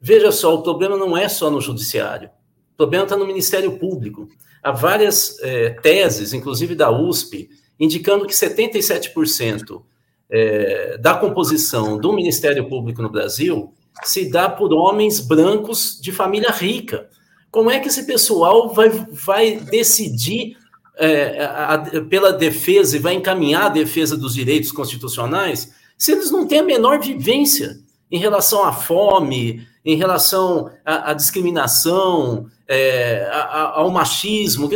Veja 0.00 0.30
só, 0.30 0.54
o 0.54 0.62
problema 0.62 0.96
não 0.96 1.16
é 1.16 1.28
só 1.28 1.50
no 1.50 1.60
judiciário. 1.60 2.30
O 2.74 2.76
problema 2.76 3.04
está 3.04 3.16
no 3.16 3.26
Ministério 3.26 3.76
Público. 3.78 4.28
Há 4.62 4.70
várias 4.70 5.36
é, 5.40 5.70
teses, 5.70 6.32
inclusive 6.32 6.74
da 6.74 6.90
USP, 6.90 7.48
indicando 7.78 8.26
que 8.26 8.34
77% 8.34 9.82
é, 10.30 10.98
da 10.98 11.14
composição 11.14 11.98
do 11.98 12.12
Ministério 12.12 12.68
Público 12.68 13.02
no 13.02 13.10
Brasil 13.10 13.72
se 14.02 14.30
dá 14.30 14.48
por 14.48 14.72
homens 14.72 15.20
brancos 15.20 15.98
de 16.00 16.12
família 16.12 16.50
rica. 16.50 17.08
Como 17.50 17.70
é 17.70 17.80
que 17.80 17.88
esse 17.88 18.04
pessoal 18.04 18.72
vai, 18.72 18.90
vai 18.90 19.56
decidir 19.56 20.56
é, 20.98 21.44
a, 21.44 21.74
a, 21.74 21.78
pela 22.02 22.32
defesa 22.32 22.96
e 22.96 23.00
vai 23.00 23.14
encaminhar 23.14 23.66
a 23.66 23.70
defesa 23.70 24.16
dos 24.16 24.34
direitos 24.34 24.72
constitucionais 24.72 25.72
se 25.96 26.12
eles 26.12 26.30
não 26.30 26.46
têm 26.46 26.58
a 26.58 26.64
menor 26.64 27.00
vivência 27.00 27.78
em 28.10 28.18
relação 28.18 28.64
à 28.64 28.72
fome, 28.72 29.66
em 29.84 29.96
relação 29.96 30.70
à, 30.84 31.10
à 31.10 31.14
discriminação, 31.14 32.46
é, 32.68 33.28
ao 33.74 33.90
machismo? 33.90 34.68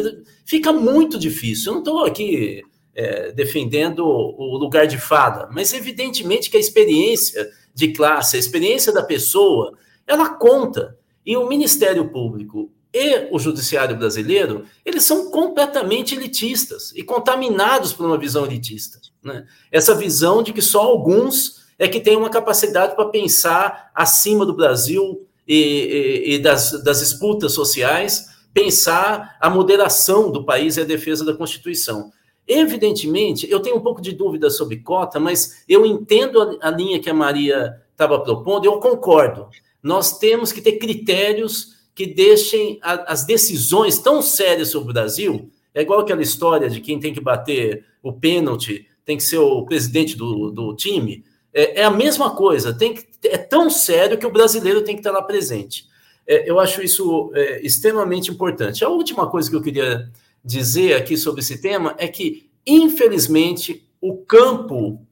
Fica 0.44 0.72
muito 0.72 1.18
difícil. 1.18 1.70
Eu 1.70 1.72
não 1.74 1.80
estou 1.80 2.04
aqui 2.04 2.62
é, 3.00 3.32
defendendo 3.32 4.04
o 4.04 4.58
lugar 4.58 4.86
de 4.86 4.98
fada, 4.98 5.48
mas 5.50 5.72
evidentemente 5.72 6.50
que 6.50 6.56
a 6.56 6.60
experiência 6.60 7.50
de 7.74 7.92
classe, 7.92 8.36
a 8.36 8.38
experiência 8.38 8.92
da 8.92 9.02
pessoa, 9.02 9.72
ela 10.06 10.28
conta. 10.28 10.98
E 11.24 11.36
o 11.36 11.48
Ministério 11.48 12.10
Público 12.10 12.70
e 12.92 13.28
o 13.30 13.38
judiciário 13.38 13.96
brasileiro, 13.96 14.66
eles 14.84 15.04
são 15.04 15.30
completamente 15.30 16.14
elitistas 16.14 16.92
e 16.94 17.02
contaminados 17.02 17.92
por 17.92 18.04
uma 18.04 18.18
visão 18.18 18.44
elitista. 18.44 19.00
Né? 19.22 19.46
Essa 19.72 19.94
visão 19.94 20.42
de 20.42 20.52
que 20.52 20.60
só 20.60 20.82
alguns 20.82 21.60
é 21.78 21.88
que 21.88 22.00
têm 22.00 22.16
uma 22.16 22.28
capacidade 22.28 22.94
para 22.94 23.08
pensar 23.08 23.90
acima 23.94 24.44
do 24.44 24.54
Brasil 24.54 25.26
e, 25.48 25.54
e, 25.56 26.34
e 26.34 26.38
das, 26.38 26.82
das 26.84 27.00
disputas 27.00 27.52
sociais, 27.52 28.28
pensar 28.52 29.36
a 29.40 29.48
moderação 29.48 30.30
do 30.30 30.44
país 30.44 30.76
e 30.76 30.82
a 30.82 30.84
defesa 30.84 31.24
da 31.24 31.32
Constituição. 31.32 32.12
Evidentemente, 32.52 33.48
eu 33.48 33.60
tenho 33.60 33.76
um 33.76 33.80
pouco 33.80 34.02
de 34.02 34.10
dúvida 34.10 34.50
sobre 34.50 34.78
cota, 34.78 35.20
mas 35.20 35.62
eu 35.68 35.86
entendo 35.86 36.58
a, 36.60 36.68
linha 36.68 36.98
que 36.98 37.08
a 37.08 37.14
Maria 37.14 37.80
estava 37.92 38.18
propondo, 38.18 38.64
eu 38.64 38.80
concordo. 38.80 39.46
Nós 39.80 40.18
temos 40.18 40.50
que 40.50 40.60
ter 40.60 40.72
critérios 40.72 41.76
que 41.94 42.06
deixem 42.06 42.80
a, 42.82 43.12
as 43.12 43.24
decisões 43.24 44.00
tão 44.00 44.20
sérias 44.20 44.70
sobre 44.70 44.90
o 44.90 44.92
Brasil. 44.92 45.48
É 45.72 45.82
igual 45.82 46.00
aquela 46.00 46.22
história 46.22 46.68
de 46.68 46.80
quem 46.80 46.98
tem 46.98 47.14
que 47.14 47.20
bater 47.20 47.84
o 48.02 48.12
pênalti, 48.12 48.84
tem 49.04 49.16
que 49.16 49.22
ser 49.22 49.38
o 49.38 49.64
presidente 49.64 50.16
do, 50.16 50.50
do 50.50 50.74
time. 50.74 51.24
É, 51.54 51.82
é, 51.82 51.84
a 51.84 51.90
mesma 51.90 52.34
coisa, 52.34 52.76
tem 52.76 52.94
que, 52.94 53.06
é 53.28 53.38
tão 53.38 53.70
sério 53.70 54.18
que 54.18 54.26
o 54.26 54.32
brasileiro 54.32 54.82
tem 54.82 54.96
que 54.96 55.00
estar 55.00 55.12
lá 55.12 55.22
presente. 55.22 55.86
É, 56.26 56.50
eu 56.50 56.58
acho 56.58 56.82
isso 56.82 57.30
é, 57.32 57.64
extremamente 57.64 58.28
importante. 58.28 58.84
A 58.84 58.88
última 58.88 59.30
coisa 59.30 59.48
que 59.48 59.54
eu 59.54 59.62
queria 59.62 60.10
dizer 60.44 60.94
aqui 60.94 61.16
sobre 61.16 61.40
esse 61.40 61.60
tema 61.60 61.94
é 61.98 62.08
que, 62.08 62.50
infelizmente, 62.66 63.88
o 64.00 64.16
campo 64.18 65.06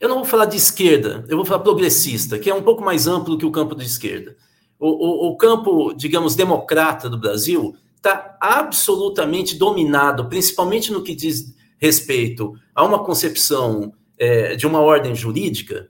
eu 0.00 0.08
não 0.08 0.16
vou 0.16 0.24
falar 0.24 0.44
de 0.44 0.56
esquerda, 0.56 1.24
eu 1.28 1.36
vou 1.36 1.46
falar 1.46 1.62
progressista, 1.62 2.38
que 2.38 2.50
é 2.50 2.54
um 2.54 2.62
pouco 2.62 2.84
mais 2.84 3.06
amplo 3.06 3.38
que 3.38 3.46
o 3.46 3.50
campo 3.50 3.74
de 3.74 3.84
esquerda. 3.84 4.36
O, 4.78 4.88
o, 4.88 5.28
o 5.30 5.36
campo, 5.36 5.94
digamos, 5.94 6.34
democrata 6.34 7.08
do 7.08 7.18
Brasil 7.18 7.74
está 7.96 8.36
absolutamente 8.38 9.56
dominado, 9.56 10.28
principalmente 10.28 10.92
no 10.92 11.02
que 11.02 11.14
diz 11.14 11.54
respeito 11.78 12.52
a 12.74 12.84
uma 12.84 13.02
concepção 13.02 13.94
é, 14.18 14.56
de 14.56 14.66
uma 14.66 14.80
ordem 14.80 15.14
jurídica 15.14 15.88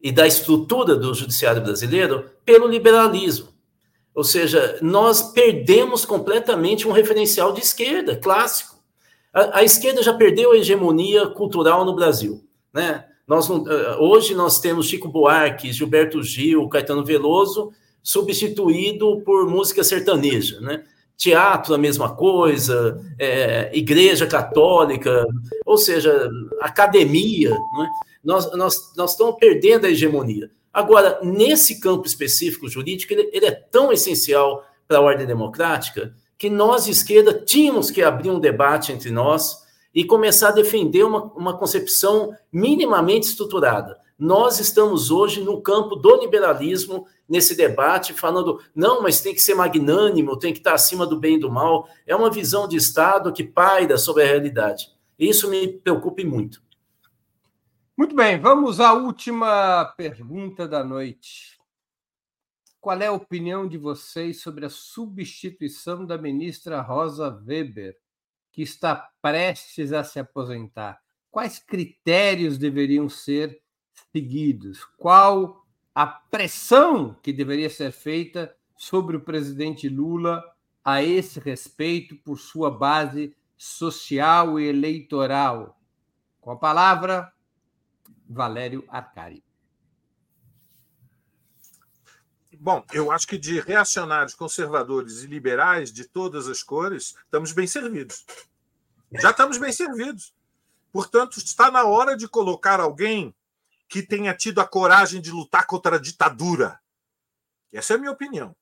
e 0.00 0.12
da 0.12 0.26
estrutura 0.26 0.94
do 0.94 1.12
judiciário 1.12 1.62
brasileiro 1.62 2.30
pelo 2.44 2.68
liberalismo. 2.68 3.48
Ou 4.16 4.24
seja, 4.24 4.78
nós 4.80 5.34
perdemos 5.34 6.06
completamente 6.06 6.88
um 6.88 6.90
referencial 6.90 7.52
de 7.52 7.60
esquerda 7.60 8.16
clássico. 8.16 8.76
A, 9.30 9.58
a 9.58 9.62
esquerda 9.62 10.02
já 10.02 10.14
perdeu 10.14 10.52
a 10.52 10.56
hegemonia 10.56 11.26
cultural 11.26 11.84
no 11.84 11.94
Brasil, 11.94 12.42
né? 12.72 13.04
Nós, 13.28 13.50
eh, 13.50 13.96
hoje 13.98 14.34
nós 14.34 14.58
temos 14.58 14.86
Chico 14.86 15.08
Buarque, 15.08 15.70
Gilberto 15.70 16.22
Gil, 16.22 16.66
Caetano 16.68 17.04
Veloso, 17.04 17.72
substituído 18.02 19.20
por 19.20 19.50
música 19.50 19.84
sertaneja, 19.84 20.60
né? 20.60 20.84
Teatro, 21.14 21.74
a 21.74 21.78
mesma 21.78 22.14
coisa, 22.14 22.98
é, 23.18 23.70
igreja 23.74 24.26
católica, 24.26 25.26
ou 25.66 25.76
seja, 25.76 26.30
academia, 26.60 27.50
né? 27.50 27.88
nós, 28.24 28.50
nós, 28.52 28.92
nós 28.96 29.10
estamos 29.10 29.36
perdendo 29.38 29.86
a 29.86 29.90
hegemonia. 29.90 30.50
Agora, 30.76 31.18
nesse 31.22 31.80
campo 31.80 32.06
específico 32.06 32.68
jurídico, 32.68 33.10
ele, 33.10 33.30
ele 33.32 33.46
é 33.46 33.50
tão 33.50 33.90
essencial 33.90 34.62
para 34.86 34.98
a 34.98 35.00
ordem 35.00 35.26
democrática 35.26 36.14
que 36.36 36.50
nós, 36.50 36.86
esquerda, 36.86 37.32
tínhamos 37.32 37.90
que 37.90 38.02
abrir 38.02 38.28
um 38.28 38.38
debate 38.38 38.92
entre 38.92 39.10
nós 39.10 39.64
e 39.94 40.04
começar 40.04 40.48
a 40.50 40.52
defender 40.52 41.02
uma, 41.02 41.32
uma 41.32 41.56
concepção 41.56 42.36
minimamente 42.52 43.26
estruturada. 43.26 43.98
Nós 44.18 44.60
estamos 44.60 45.10
hoje 45.10 45.40
no 45.40 45.62
campo 45.62 45.96
do 45.96 46.14
liberalismo, 46.20 47.06
nesse 47.26 47.56
debate, 47.56 48.12
falando, 48.12 48.60
não, 48.74 49.00
mas 49.00 49.22
tem 49.22 49.34
que 49.34 49.40
ser 49.40 49.54
magnânimo, 49.54 50.38
tem 50.38 50.52
que 50.52 50.58
estar 50.58 50.74
acima 50.74 51.06
do 51.06 51.18
bem 51.18 51.36
e 51.36 51.40
do 51.40 51.50
mal. 51.50 51.88
É 52.06 52.14
uma 52.14 52.28
visão 52.28 52.68
de 52.68 52.76
Estado 52.76 53.32
que 53.32 53.42
paira 53.42 53.96
sobre 53.96 54.24
a 54.24 54.26
realidade. 54.26 54.90
Isso 55.18 55.48
me 55.48 55.68
preocupa 55.68 56.22
muito. 56.22 56.65
Muito 57.98 58.14
bem, 58.14 58.38
vamos 58.38 58.78
à 58.78 58.92
última 58.92 59.86
pergunta 59.96 60.68
da 60.68 60.84
noite. 60.84 61.58
Qual 62.78 63.00
é 63.00 63.06
a 63.06 63.12
opinião 63.12 63.66
de 63.66 63.78
vocês 63.78 64.42
sobre 64.42 64.66
a 64.66 64.68
substituição 64.68 66.04
da 66.04 66.18
ministra 66.18 66.82
Rosa 66.82 67.30
Weber 67.46 67.96
que 68.52 68.60
está 68.60 69.10
prestes 69.22 69.94
a 69.94 70.04
se 70.04 70.18
aposentar, 70.18 71.00
quais 71.30 71.58
critérios 71.58 72.58
deveriam 72.58 73.08
ser 73.08 73.62
seguidos? 74.12 74.84
Qual 74.98 75.66
a 75.94 76.06
pressão 76.06 77.14
que 77.22 77.32
deveria 77.32 77.70
ser 77.70 77.92
feita 77.92 78.54
sobre 78.76 79.16
o 79.16 79.22
presidente 79.22 79.88
Lula 79.88 80.44
a 80.84 81.02
esse 81.02 81.40
respeito 81.40 82.14
por 82.16 82.38
sua 82.38 82.70
base 82.70 83.34
social 83.56 84.60
e 84.60 84.68
eleitoral? 84.68 85.80
Com 86.42 86.50
a 86.50 86.56
palavra, 86.56 87.32
Valério 88.28 88.84
Arcari. 88.88 89.44
Bom, 92.58 92.84
eu 92.92 93.10
acho 93.10 93.26
que 93.26 93.36
de 93.36 93.60
reacionários, 93.60 94.34
conservadores 94.34 95.22
e 95.22 95.26
liberais 95.26 95.92
de 95.92 96.04
todas 96.04 96.48
as 96.48 96.62
cores, 96.62 97.14
estamos 97.24 97.52
bem 97.52 97.66
servidos. 97.66 98.24
Já 99.12 99.30
estamos 99.30 99.58
bem 99.58 99.72
servidos. 99.72 100.34
Portanto, 100.90 101.36
está 101.36 101.70
na 101.70 101.84
hora 101.84 102.16
de 102.16 102.26
colocar 102.26 102.80
alguém 102.80 103.34
que 103.88 104.02
tenha 104.02 104.34
tido 104.34 104.60
a 104.60 104.66
coragem 104.66 105.20
de 105.20 105.30
lutar 105.30 105.66
contra 105.66 105.96
a 105.96 106.00
ditadura. 106.00 106.80
Essa 107.72 107.92
é 107.92 107.96
a 107.96 107.98
minha 107.98 108.10
opinião. 108.10 108.56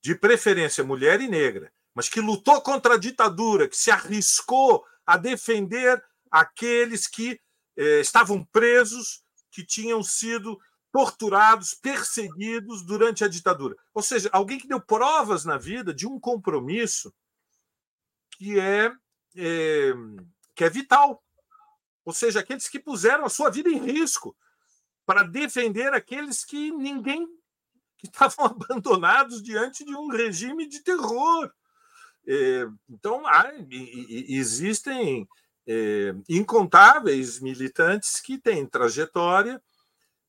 De 0.00 0.14
preferência, 0.14 0.82
mulher 0.82 1.20
e 1.20 1.28
negra, 1.28 1.72
mas 1.94 2.08
que 2.08 2.20
lutou 2.20 2.60
contra 2.62 2.94
a 2.94 2.98
ditadura, 2.98 3.68
que 3.68 3.76
se 3.76 3.90
arriscou 3.90 4.84
a 5.06 5.16
defender 5.16 6.02
aqueles 6.30 7.06
que 7.06 7.40
eh, 7.76 8.00
estavam 8.00 8.44
presos, 8.44 9.22
que 9.50 9.64
tinham 9.64 10.02
sido 10.02 10.58
torturados, 10.90 11.74
perseguidos 11.74 12.82
durante 12.82 13.24
a 13.24 13.28
ditadura. 13.28 13.76
Ou 13.94 14.02
seja, 14.02 14.28
alguém 14.32 14.58
que 14.58 14.68
deu 14.68 14.80
provas 14.80 15.44
na 15.44 15.56
vida 15.56 15.94
de 15.94 16.06
um 16.06 16.20
compromisso 16.20 17.14
que 18.32 18.58
é, 18.58 18.92
é, 19.36 19.92
que 20.54 20.64
é 20.64 20.70
vital. 20.70 21.22
Ou 22.04 22.12
seja, 22.12 22.40
aqueles 22.40 22.68
que 22.68 22.78
puseram 22.78 23.24
a 23.24 23.30
sua 23.30 23.50
vida 23.50 23.68
em 23.70 23.78
risco 23.78 24.36
para 25.06 25.22
defender 25.22 25.94
aqueles 25.94 26.44
que 26.44 26.70
ninguém 26.72 27.26
que 27.96 28.06
estavam 28.08 28.46
abandonados 28.60 29.42
diante 29.42 29.84
de 29.84 29.94
um 29.94 30.08
regime 30.08 30.66
de 30.66 30.80
terror. 30.80 31.50
É, 32.26 32.66
então, 32.88 33.26
há, 33.26 33.52
existem 33.70 35.26
é, 35.66 36.14
incontáveis 36.28 37.40
militantes 37.40 38.20
que 38.20 38.38
têm 38.38 38.66
trajetória 38.66 39.60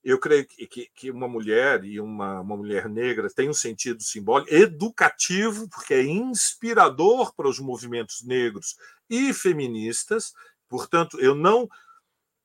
eu 0.03 0.19
creio 0.19 0.45
que, 0.45 0.89
que, 0.93 1.09
uma 1.09 1.29
mulher 1.29 1.85
e 1.85 1.99
uma, 1.99 2.41
uma 2.41 2.57
mulher 2.57 2.89
negra 2.89 3.29
tem 3.33 3.49
um 3.49 3.53
sentido 3.53 4.03
simbólico, 4.03 4.53
educativo, 4.53 5.69
porque 5.69 5.93
é 5.93 6.03
inspirador 6.03 7.33
para 7.33 7.47
os 7.47 7.57
movimentos 7.57 8.21
negros 8.21 8.75
e 9.09 9.33
feministas. 9.33 10.33
Portanto, 10.67 11.17
eu 11.21 11.33
não 11.33 11.69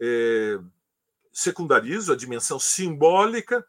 é, 0.00 0.60
secundarizo 1.32 2.12
a 2.12 2.16
dimensão 2.16 2.60
simbólica. 2.60 3.66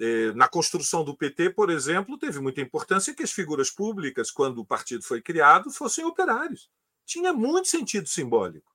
É, 0.00 0.32
na 0.32 0.48
construção 0.48 1.04
do 1.04 1.16
PT, 1.16 1.50
por 1.50 1.70
exemplo, 1.70 2.18
teve 2.18 2.40
muita 2.40 2.60
importância 2.60 3.14
que 3.14 3.22
as 3.22 3.30
figuras 3.30 3.70
públicas, 3.70 4.30
quando 4.32 4.58
o 4.58 4.66
partido 4.66 5.04
foi 5.04 5.22
criado, 5.22 5.70
fossem 5.70 6.04
operários. 6.04 6.68
Tinha 7.10 7.32
muito 7.32 7.66
sentido 7.66 8.08
simbólico 8.08 8.70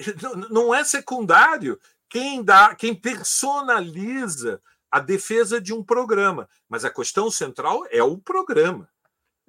não 0.50 0.74
é 0.74 0.84
secundário 0.84 1.78
quem 2.08 2.42
dá, 2.42 2.74
quem 2.74 2.94
personaliza 2.94 4.60
a 4.90 4.98
defesa 4.98 5.60
de 5.60 5.72
um 5.72 5.82
programa, 5.82 6.48
mas 6.68 6.84
a 6.84 6.90
questão 6.90 7.30
central 7.30 7.84
é 7.90 8.02
o 8.02 8.18
programa. 8.18 8.88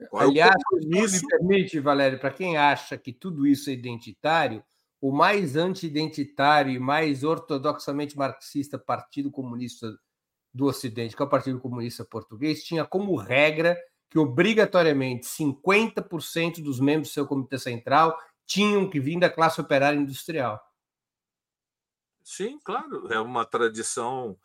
Qual 0.10 0.24
Aliás, 0.24 0.56
é 0.74 0.88
me 0.88 1.28
permite, 1.28 1.80
Valério, 1.80 2.20
para 2.20 2.32
quem 2.32 2.58
acha 2.58 2.98
que 2.98 3.14
tudo 3.14 3.48
isso 3.48 3.70
é 3.70 3.74
identitário, 3.74 4.64
o 5.00 5.12
mais 5.12 5.56
anti-identitário 5.56 6.72
e 6.72 6.80
mais 6.80 7.24
ortodoxamente 7.24 8.18
marxista 8.18 8.78
Partido 8.78 9.32
Comunista 9.32 9.96
do 10.54 10.66
Ocidente, 10.66 11.16
que 11.16 11.22
é 11.22 11.26
o 11.26 11.30
Partido 11.30 11.60
Comunista 11.60 12.06
Português, 12.06 12.64
tinha 12.64 12.86
como 12.86 13.16
regra 13.16 13.78
que 14.12 14.20
obrigatoriamente 14.20 15.26
50% 15.26 16.62
dos 16.62 16.82
membros 16.82 17.10
do 17.10 17.14
seu 17.14 17.26
comitê 17.26 17.58
central 17.58 18.20
tinham 18.46 18.90
que 18.90 19.00
vir 19.00 19.18
da 19.18 19.30
classe 19.30 19.62
operária 19.62 19.98
industrial. 19.98 20.62
Sim, 22.22 22.60
claro, 22.62 23.12
é 23.12 23.18
uma 23.20 23.46
tradição 23.46 24.38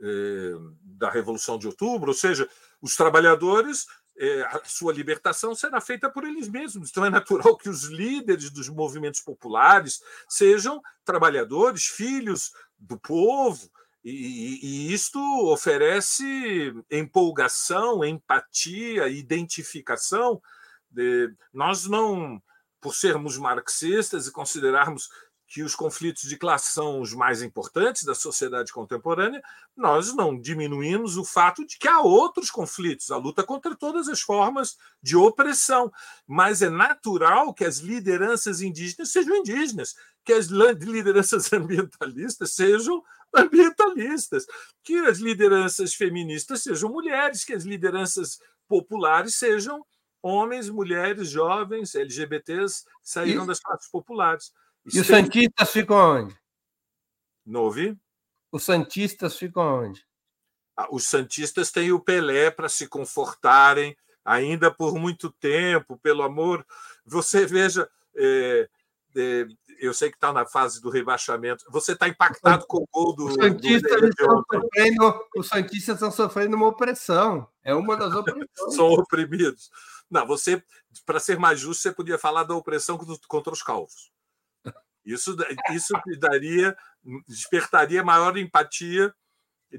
eh, 0.00 0.54
da 0.82 1.08
Revolução 1.08 1.56
de 1.56 1.68
Outubro, 1.68 2.10
ou 2.10 2.14
seja, 2.14 2.50
os 2.80 2.96
trabalhadores, 2.96 3.86
eh, 4.18 4.42
a 4.42 4.60
sua 4.64 4.92
libertação 4.92 5.54
será 5.54 5.80
feita 5.80 6.10
por 6.10 6.24
eles 6.24 6.48
mesmos. 6.48 6.90
Então 6.90 7.04
é 7.04 7.10
natural 7.10 7.56
que 7.56 7.68
os 7.68 7.84
líderes 7.84 8.50
dos 8.50 8.68
movimentos 8.68 9.20
populares 9.20 10.02
sejam 10.28 10.82
trabalhadores, 11.04 11.86
filhos 11.86 12.52
do 12.76 12.98
povo, 12.98 13.70
e, 14.04 14.58
e 14.62 14.92
isto 14.92 15.18
oferece 15.48 16.74
empolgação, 16.90 18.04
empatia, 18.04 19.08
identificação. 19.08 20.42
De, 20.90 21.32
nós 21.52 21.86
não, 21.86 22.42
por 22.80 22.94
sermos 22.94 23.38
marxistas 23.38 24.26
e 24.26 24.32
considerarmos 24.32 25.08
que 25.52 25.62
os 25.62 25.74
conflitos 25.74 26.22
de 26.22 26.38
classe 26.38 26.72
são 26.72 27.02
os 27.02 27.12
mais 27.12 27.42
importantes 27.42 28.04
da 28.04 28.14
sociedade 28.14 28.72
contemporânea, 28.72 29.42
nós 29.76 30.14
não 30.14 30.40
diminuímos 30.40 31.18
o 31.18 31.24
fato 31.26 31.66
de 31.66 31.76
que 31.76 31.86
há 31.86 32.00
outros 32.00 32.50
conflitos, 32.50 33.10
a 33.10 33.18
luta 33.18 33.42
contra 33.42 33.76
todas 33.76 34.08
as 34.08 34.22
formas 34.22 34.78
de 35.02 35.14
opressão. 35.14 35.92
Mas 36.26 36.62
é 36.62 36.70
natural 36.70 37.52
que 37.52 37.66
as 37.66 37.78
lideranças 37.78 38.62
indígenas 38.62 39.12
sejam 39.12 39.36
indígenas, 39.36 39.94
que 40.24 40.32
as 40.32 40.46
lideranças 40.46 41.52
ambientalistas 41.52 42.54
sejam 42.54 43.02
ambientalistas, 43.34 44.46
que 44.82 44.96
as 44.98 45.18
lideranças 45.18 45.94
feministas 45.94 46.62
sejam 46.62 46.90
mulheres, 46.90 47.44
que 47.44 47.52
as 47.52 47.64
lideranças 47.64 48.38
populares 48.68 49.36
sejam 49.36 49.84
homens, 50.22 50.70
mulheres, 50.70 51.28
jovens, 51.28 51.94
LGBTs 51.94 52.84
saíram 53.02 53.44
das 53.44 53.60
classes 53.60 53.90
populares. 53.90 54.52
E 54.92 55.00
os 55.00 55.06
Santistas 55.06 55.70
ficam 55.70 55.96
onde? 55.96 56.36
Não 57.44 57.62
ouvi? 57.62 57.98
Os 58.50 58.64
Santistas 58.64 59.36
ficam 59.36 59.84
onde? 59.84 60.06
Ah, 60.76 60.88
os 60.90 61.06
Santistas 61.06 61.70
têm 61.70 61.92
o 61.92 62.00
Pelé 62.00 62.50
para 62.50 62.68
se 62.68 62.86
confortarem 62.86 63.96
ainda 64.24 64.70
por 64.70 64.94
muito 64.94 65.30
tempo, 65.30 65.98
pelo 65.98 66.22
amor. 66.22 66.64
Você 67.04 67.44
veja, 67.44 67.88
é, 68.16 68.24
é, 68.24 68.68
eu 69.78 69.92
sei 69.92 70.10
que 70.10 70.16
está 70.16 70.32
na 70.32 70.46
fase 70.46 70.80
do 70.80 70.90
rebaixamento. 70.90 71.64
Você 71.70 71.92
está 71.92 72.08
impactado 72.08 72.66
com 72.66 72.78
o 72.78 72.88
gol 72.92 73.14
do. 73.14 73.26
Os 73.26 73.34
Santistas, 73.34 74.00
do 74.00 74.08
estão 74.08 74.44
sofrendo, 74.50 75.20
os 75.36 75.48
Santistas 75.48 75.94
estão 75.96 76.10
sofrendo 76.10 76.56
uma 76.56 76.68
opressão. 76.68 77.48
É 77.64 77.74
uma 77.74 77.96
das 77.96 78.14
opressões. 78.14 78.74
São 78.74 78.86
oprimidos. 78.86 79.70
Não, 80.10 80.26
você, 80.26 80.62
para 81.04 81.18
ser 81.18 81.38
mais 81.38 81.58
justo, 81.58 81.82
você 81.82 81.92
podia 81.92 82.18
falar 82.18 82.44
da 82.44 82.54
opressão 82.54 82.98
contra 83.26 83.52
os 83.52 83.62
calvos. 83.62 84.12
Isso, 85.04 85.36
isso 85.72 85.92
daria, 86.20 86.76
despertaria 87.26 88.04
maior 88.04 88.36
empatia 88.36 89.12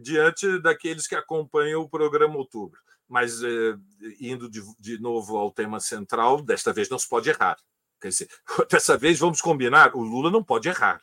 diante 0.02 0.60
daqueles 0.60 1.08
que 1.08 1.16
acompanham 1.16 1.82
o 1.82 1.90
programa 1.90 2.36
Outubro. 2.36 2.80
Mas, 3.08 3.42
eh, 3.44 3.78
indo 4.20 4.50
de, 4.50 4.62
de 4.80 5.00
novo 5.00 5.38
ao 5.38 5.52
tema 5.52 5.80
central, 5.80 6.42
desta 6.42 6.74
vez 6.74 6.90
não 6.90 6.98
se 7.00 7.08
pode 7.08 7.30
errar. 7.30 7.58
Quer 8.04 8.10
dizer, 8.10 8.30
dessa 8.70 8.97
vez 8.97 9.18
vamos 9.18 9.39
combinar: 9.39 9.95
o 9.95 10.01
Lula 10.01 10.30
não 10.30 10.43
pode 10.43 10.68
errar. 10.68 11.01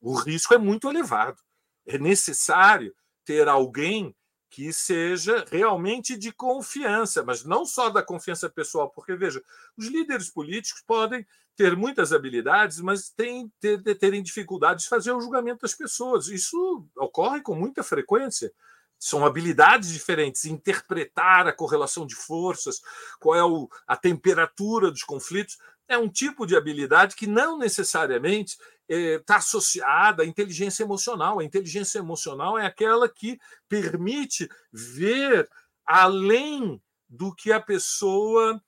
O 0.00 0.14
risco 0.14 0.54
é 0.54 0.58
muito 0.58 0.88
elevado. 0.88 1.38
É 1.86 1.98
necessário 1.98 2.94
ter 3.26 3.46
alguém 3.46 4.16
que 4.48 4.72
seja 4.72 5.44
realmente 5.50 6.16
de 6.16 6.32
confiança, 6.32 7.22
mas 7.22 7.44
não 7.44 7.64
só 7.66 7.90
da 7.90 8.02
confiança 8.02 8.48
pessoal, 8.48 8.90
porque 8.90 9.14
veja, 9.14 9.40
os 9.76 9.86
líderes 9.86 10.30
políticos 10.30 10.82
podem 10.84 11.24
ter 11.54 11.76
muitas 11.76 12.12
habilidades, 12.12 12.80
mas 12.80 13.10
têm, 13.10 13.52
ter, 13.60 13.82
terem 13.98 14.22
dificuldades 14.22 14.84
de 14.84 14.88
fazer 14.90 15.12
o 15.12 15.20
julgamento 15.20 15.60
das 15.60 15.74
pessoas. 15.74 16.28
Isso 16.28 16.86
ocorre 16.96 17.42
com 17.42 17.54
muita 17.54 17.82
frequência. 17.82 18.50
São 18.98 19.24
habilidades 19.24 19.90
diferentes, 19.90 20.46
interpretar 20.46 21.46
a 21.46 21.52
correlação 21.52 22.06
de 22.06 22.14
forças, 22.14 22.80
qual 23.20 23.36
é 23.36 23.44
o, 23.44 23.68
a 23.86 23.96
temperatura 23.96 24.90
dos 24.90 25.02
conflitos 25.02 25.58
é 25.90 25.98
um 25.98 26.08
tipo 26.08 26.46
de 26.46 26.56
habilidade 26.56 27.16
que 27.16 27.26
não 27.26 27.58
necessariamente 27.58 28.56
está 28.88 29.34
eh, 29.34 29.38
associada 29.38 30.22
à 30.22 30.26
inteligência 30.26 30.84
emocional. 30.84 31.40
A 31.40 31.44
inteligência 31.44 31.98
emocional 31.98 32.56
é 32.56 32.64
aquela 32.64 33.08
que 33.08 33.40
permite 33.68 34.48
ver 34.72 35.50
além 35.84 36.80
do 37.08 37.34
que 37.34 37.52
a 37.52 37.60
pessoa. 37.60 38.62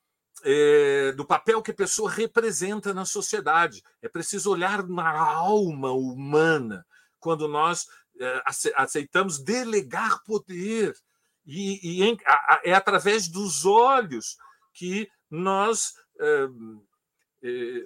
É, 0.45 1.13
do 1.13 1.25
papel 1.25 1.63
que 1.63 1.71
a 1.71 1.75
pessoa 1.75 2.11
representa 2.11 2.93
na 2.93 3.05
sociedade. 3.05 3.81
É 4.01 4.09
preciso 4.09 4.51
olhar 4.51 4.83
na 4.89 5.09
alma 5.09 5.93
humana 5.93 6.85
quando 7.21 7.47
nós 7.47 7.87
é, 8.19 8.43
aceitamos 8.75 9.39
delegar 9.39 10.21
poder. 10.25 10.97
E, 11.47 12.01
e 12.01 12.03
em, 12.03 12.19
a, 12.27 12.61
é 12.65 12.75
através 12.75 13.29
dos 13.29 13.65
olhos 13.65 14.37
que 14.73 15.09
nós 15.31 15.93
é, 16.19 16.49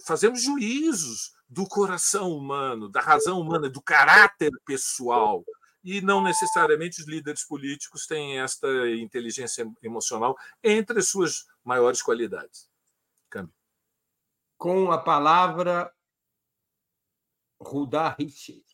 fazemos 0.04 0.42
juízos 0.42 1.32
do 1.48 1.66
coração 1.66 2.32
humano, 2.32 2.88
da 2.88 3.00
razão 3.00 3.40
humana, 3.40 3.68
do 3.68 3.80
caráter 3.80 4.50
pessoal. 4.64 5.44
E 5.82 6.00
não 6.00 6.22
necessariamente 6.22 7.00
os 7.00 7.06
líderes 7.06 7.46
políticos 7.46 8.06
têm 8.06 8.40
esta 8.40 8.68
inteligência 8.90 9.64
emocional 9.82 10.36
entre 10.62 10.98
as 10.98 11.08
suas 11.08 11.46
maiores 11.64 12.02
qualidades. 12.02 12.68
Câmbio. 13.30 13.54
Com 14.58 14.90
a 14.90 14.98
palavra, 14.98 15.92
Rudá 17.60 18.14
Ricci. 18.18 18.64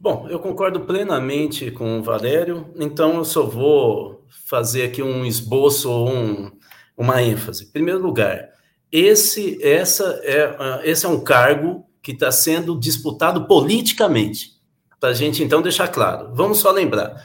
Bom, 0.00 0.28
eu 0.28 0.38
concordo 0.38 0.86
plenamente 0.86 1.70
com 1.72 1.98
o 1.98 2.02
Valério, 2.02 2.72
então 2.76 3.16
eu 3.16 3.24
só 3.24 3.44
vou 3.44 4.24
fazer 4.46 4.84
aqui 4.84 5.02
um 5.02 5.24
esboço, 5.24 5.90
um, 5.90 6.56
uma 6.96 7.20
ênfase. 7.20 7.64
Em 7.64 7.72
primeiro 7.72 8.00
lugar, 8.00 8.52
esse, 8.90 9.62
essa 9.62 10.20
é, 10.22 10.56
ah, 10.58 10.80
esse 10.84 11.04
é 11.04 11.08
um 11.08 11.20
cargo 11.20 11.86
que 12.02 12.12
está 12.12 12.32
sendo 12.32 12.78
disputado 12.78 13.46
politicamente. 13.46 14.58
Para 14.98 15.10
a 15.10 15.14
gente, 15.14 15.42
então, 15.42 15.62
deixar 15.62 15.88
claro. 15.88 16.34
Vamos 16.34 16.58
só 16.58 16.70
lembrar. 16.70 17.24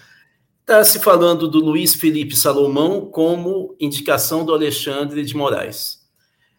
Está 0.62 0.84
se 0.84 1.00
falando 1.00 1.48
do 1.48 1.60
Luiz 1.60 1.96
Felipe 1.96 2.36
Salomão 2.36 3.08
como 3.08 3.76
indicação 3.80 4.46
do 4.46 4.54
Alexandre 4.54 5.24
de 5.24 5.36
Moraes. 5.36 6.00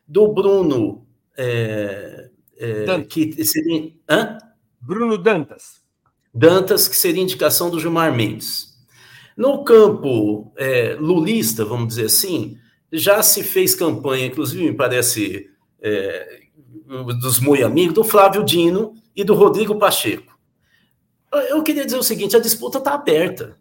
Do 0.06 0.28
Bruno. 0.28 1.06
É, 1.36 2.30
é, 2.58 3.00
que 3.02 3.44
seria, 3.44 3.92
hã? 4.08 4.38
Bruno 4.80 5.16
Dantas. 5.16 5.82
Dantas, 6.32 6.88
que 6.88 6.96
seria 6.96 7.22
indicação 7.22 7.70
do 7.70 7.78
Gilmar 7.78 8.14
Mendes. 8.14 8.74
No 9.36 9.64
campo 9.64 10.52
é, 10.56 10.96
lulista, 10.98 11.64
vamos 11.64 11.88
dizer 11.88 12.06
assim, 12.06 12.58
já 12.96 13.22
se 13.22 13.42
fez 13.42 13.74
campanha, 13.74 14.26
inclusive 14.26 14.64
me 14.64 14.72
parece 14.72 15.50
é, 15.82 16.40
dos 17.20 17.40
muito 17.40 17.64
amigos, 17.64 17.94
do 17.94 18.04
Flávio 18.04 18.44
Dino 18.44 18.94
e 19.16 19.24
do 19.24 19.34
Rodrigo 19.34 19.78
Pacheco. 19.78 20.32
Eu 21.48 21.62
queria 21.62 21.84
dizer 21.84 21.98
o 21.98 22.02
seguinte: 22.02 22.36
a 22.36 22.40
disputa 22.40 22.78
está 22.78 22.94
aberta. 22.94 23.58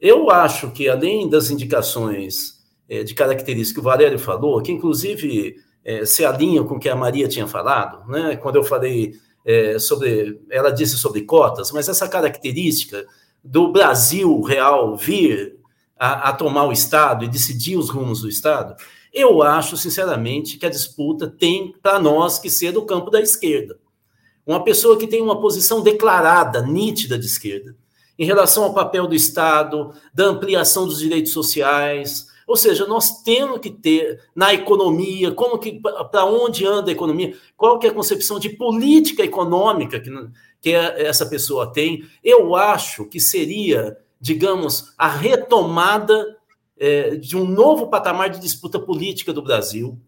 Eu 0.00 0.30
acho 0.30 0.70
que, 0.70 0.88
além 0.88 1.28
das 1.28 1.50
indicações 1.50 2.60
é, 2.88 3.02
de 3.02 3.14
características 3.14 3.72
que 3.72 3.80
o 3.80 3.82
Valério 3.82 4.18
falou, 4.18 4.62
que 4.62 4.72
inclusive 4.72 5.56
é, 5.84 6.04
se 6.04 6.24
alinham 6.24 6.64
com 6.64 6.76
o 6.76 6.78
que 6.78 6.88
a 6.88 6.96
Maria 6.96 7.28
tinha 7.28 7.46
falado, 7.46 8.08
né? 8.08 8.36
quando 8.36 8.56
eu 8.56 8.64
falei 8.64 9.14
é, 9.44 9.78
sobre. 9.78 10.40
Ela 10.48 10.70
disse 10.70 10.96
sobre 10.96 11.22
cotas, 11.22 11.72
mas 11.72 11.88
essa 11.88 12.08
característica 12.08 13.04
do 13.42 13.72
Brasil 13.72 14.40
real 14.42 14.96
vir 14.96 15.56
a, 15.98 16.30
a 16.30 16.32
tomar 16.32 16.64
o 16.64 16.72
Estado 16.72 17.24
e 17.24 17.28
decidir 17.28 17.76
os 17.76 17.90
rumos 17.90 18.22
do 18.22 18.28
Estado, 18.28 18.74
eu 19.12 19.42
acho, 19.42 19.76
sinceramente, 19.76 20.56
que 20.56 20.64
a 20.64 20.70
disputa 20.70 21.28
tem, 21.28 21.74
para 21.82 21.98
nós, 21.98 22.38
que 22.38 22.48
ser 22.48 22.72
do 22.72 22.86
campo 22.86 23.10
da 23.10 23.20
esquerda. 23.20 23.78
Uma 24.46 24.64
pessoa 24.64 24.98
que 24.98 25.06
tem 25.06 25.20
uma 25.20 25.40
posição 25.40 25.82
declarada, 25.82 26.62
nítida 26.62 27.18
de 27.18 27.26
esquerda, 27.26 27.76
em 28.18 28.24
relação 28.24 28.64
ao 28.64 28.74
papel 28.74 29.06
do 29.06 29.14
Estado, 29.14 29.92
da 30.14 30.24
ampliação 30.24 30.86
dos 30.86 30.98
direitos 30.98 31.32
sociais. 31.32 32.26
Ou 32.46 32.56
seja, 32.56 32.86
nós 32.86 33.22
temos 33.22 33.60
que 33.60 33.70
ter 33.70 34.20
na 34.34 34.52
economia, 34.52 35.30
como 35.30 35.58
que 35.58 35.80
para 36.10 36.24
onde 36.24 36.66
anda 36.66 36.90
a 36.90 36.92
economia, 36.92 37.36
qual 37.56 37.78
que 37.78 37.86
é 37.86 37.90
a 37.90 37.94
concepção 37.94 38.38
de 38.38 38.50
política 38.50 39.22
econômica 39.22 40.00
que, 40.00 40.10
que 40.60 40.72
essa 40.72 41.26
pessoa 41.26 41.70
tem. 41.70 42.04
Eu 42.24 42.56
acho 42.56 43.04
que 43.06 43.20
seria 43.20 43.96
digamos, 44.22 44.94
a 44.96 45.08
retomada 45.08 46.38
é, 46.78 47.16
de 47.16 47.36
um 47.36 47.44
novo 47.44 47.88
patamar 47.88 48.30
de 48.30 48.38
disputa 48.38 48.78
política 48.78 49.32
do 49.32 49.42
Brasil. 49.42 50.00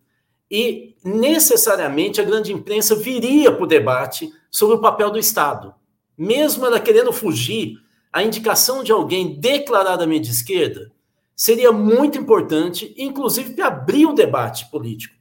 E, 0.48 0.94
necessariamente, 1.04 2.20
a 2.20 2.24
grande 2.24 2.52
imprensa 2.52 2.94
viria 2.94 3.50
para 3.50 3.64
o 3.64 3.66
debate 3.66 4.32
sobre 4.48 4.76
o 4.76 4.80
papel 4.80 5.10
do 5.10 5.18
Estado. 5.18 5.74
Mesmo 6.16 6.64
ela 6.64 6.78
querendo 6.78 7.12
fugir, 7.12 7.74
a 8.12 8.22
indicação 8.22 8.84
de 8.84 8.92
alguém 8.92 9.40
declaradamente 9.40 10.28
de 10.28 10.30
esquerda 10.30 10.92
seria 11.34 11.72
muito 11.72 12.16
importante, 12.16 12.94
inclusive 12.96 13.54
para 13.54 13.66
abrir 13.66 14.06
o 14.06 14.12
debate 14.12 14.70
político. 14.70 15.16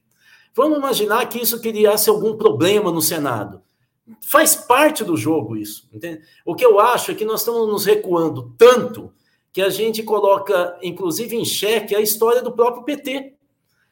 Vamos 0.54 0.78
imaginar 0.78 1.28
que 1.28 1.42
isso 1.42 1.60
criasse 1.60 2.12
algum 2.12 2.38
problema 2.38 2.92
no 2.92 3.02
Senado. 3.02 3.64
Faz 4.22 4.56
parte 4.56 5.04
do 5.04 5.16
jogo 5.16 5.56
isso. 5.56 5.88
Entende? 5.94 6.22
O 6.46 6.56
que 6.56 6.66
eu 6.66 6.80
acho 6.80 7.12
é 7.12 7.16
que 7.16 7.26
nós 7.26 7.42
estamos 7.42 7.68
nos 7.68 7.86
recuando 7.86 8.54
tanto 8.58 9.14
que 9.52 9.62
a 9.62 9.70
gente 9.70 10.04
coloca, 10.04 10.78
inclusive, 10.82 11.36
em 11.36 11.46
xeque 11.46 11.96
a 11.96 12.02
história 12.02 12.42
do 12.42 12.52
próprio 12.52 12.84
PT. 12.84 13.36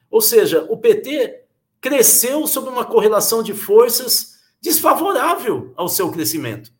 Ou 0.09 0.20
seja, 0.20 0.66
o 0.70 0.78
PT 0.78 1.45
cresceu 1.80 2.45
sob 2.47 2.68
uma 2.68 2.84
correlação 2.84 3.41
de 3.41 3.53
forças 3.53 4.39
desfavorável 4.59 5.72
ao 5.76 5.88
seu 5.88 6.12
crescimento. 6.12 6.72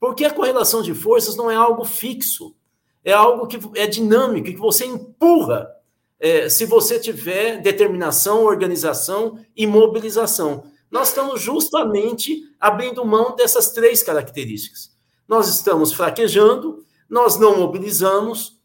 Porque 0.00 0.24
a 0.24 0.32
correlação 0.32 0.82
de 0.82 0.94
forças 0.94 1.36
não 1.36 1.50
é 1.50 1.54
algo 1.54 1.84
fixo, 1.84 2.56
é 3.04 3.12
algo 3.12 3.46
que 3.46 3.58
é 3.74 3.86
dinâmico, 3.86 4.48
que 4.48 4.56
você 4.56 4.84
empurra 4.84 5.70
é, 6.18 6.48
se 6.48 6.66
você 6.66 6.98
tiver 6.98 7.60
determinação, 7.60 8.44
organização 8.44 9.38
e 9.56 9.66
mobilização 9.66 10.64
nós 10.92 11.08
estamos 11.08 11.40
justamente 11.40 12.42
abrindo 12.60 13.02
mão 13.02 13.34
dessas 13.34 13.70
três 13.70 14.02
características. 14.02 14.92
Nós 15.26 15.48
estamos 15.48 15.94
fraquejando, 15.94 16.84
nós 17.08 17.38
não 17.38 17.56
mobilizamos 17.56 18.60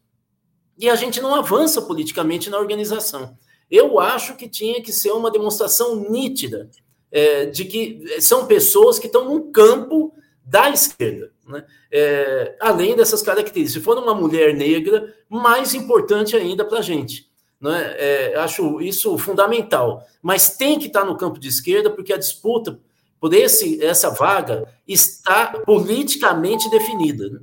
e 0.76 0.90
a 0.90 0.94
gente 0.94 1.22
não 1.22 1.34
avança 1.34 1.80
politicamente 1.80 2.50
na 2.50 2.58
organização. 2.58 3.36
Eu 3.70 3.98
acho 3.98 4.36
que 4.36 4.46
tinha 4.46 4.82
que 4.82 4.92
ser 4.92 5.10
uma 5.12 5.30
demonstração 5.30 6.08
nítida 6.10 6.70
é, 7.10 7.46
de 7.46 7.64
que 7.64 8.20
são 8.20 8.46
pessoas 8.46 8.98
que 8.98 9.06
estão 9.06 9.24
no 9.24 9.50
campo 9.50 10.12
da 10.44 10.68
esquerda. 10.68 11.32
Né? 11.46 11.64
É, 11.90 12.56
além 12.60 12.94
dessas 12.94 13.22
características. 13.22 13.72
Se 13.72 13.80
for 13.80 13.96
uma 13.96 14.14
mulher 14.14 14.54
negra, 14.54 15.14
mais 15.30 15.72
importante 15.72 16.36
ainda 16.36 16.62
para 16.62 16.80
a 16.80 16.82
gente. 16.82 17.27
Né? 17.60 17.94
É, 17.98 18.36
acho 18.36 18.80
isso 18.80 19.16
fundamental. 19.18 20.04
Mas 20.22 20.56
tem 20.56 20.78
que 20.78 20.86
estar 20.86 21.04
no 21.04 21.16
campo 21.16 21.38
de 21.38 21.48
esquerda, 21.48 21.90
porque 21.90 22.12
a 22.12 22.18
disputa 22.18 22.80
por 23.20 23.34
esse, 23.34 23.84
essa 23.84 24.10
vaga 24.10 24.72
está 24.86 25.60
politicamente 25.64 26.70
definida. 26.70 27.28
Né? 27.28 27.40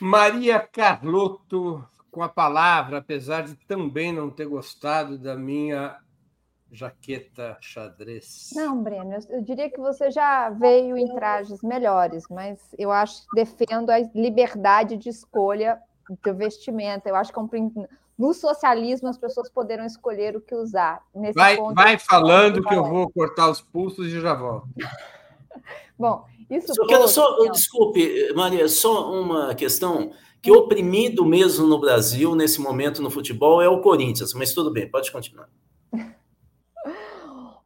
Maria 0.00 0.58
Carlotto, 0.58 1.84
com 2.10 2.22
a 2.22 2.28
palavra, 2.28 2.98
apesar 2.98 3.42
de 3.44 3.54
também 3.66 4.12
não 4.12 4.30
ter 4.30 4.46
gostado 4.46 5.16
da 5.16 5.36
minha 5.36 5.96
jaqueta 6.72 7.56
xadrez. 7.60 8.50
Não, 8.54 8.82
Breno, 8.82 9.14
eu, 9.14 9.36
eu 9.36 9.42
diria 9.42 9.70
que 9.70 9.78
você 9.78 10.10
já 10.10 10.50
veio 10.50 10.96
em 10.96 11.14
trajes 11.14 11.62
melhores, 11.62 12.24
mas 12.28 12.58
eu 12.78 12.90
acho 12.90 13.22
que 13.22 13.36
defendo 13.36 13.90
a 13.90 13.98
liberdade 14.14 14.96
de 14.96 15.10
escolha 15.10 15.80
do 16.24 16.34
vestimenta. 16.34 17.08
Eu 17.08 17.16
acho 17.16 17.32
que 17.32 17.38
é 17.38 17.42
um, 17.42 17.86
no 18.18 18.32
socialismo 18.34 19.08
as 19.08 19.18
pessoas 19.18 19.50
poderão 19.50 19.84
escolher 19.84 20.36
o 20.36 20.40
que 20.40 20.54
usar. 20.54 21.02
Nesse 21.14 21.34
vai 21.34 21.56
ponto, 21.56 21.74
vai 21.74 21.98
falando 21.98 22.62
que 22.62 22.74
eu 22.74 22.84
vou 22.84 23.10
cortar 23.10 23.50
os 23.50 23.60
pulsos 23.60 24.06
e 24.06 24.20
já 24.20 24.34
volto. 24.34 24.68
Bom, 25.98 26.24
isso. 26.50 26.74
Só 26.74 26.86
quero 26.86 27.08
só, 27.08 27.36
desculpe, 27.50 28.32
Maria, 28.34 28.68
só 28.68 29.12
uma 29.12 29.54
questão 29.54 30.12
que 30.40 30.50
oprimido 30.50 31.24
mesmo 31.24 31.66
no 31.66 31.80
Brasil 31.80 32.34
nesse 32.34 32.60
momento 32.60 33.00
no 33.00 33.10
futebol 33.10 33.62
é 33.62 33.68
o 33.68 33.80
Corinthians, 33.80 34.34
mas 34.34 34.52
tudo 34.52 34.72
bem, 34.72 34.90
pode 34.90 35.10
continuar. 35.10 35.48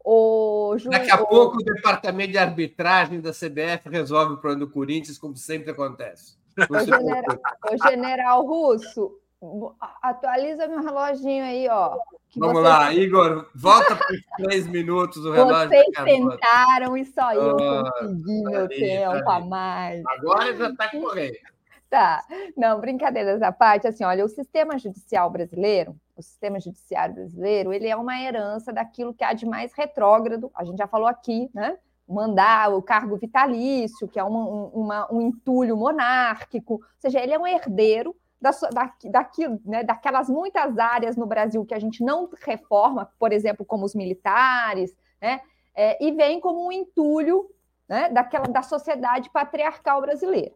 O 0.08 0.78
Ju... 0.78 0.88
Daqui 0.88 1.10
a 1.10 1.20
o... 1.20 1.26
pouco 1.26 1.56
o 1.56 1.64
departamento 1.64 2.30
de 2.30 2.38
arbitragem 2.38 3.20
da 3.20 3.32
CBF 3.32 3.88
resolve 3.90 4.34
o 4.34 4.36
problema 4.36 4.64
do 4.64 4.70
Corinthians, 4.70 5.18
como 5.18 5.36
sempre 5.36 5.72
acontece. 5.72 6.36
O 6.70 6.78
general, 6.80 7.38
o 7.70 7.88
general 7.88 8.46
Russo, 8.46 9.12
atualiza 10.02 10.66
meu 10.66 10.82
reloginho 10.82 11.44
aí, 11.44 11.68
ó. 11.68 11.98
Vamos 12.36 12.62
lá, 12.62 12.92
Igor, 12.92 13.48
volta 13.54 13.96
por 13.96 14.44
três 14.44 14.66
minutos 14.66 15.24
o 15.24 15.32
relógio. 15.32 15.68
Vocês 15.68 15.86
tentaram 16.04 16.96
e 16.96 17.04
só 17.04 17.32
eu 17.32 17.56
oh, 17.56 17.92
consegui 17.92 18.42
meu 18.42 18.68
tempo 18.68 19.30
a 19.30 19.40
mais. 19.40 20.02
Agora 20.06 20.56
já 20.56 20.70
está 20.70 20.90
correndo. 20.90 21.36
Tá, 21.88 22.24
não, 22.56 22.80
brincadeiras 22.80 23.40
à 23.42 23.52
parte, 23.52 23.86
assim, 23.86 24.02
olha, 24.02 24.24
o 24.24 24.28
sistema 24.28 24.76
judicial 24.76 25.30
brasileiro, 25.30 25.94
o 26.16 26.22
sistema 26.22 26.58
judiciário 26.58 27.14
brasileiro, 27.14 27.72
ele 27.72 27.86
é 27.86 27.94
uma 27.94 28.20
herança 28.20 28.72
daquilo 28.72 29.14
que 29.14 29.22
há 29.22 29.32
de 29.32 29.46
mais 29.46 29.72
retrógrado, 29.72 30.50
a 30.54 30.64
gente 30.64 30.78
já 30.78 30.88
falou 30.88 31.06
aqui, 31.06 31.48
né? 31.54 31.78
Mandar 32.08 32.72
o 32.72 32.82
cargo 32.82 33.16
vitalício, 33.16 34.06
que 34.06 34.18
é 34.18 34.24
uma, 34.24 34.44
uma, 34.44 35.12
um 35.12 35.20
entulho 35.20 35.76
monárquico, 35.76 36.74
ou 36.74 36.82
seja, 36.98 37.20
ele 37.20 37.32
é 37.32 37.38
um 37.38 37.46
herdeiro 37.46 38.14
da, 38.40 38.50
da, 38.50 38.92
daquilo, 39.10 39.60
né, 39.64 39.82
daquelas 39.82 40.28
muitas 40.28 40.78
áreas 40.78 41.16
no 41.16 41.26
Brasil 41.26 41.64
que 41.64 41.74
a 41.74 41.78
gente 41.78 42.04
não 42.04 42.28
reforma, 42.42 43.10
por 43.18 43.32
exemplo, 43.32 43.64
como 43.64 43.84
os 43.84 43.94
militares, 43.94 44.96
né, 45.20 45.40
é, 45.74 46.02
e 46.04 46.12
vem 46.12 46.40
como 46.40 46.66
um 46.66 46.72
entulho 46.72 47.50
né, 47.88 48.08
daquela, 48.08 48.46
da 48.46 48.62
sociedade 48.62 49.30
patriarcal 49.30 50.00
brasileira. 50.00 50.52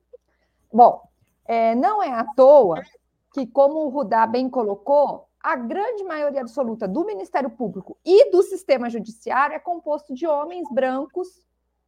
Bom, 0.72 1.02
é, 1.46 1.74
não 1.74 2.02
é 2.02 2.10
à 2.10 2.24
toa 2.24 2.82
que, 3.32 3.46
como 3.46 3.84
o 3.84 3.88
Rudá 3.88 4.26
bem 4.26 4.48
colocou, 4.48 5.28
a 5.42 5.56
grande 5.56 6.04
maioria 6.04 6.42
absoluta 6.42 6.86
do 6.86 7.04
Ministério 7.04 7.50
Público 7.50 7.98
e 8.04 8.30
do 8.30 8.42
sistema 8.42 8.90
judiciário 8.90 9.54
é 9.54 9.58
composto 9.58 10.14
de 10.14 10.26
homens 10.26 10.68
brancos 10.70 11.28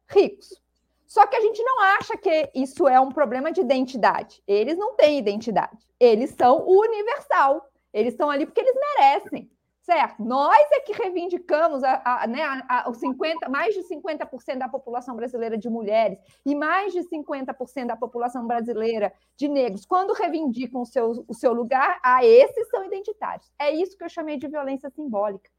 ricos. 0.07 0.61
Só 1.05 1.27
que 1.27 1.35
a 1.35 1.41
gente 1.41 1.61
não 1.61 1.79
acha 1.79 2.17
que 2.17 2.49
isso 2.55 2.87
é 2.87 2.99
um 2.99 3.11
problema 3.11 3.51
de 3.51 3.61
identidade. 3.61 4.41
Eles 4.47 4.77
não 4.77 4.95
têm 4.95 5.19
identidade. 5.19 5.77
Eles 5.99 6.31
são 6.31 6.67
universal. 6.67 7.69
Eles 7.93 8.13
estão 8.13 8.31
ali 8.31 8.47
porque 8.47 8.61
eles 8.61 8.75
merecem 8.75 9.51
certo? 9.83 10.23
Nós 10.23 10.65
é 10.71 10.79
que 10.79 10.93
reivindicamos 10.93 11.83
a, 11.83 12.23
a, 12.23 12.27
né, 12.27 12.41
a, 12.41 12.89
a 12.89 12.93
50, 12.93 13.49
mais 13.49 13.75
de 13.75 13.81
50% 13.81 14.57
da 14.57 14.69
população 14.69 15.15
brasileira 15.15 15.57
de 15.57 15.69
mulheres 15.69 16.17
e 16.45 16.55
mais 16.55 16.93
de 16.93 17.01
50% 17.01 17.87
da 17.87 17.95
população 17.95 18.47
brasileira 18.47 19.13
de 19.35 19.49
negros. 19.49 19.85
Quando 19.85 20.13
reivindicam 20.13 20.81
o 20.81 20.85
seu, 20.85 21.25
o 21.27 21.33
seu 21.33 21.53
lugar, 21.53 21.99
a 22.01 22.25
esses 22.25 22.69
são 22.69 22.85
identitários. 22.85 23.51
É 23.59 23.71
isso 23.71 23.97
que 23.97 24.03
eu 24.03 24.09
chamei 24.09 24.37
de 24.37 24.47
violência 24.47 24.89
simbólica. 24.89 25.49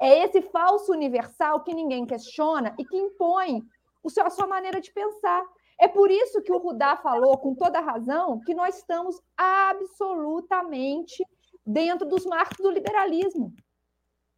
É 0.00 0.24
esse 0.24 0.40
falso 0.42 0.92
universal 0.92 1.64
que 1.64 1.74
ninguém 1.74 2.06
questiona 2.06 2.74
e 2.78 2.84
que 2.84 2.96
impõe 2.96 3.64
o 4.00 4.08
seu, 4.08 4.24
a 4.24 4.30
sua 4.30 4.46
maneira 4.46 4.80
de 4.80 4.92
pensar. 4.92 5.44
É 5.80 5.88
por 5.88 6.08
isso 6.08 6.40
que 6.40 6.52
o 6.52 6.58
Rudá 6.58 6.96
falou, 6.96 7.36
com 7.36 7.52
toda 7.52 7.80
razão, 7.80 8.38
que 8.46 8.54
nós 8.54 8.78
estamos 8.78 9.20
absolutamente 9.36 11.24
dentro 11.66 12.06
dos 12.06 12.24
marcos 12.24 12.58
do 12.58 12.70
liberalismo. 12.70 13.52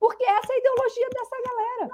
Porque 0.05 0.23
essa 0.23 0.53
é 0.53 0.57
a 0.57 0.59
ideologia 0.59 1.09
dessa 1.09 1.37
galera. 1.49 1.91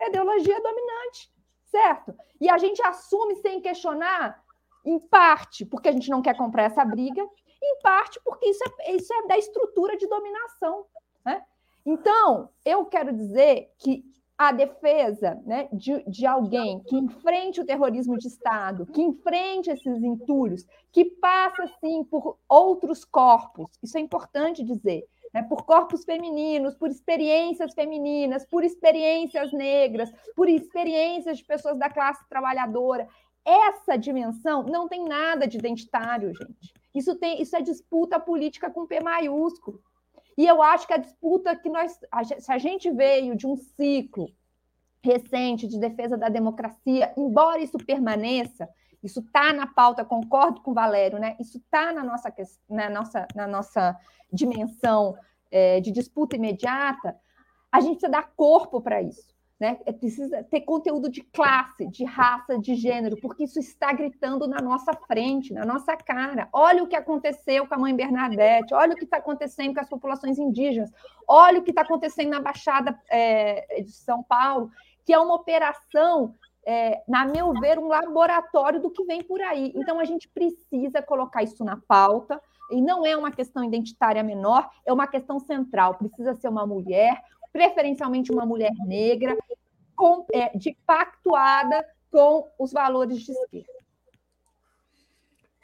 É 0.00 0.04
a 0.04 0.08
ideologia 0.08 0.62
dominante, 0.62 1.30
certo? 1.66 2.14
E 2.40 2.48
a 2.48 2.56
gente 2.56 2.80
assume 2.80 3.36
sem 3.36 3.60
questionar, 3.60 4.42
em 4.82 4.98
parte 4.98 5.66
porque 5.66 5.90
a 5.90 5.92
gente 5.92 6.08
não 6.08 6.22
quer 6.22 6.34
comprar 6.38 6.62
essa 6.62 6.82
briga, 6.86 7.22
em 7.62 7.80
parte 7.82 8.18
porque 8.24 8.48
isso 8.48 8.64
é, 8.64 8.92
isso 8.92 9.12
é 9.12 9.26
da 9.26 9.36
estrutura 9.36 9.94
de 9.98 10.06
dominação. 10.06 10.86
Né? 11.22 11.44
Então, 11.84 12.48
eu 12.64 12.86
quero 12.86 13.12
dizer 13.12 13.70
que 13.76 14.02
a 14.38 14.50
defesa 14.50 15.38
né, 15.44 15.68
de, 15.70 16.02
de 16.04 16.24
alguém 16.24 16.82
que 16.84 16.96
enfrente 16.96 17.60
o 17.60 17.66
terrorismo 17.66 18.16
de 18.16 18.26
Estado, 18.26 18.86
que 18.86 19.02
enfrente 19.02 19.70
esses 19.70 20.02
entulhos, 20.02 20.66
que 20.90 21.04
passa, 21.04 21.66
sim, 21.78 22.04
por 22.04 22.38
outros 22.48 23.04
corpos, 23.04 23.70
isso 23.82 23.98
é 23.98 24.00
importante 24.00 24.64
dizer, 24.64 25.06
né, 25.34 25.42
por 25.42 25.64
corpos 25.64 26.04
femininos, 26.04 26.76
por 26.76 26.88
experiências 26.88 27.74
femininas, 27.74 28.46
por 28.46 28.62
experiências 28.62 29.52
negras, 29.52 30.12
por 30.36 30.48
experiências 30.48 31.38
de 31.38 31.44
pessoas 31.44 31.76
da 31.76 31.90
classe 31.90 32.26
trabalhadora. 32.28 33.08
Essa 33.44 33.96
dimensão 33.96 34.62
não 34.62 34.88
tem 34.88 35.04
nada 35.04 35.46
de 35.48 35.58
identitário, 35.58 36.32
gente. 36.32 36.72
Isso, 36.94 37.16
tem, 37.16 37.42
isso 37.42 37.56
é 37.56 37.60
disputa 37.60 38.20
política 38.20 38.70
com 38.70 38.86
P 38.86 39.00
maiúsculo. 39.00 39.82
E 40.38 40.46
eu 40.46 40.62
acho 40.62 40.86
que 40.86 40.94
a 40.94 40.98
disputa 40.98 41.56
que 41.56 41.68
nós. 41.68 41.98
Se 42.38 42.52
a 42.52 42.58
gente 42.58 42.90
veio 42.90 43.36
de 43.36 43.46
um 43.46 43.56
ciclo 43.56 44.28
recente 45.02 45.66
de 45.66 45.78
defesa 45.78 46.16
da 46.16 46.28
democracia, 46.28 47.12
embora 47.16 47.60
isso 47.60 47.76
permaneça, 47.76 48.68
isso 49.04 49.20
está 49.20 49.52
na 49.52 49.66
pauta, 49.66 50.04
concordo 50.04 50.60
com 50.60 50.70
o 50.70 50.74
Valério, 50.74 51.18
né? 51.18 51.36
Isso 51.38 51.58
está 51.58 51.92
na 51.92 52.02
nossa, 52.02 52.32
na, 52.68 52.88
nossa, 52.88 53.26
na 53.34 53.46
nossa 53.46 53.96
dimensão 54.32 55.16
é, 55.50 55.80
de 55.80 55.92
disputa 55.92 56.36
imediata, 56.36 57.16
a 57.70 57.80
gente 57.80 57.98
precisa 57.98 58.10
dar 58.10 58.32
corpo 58.34 58.80
para 58.80 59.02
isso. 59.02 59.34
Né? 59.60 59.78
É, 59.86 59.92
precisa 59.92 60.42
ter 60.44 60.62
conteúdo 60.62 61.08
de 61.08 61.22
classe, 61.22 61.86
de 61.86 62.04
raça, 62.04 62.58
de 62.58 62.74
gênero, 62.74 63.16
porque 63.20 63.44
isso 63.44 63.60
está 63.60 63.92
gritando 63.92 64.48
na 64.48 64.60
nossa 64.60 64.92
frente, 64.92 65.52
na 65.52 65.64
nossa 65.64 65.96
cara. 65.96 66.48
Olha 66.52 66.82
o 66.82 66.88
que 66.88 66.96
aconteceu 66.96 67.66
com 67.66 67.74
a 67.74 67.78
mãe 67.78 67.94
Bernadette, 67.94 68.74
olha 68.74 68.94
o 68.94 68.96
que 68.96 69.04
está 69.04 69.18
acontecendo 69.18 69.74
com 69.74 69.80
as 69.80 69.88
populações 69.88 70.38
indígenas, 70.38 70.90
olha 71.26 71.60
o 71.60 71.62
que 71.62 71.70
está 71.70 71.82
acontecendo 71.82 72.30
na 72.30 72.40
Baixada 72.40 72.98
é, 73.08 73.80
de 73.80 73.92
São 73.92 74.24
Paulo, 74.24 74.70
que 75.04 75.12
é 75.12 75.18
uma 75.18 75.34
operação 75.34 76.34
é, 76.66 77.02
na 77.08 77.24
meu 77.24 77.52
ver, 77.52 77.78
um 77.78 77.88
laboratório 77.88 78.80
do 78.80 78.90
que 78.90 79.04
vem 79.04 79.22
por 79.22 79.40
aí. 79.40 79.72
Então, 79.74 79.98
a 79.98 80.04
gente 80.04 80.28
precisa 80.28 81.02
colocar 81.02 81.42
isso 81.42 81.64
na 81.64 81.76
pauta, 81.88 82.40
e 82.70 82.80
não 82.80 83.04
é 83.04 83.16
uma 83.16 83.30
questão 83.30 83.62
identitária 83.62 84.22
menor, 84.22 84.68
é 84.86 84.92
uma 84.92 85.06
questão 85.06 85.38
central. 85.38 85.94
Precisa 85.94 86.34
ser 86.34 86.48
uma 86.48 86.66
mulher, 86.66 87.22
preferencialmente 87.52 88.32
uma 88.32 88.46
mulher 88.46 88.72
negra, 88.86 89.36
com, 89.94 90.26
é, 90.32 90.56
de 90.56 90.76
pactuada 90.86 91.86
com 92.10 92.50
os 92.58 92.72
valores 92.72 93.20
de 93.20 93.32
esquerda. 93.32 93.74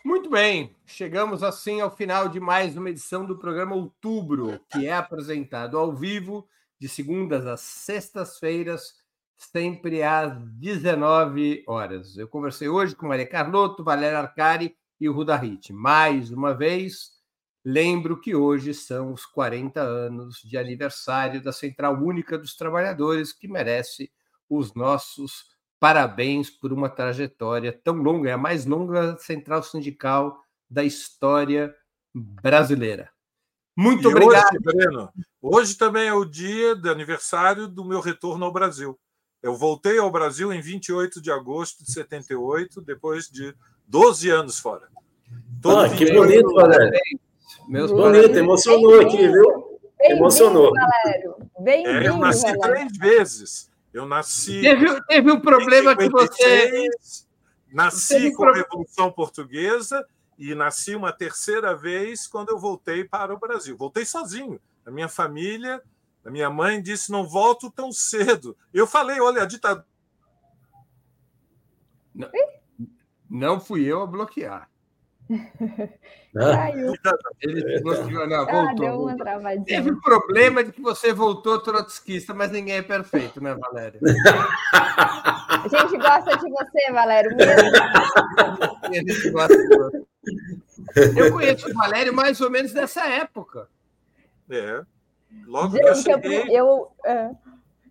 Muito 0.04 0.30
bem, 0.30 0.74
chegamos 0.86 1.42
assim 1.42 1.80
ao 1.80 1.90
final 1.90 2.28
de 2.28 2.40
mais 2.40 2.74
uma 2.76 2.88
edição 2.88 3.26
do 3.26 3.38
programa 3.38 3.76
Outubro, 3.76 4.58
que 4.70 4.86
é 4.86 4.92
apresentado 4.94 5.76
ao 5.76 5.92
vivo 5.92 6.48
de 6.78 6.88
segundas 6.88 7.46
às 7.46 7.60
sextas-feiras 7.60 8.94
sempre 9.40 10.02
às 10.02 10.38
19 10.58 11.64
horas. 11.66 12.16
Eu 12.16 12.28
conversei 12.28 12.68
hoje 12.68 12.94
com 12.94 13.08
Maria 13.08 13.26
Carlotto, 13.26 13.82
Valéria 13.82 14.18
Arcari 14.18 14.76
e 15.00 15.08
o 15.08 15.12
Rudahit. 15.12 15.72
Mais 15.72 16.30
uma 16.30 16.52
vez, 16.52 17.12
lembro 17.64 18.20
que 18.20 18.34
hoje 18.34 18.74
são 18.74 19.12
os 19.14 19.24
40 19.24 19.80
anos 19.80 20.42
de 20.44 20.58
aniversário 20.58 21.42
da 21.42 21.52
Central 21.52 21.94
Única 21.94 22.36
dos 22.36 22.54
Trabalhadores, 22.54 23.32
que 23.32 23.48
merece 23.48 24.12
os 24.48 24.74
nossos 24.74 25.46
parabéns 25.80 26.50
por 26.50 26.70
uma 26.70 26.90
trajetória 26.90 27.72
tão 27.72 27.94
longa, 27.94 28.28
é 28.28 28.32
a 28.34 28.38
mais 28.38 28.66
longa 28.66 29.16
central 29.18 29.62
sindical 29.62 30.38
da 30.68 30.84
história 30.84 31.74
brasileira. 32.14 33.10
Muito 33.74 34.02
e 34.02 34.06
obrigado. 34.08 34.50
Hoje, 34.52 34.58
Breno, 34.62 35.12
hoje 35.40 35.74
também 35.76 36.08
é 36.08 36.12
o 36.12 36.26
dia 36.26 36.76
de 36.76 36.90
aniversário 36.90 37.66
do 37.66 37.82
meu 37.82 38.00
retorno 38.00 38.44
ao 38.44 38.52
Brasil. 38.52 39.00
Eu 39.42 39.56
voltei 39.56 39.98
ao 39.98 40.10
Brasil 40.10 40.52
em 40.52 40.60
28 40.60 41.20
de 41.20 41.30
agosto 41.30 41.82
de 41.82 41.92
78, 41.92 42.82
depois 42.82 43.28
de 43.28 43.54
12 43.86 44.28
anos 44.28 44.58
fora. 44.58 44.88
Todo 45.62 45.80
ah, 45.80 45.88
que 45.88 46.12
bonito, 46.12 46.52
Valério. 46.52 46.90
Meus 47.66 47.90
bonito, 47.90 48.36
emocionou 48.36 49.00
aqui, 49.00 49.28
viu? 49.28 49.78
Emocionou. 50.00 50.72
Bem-vindo, 51.58 51.98
é, 51.98 52.08
eu 52.08 52.16
nasci 52.18 52.42
Valério. 52.42 52.88
três 52.92 52.98
vezes. 52.98 53.70
Eu 53.92 54.06
nasci. 54.06 54.60
Teve, 54.60 55.02
teve 55.06 55.30
um 55.30 55.40
problema 55.40 55.96
que 55.96 56.08
você. 56.08 56.88
Nasci 57.72 58.32
com 58.32 58.44
a 58.44 58.54
Revolução 58.54 59.12
Portuguesa 59.12 60.04
e 60.38 60.54
nasci 60.54 60.94
uma 60.94 61.12
terceira 61.12 61.74
vez 61.74 62.26
quando 62.26 62.50
eu 62.50 62.58
voltei 62.58 63.04
para 63.04 63.32
o 63.32 63.38
Brasil. 63.38 63.76
Voltei 63.76 64.04
sozinho. 64.04 64.60
A 64.84 64.90
minha 64.90 65.08
família 65.08 65.80
A 66.24 66.30
minha 66.30 66.50
mãe 66.50 66.82
disse: 66.82 67.10
não 67.10 67.26
volto 67.26 67.70
tão 67.70 67.90
cedo. 67.92 68.56
Eu 68.72 68.86
falei: 68.86 69.20
olha, 69.20 69.42
a 69.42 69.46
ditadura. 69.46 69.86
Não, 72.14 72.28
não 73.28 73.60
fui 73.60 73.84
eu 73.84 74.02
a 74.02 74.06
bloquear. 74.06 74.68
Caiu. 76.34 76.92
Ele 77.40 77.80
bloqueou, 77.80 78.28
não, 78.28 78.42
Ah, 78.42 78.44
voltou. 78.52 78.74
deu 78.76 78.86
uma 78.94 78.98
voltou. 79.10 79.16
travadinha. 79.18 79.64
Teve 79.64 79.90
o 79.92 80.00
problema 80.00 80.62
de 80.64 80.72
que 80.72 80.80
você 80.82 81.12
voltou 81.12 81.60
trotskista, 81.60 82.34
mas 82.34 82.50
ninguém 82.50 82.76
é 82.76 82.82
perfeito, 82.82 83.40
né, 83.42 83.54
Valéria? 83.54 84.00
A 84.72 85.66
gente 85.68 85.96
gosta 85.98 86.36
de 86.36 86.50
você, 86.50 86.92
Valério. 86.92 87.36
Mesmo. 87.36 87.70
A 88.82 88.92
gente 88.92 89.30
gosta 89.30 89.56
de 89.56 89.68
você. 89.76 90.06
Eu 91.16 91.32
conheço 91.32 91.68
o 91.70 91.74
Valério 91.74 92.12
mais 92.14 92.40
ou 92.40 92.50
menos 92.50 92.72
nessa 92.72 93.06
época. 93.08 93.68
É. 94.50 94.82
Logo 95.46 95.76
que 95.76 95.82
eu 95.84 95.94
Gente, 95.94 96.08
eu, 96.10 96.14
cheguei. 96.22 96.42
pre- 96.42 96.52
eu, 96.54 96.90
é, 97.04 97.30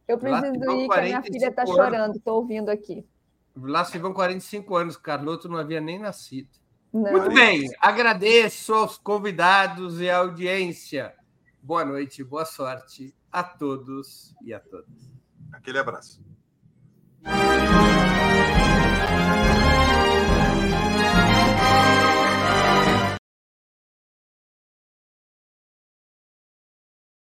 eu 0.07 0.17
preciso 0.17 0.45
ir, 0.47 0.59
que 0.59 0.65
a 0.69 0.73
minha 0.73 0.87
45 0.87 1.23
filha 1.33 1.47
está 1.49 1.65
chorando. 1.65 2.15
Estou 2.17 2.35
ouvindo 2.37 2.69
aqui. 2.69 3.05
Lá 3.55 3.83
se 3.83 3.97
vão 3.97 4.13
45 4.13 4.75
anos, 4.75 4.97
Carloto 4.97 5.49
não 5.49 5.57
havia 5.57 5.81
nem 5.81 5.99
nascido. 5.99 6.49
Não. 6.91 7.11
Muito 7.11 7.29
bem, 7.33 7.69
agradeço 7.79 8.73
aos 8.73 8.97
convidados 8.97 9.99
e 10.01 10.09
à 10.09 10.17
audiência. 10.17 11.13
Boa 11.61 11.85
noite, 11.85 12.23
boa 12.23 12.45
sorte 12.45 13.13
a 13.31 13.43
todos 13.43 14.33
e 14.41 14.53
a 14.53 14.59
todas. 14.59 15.11
Aquele 15.51 15.77
abraço. 15.77 16.23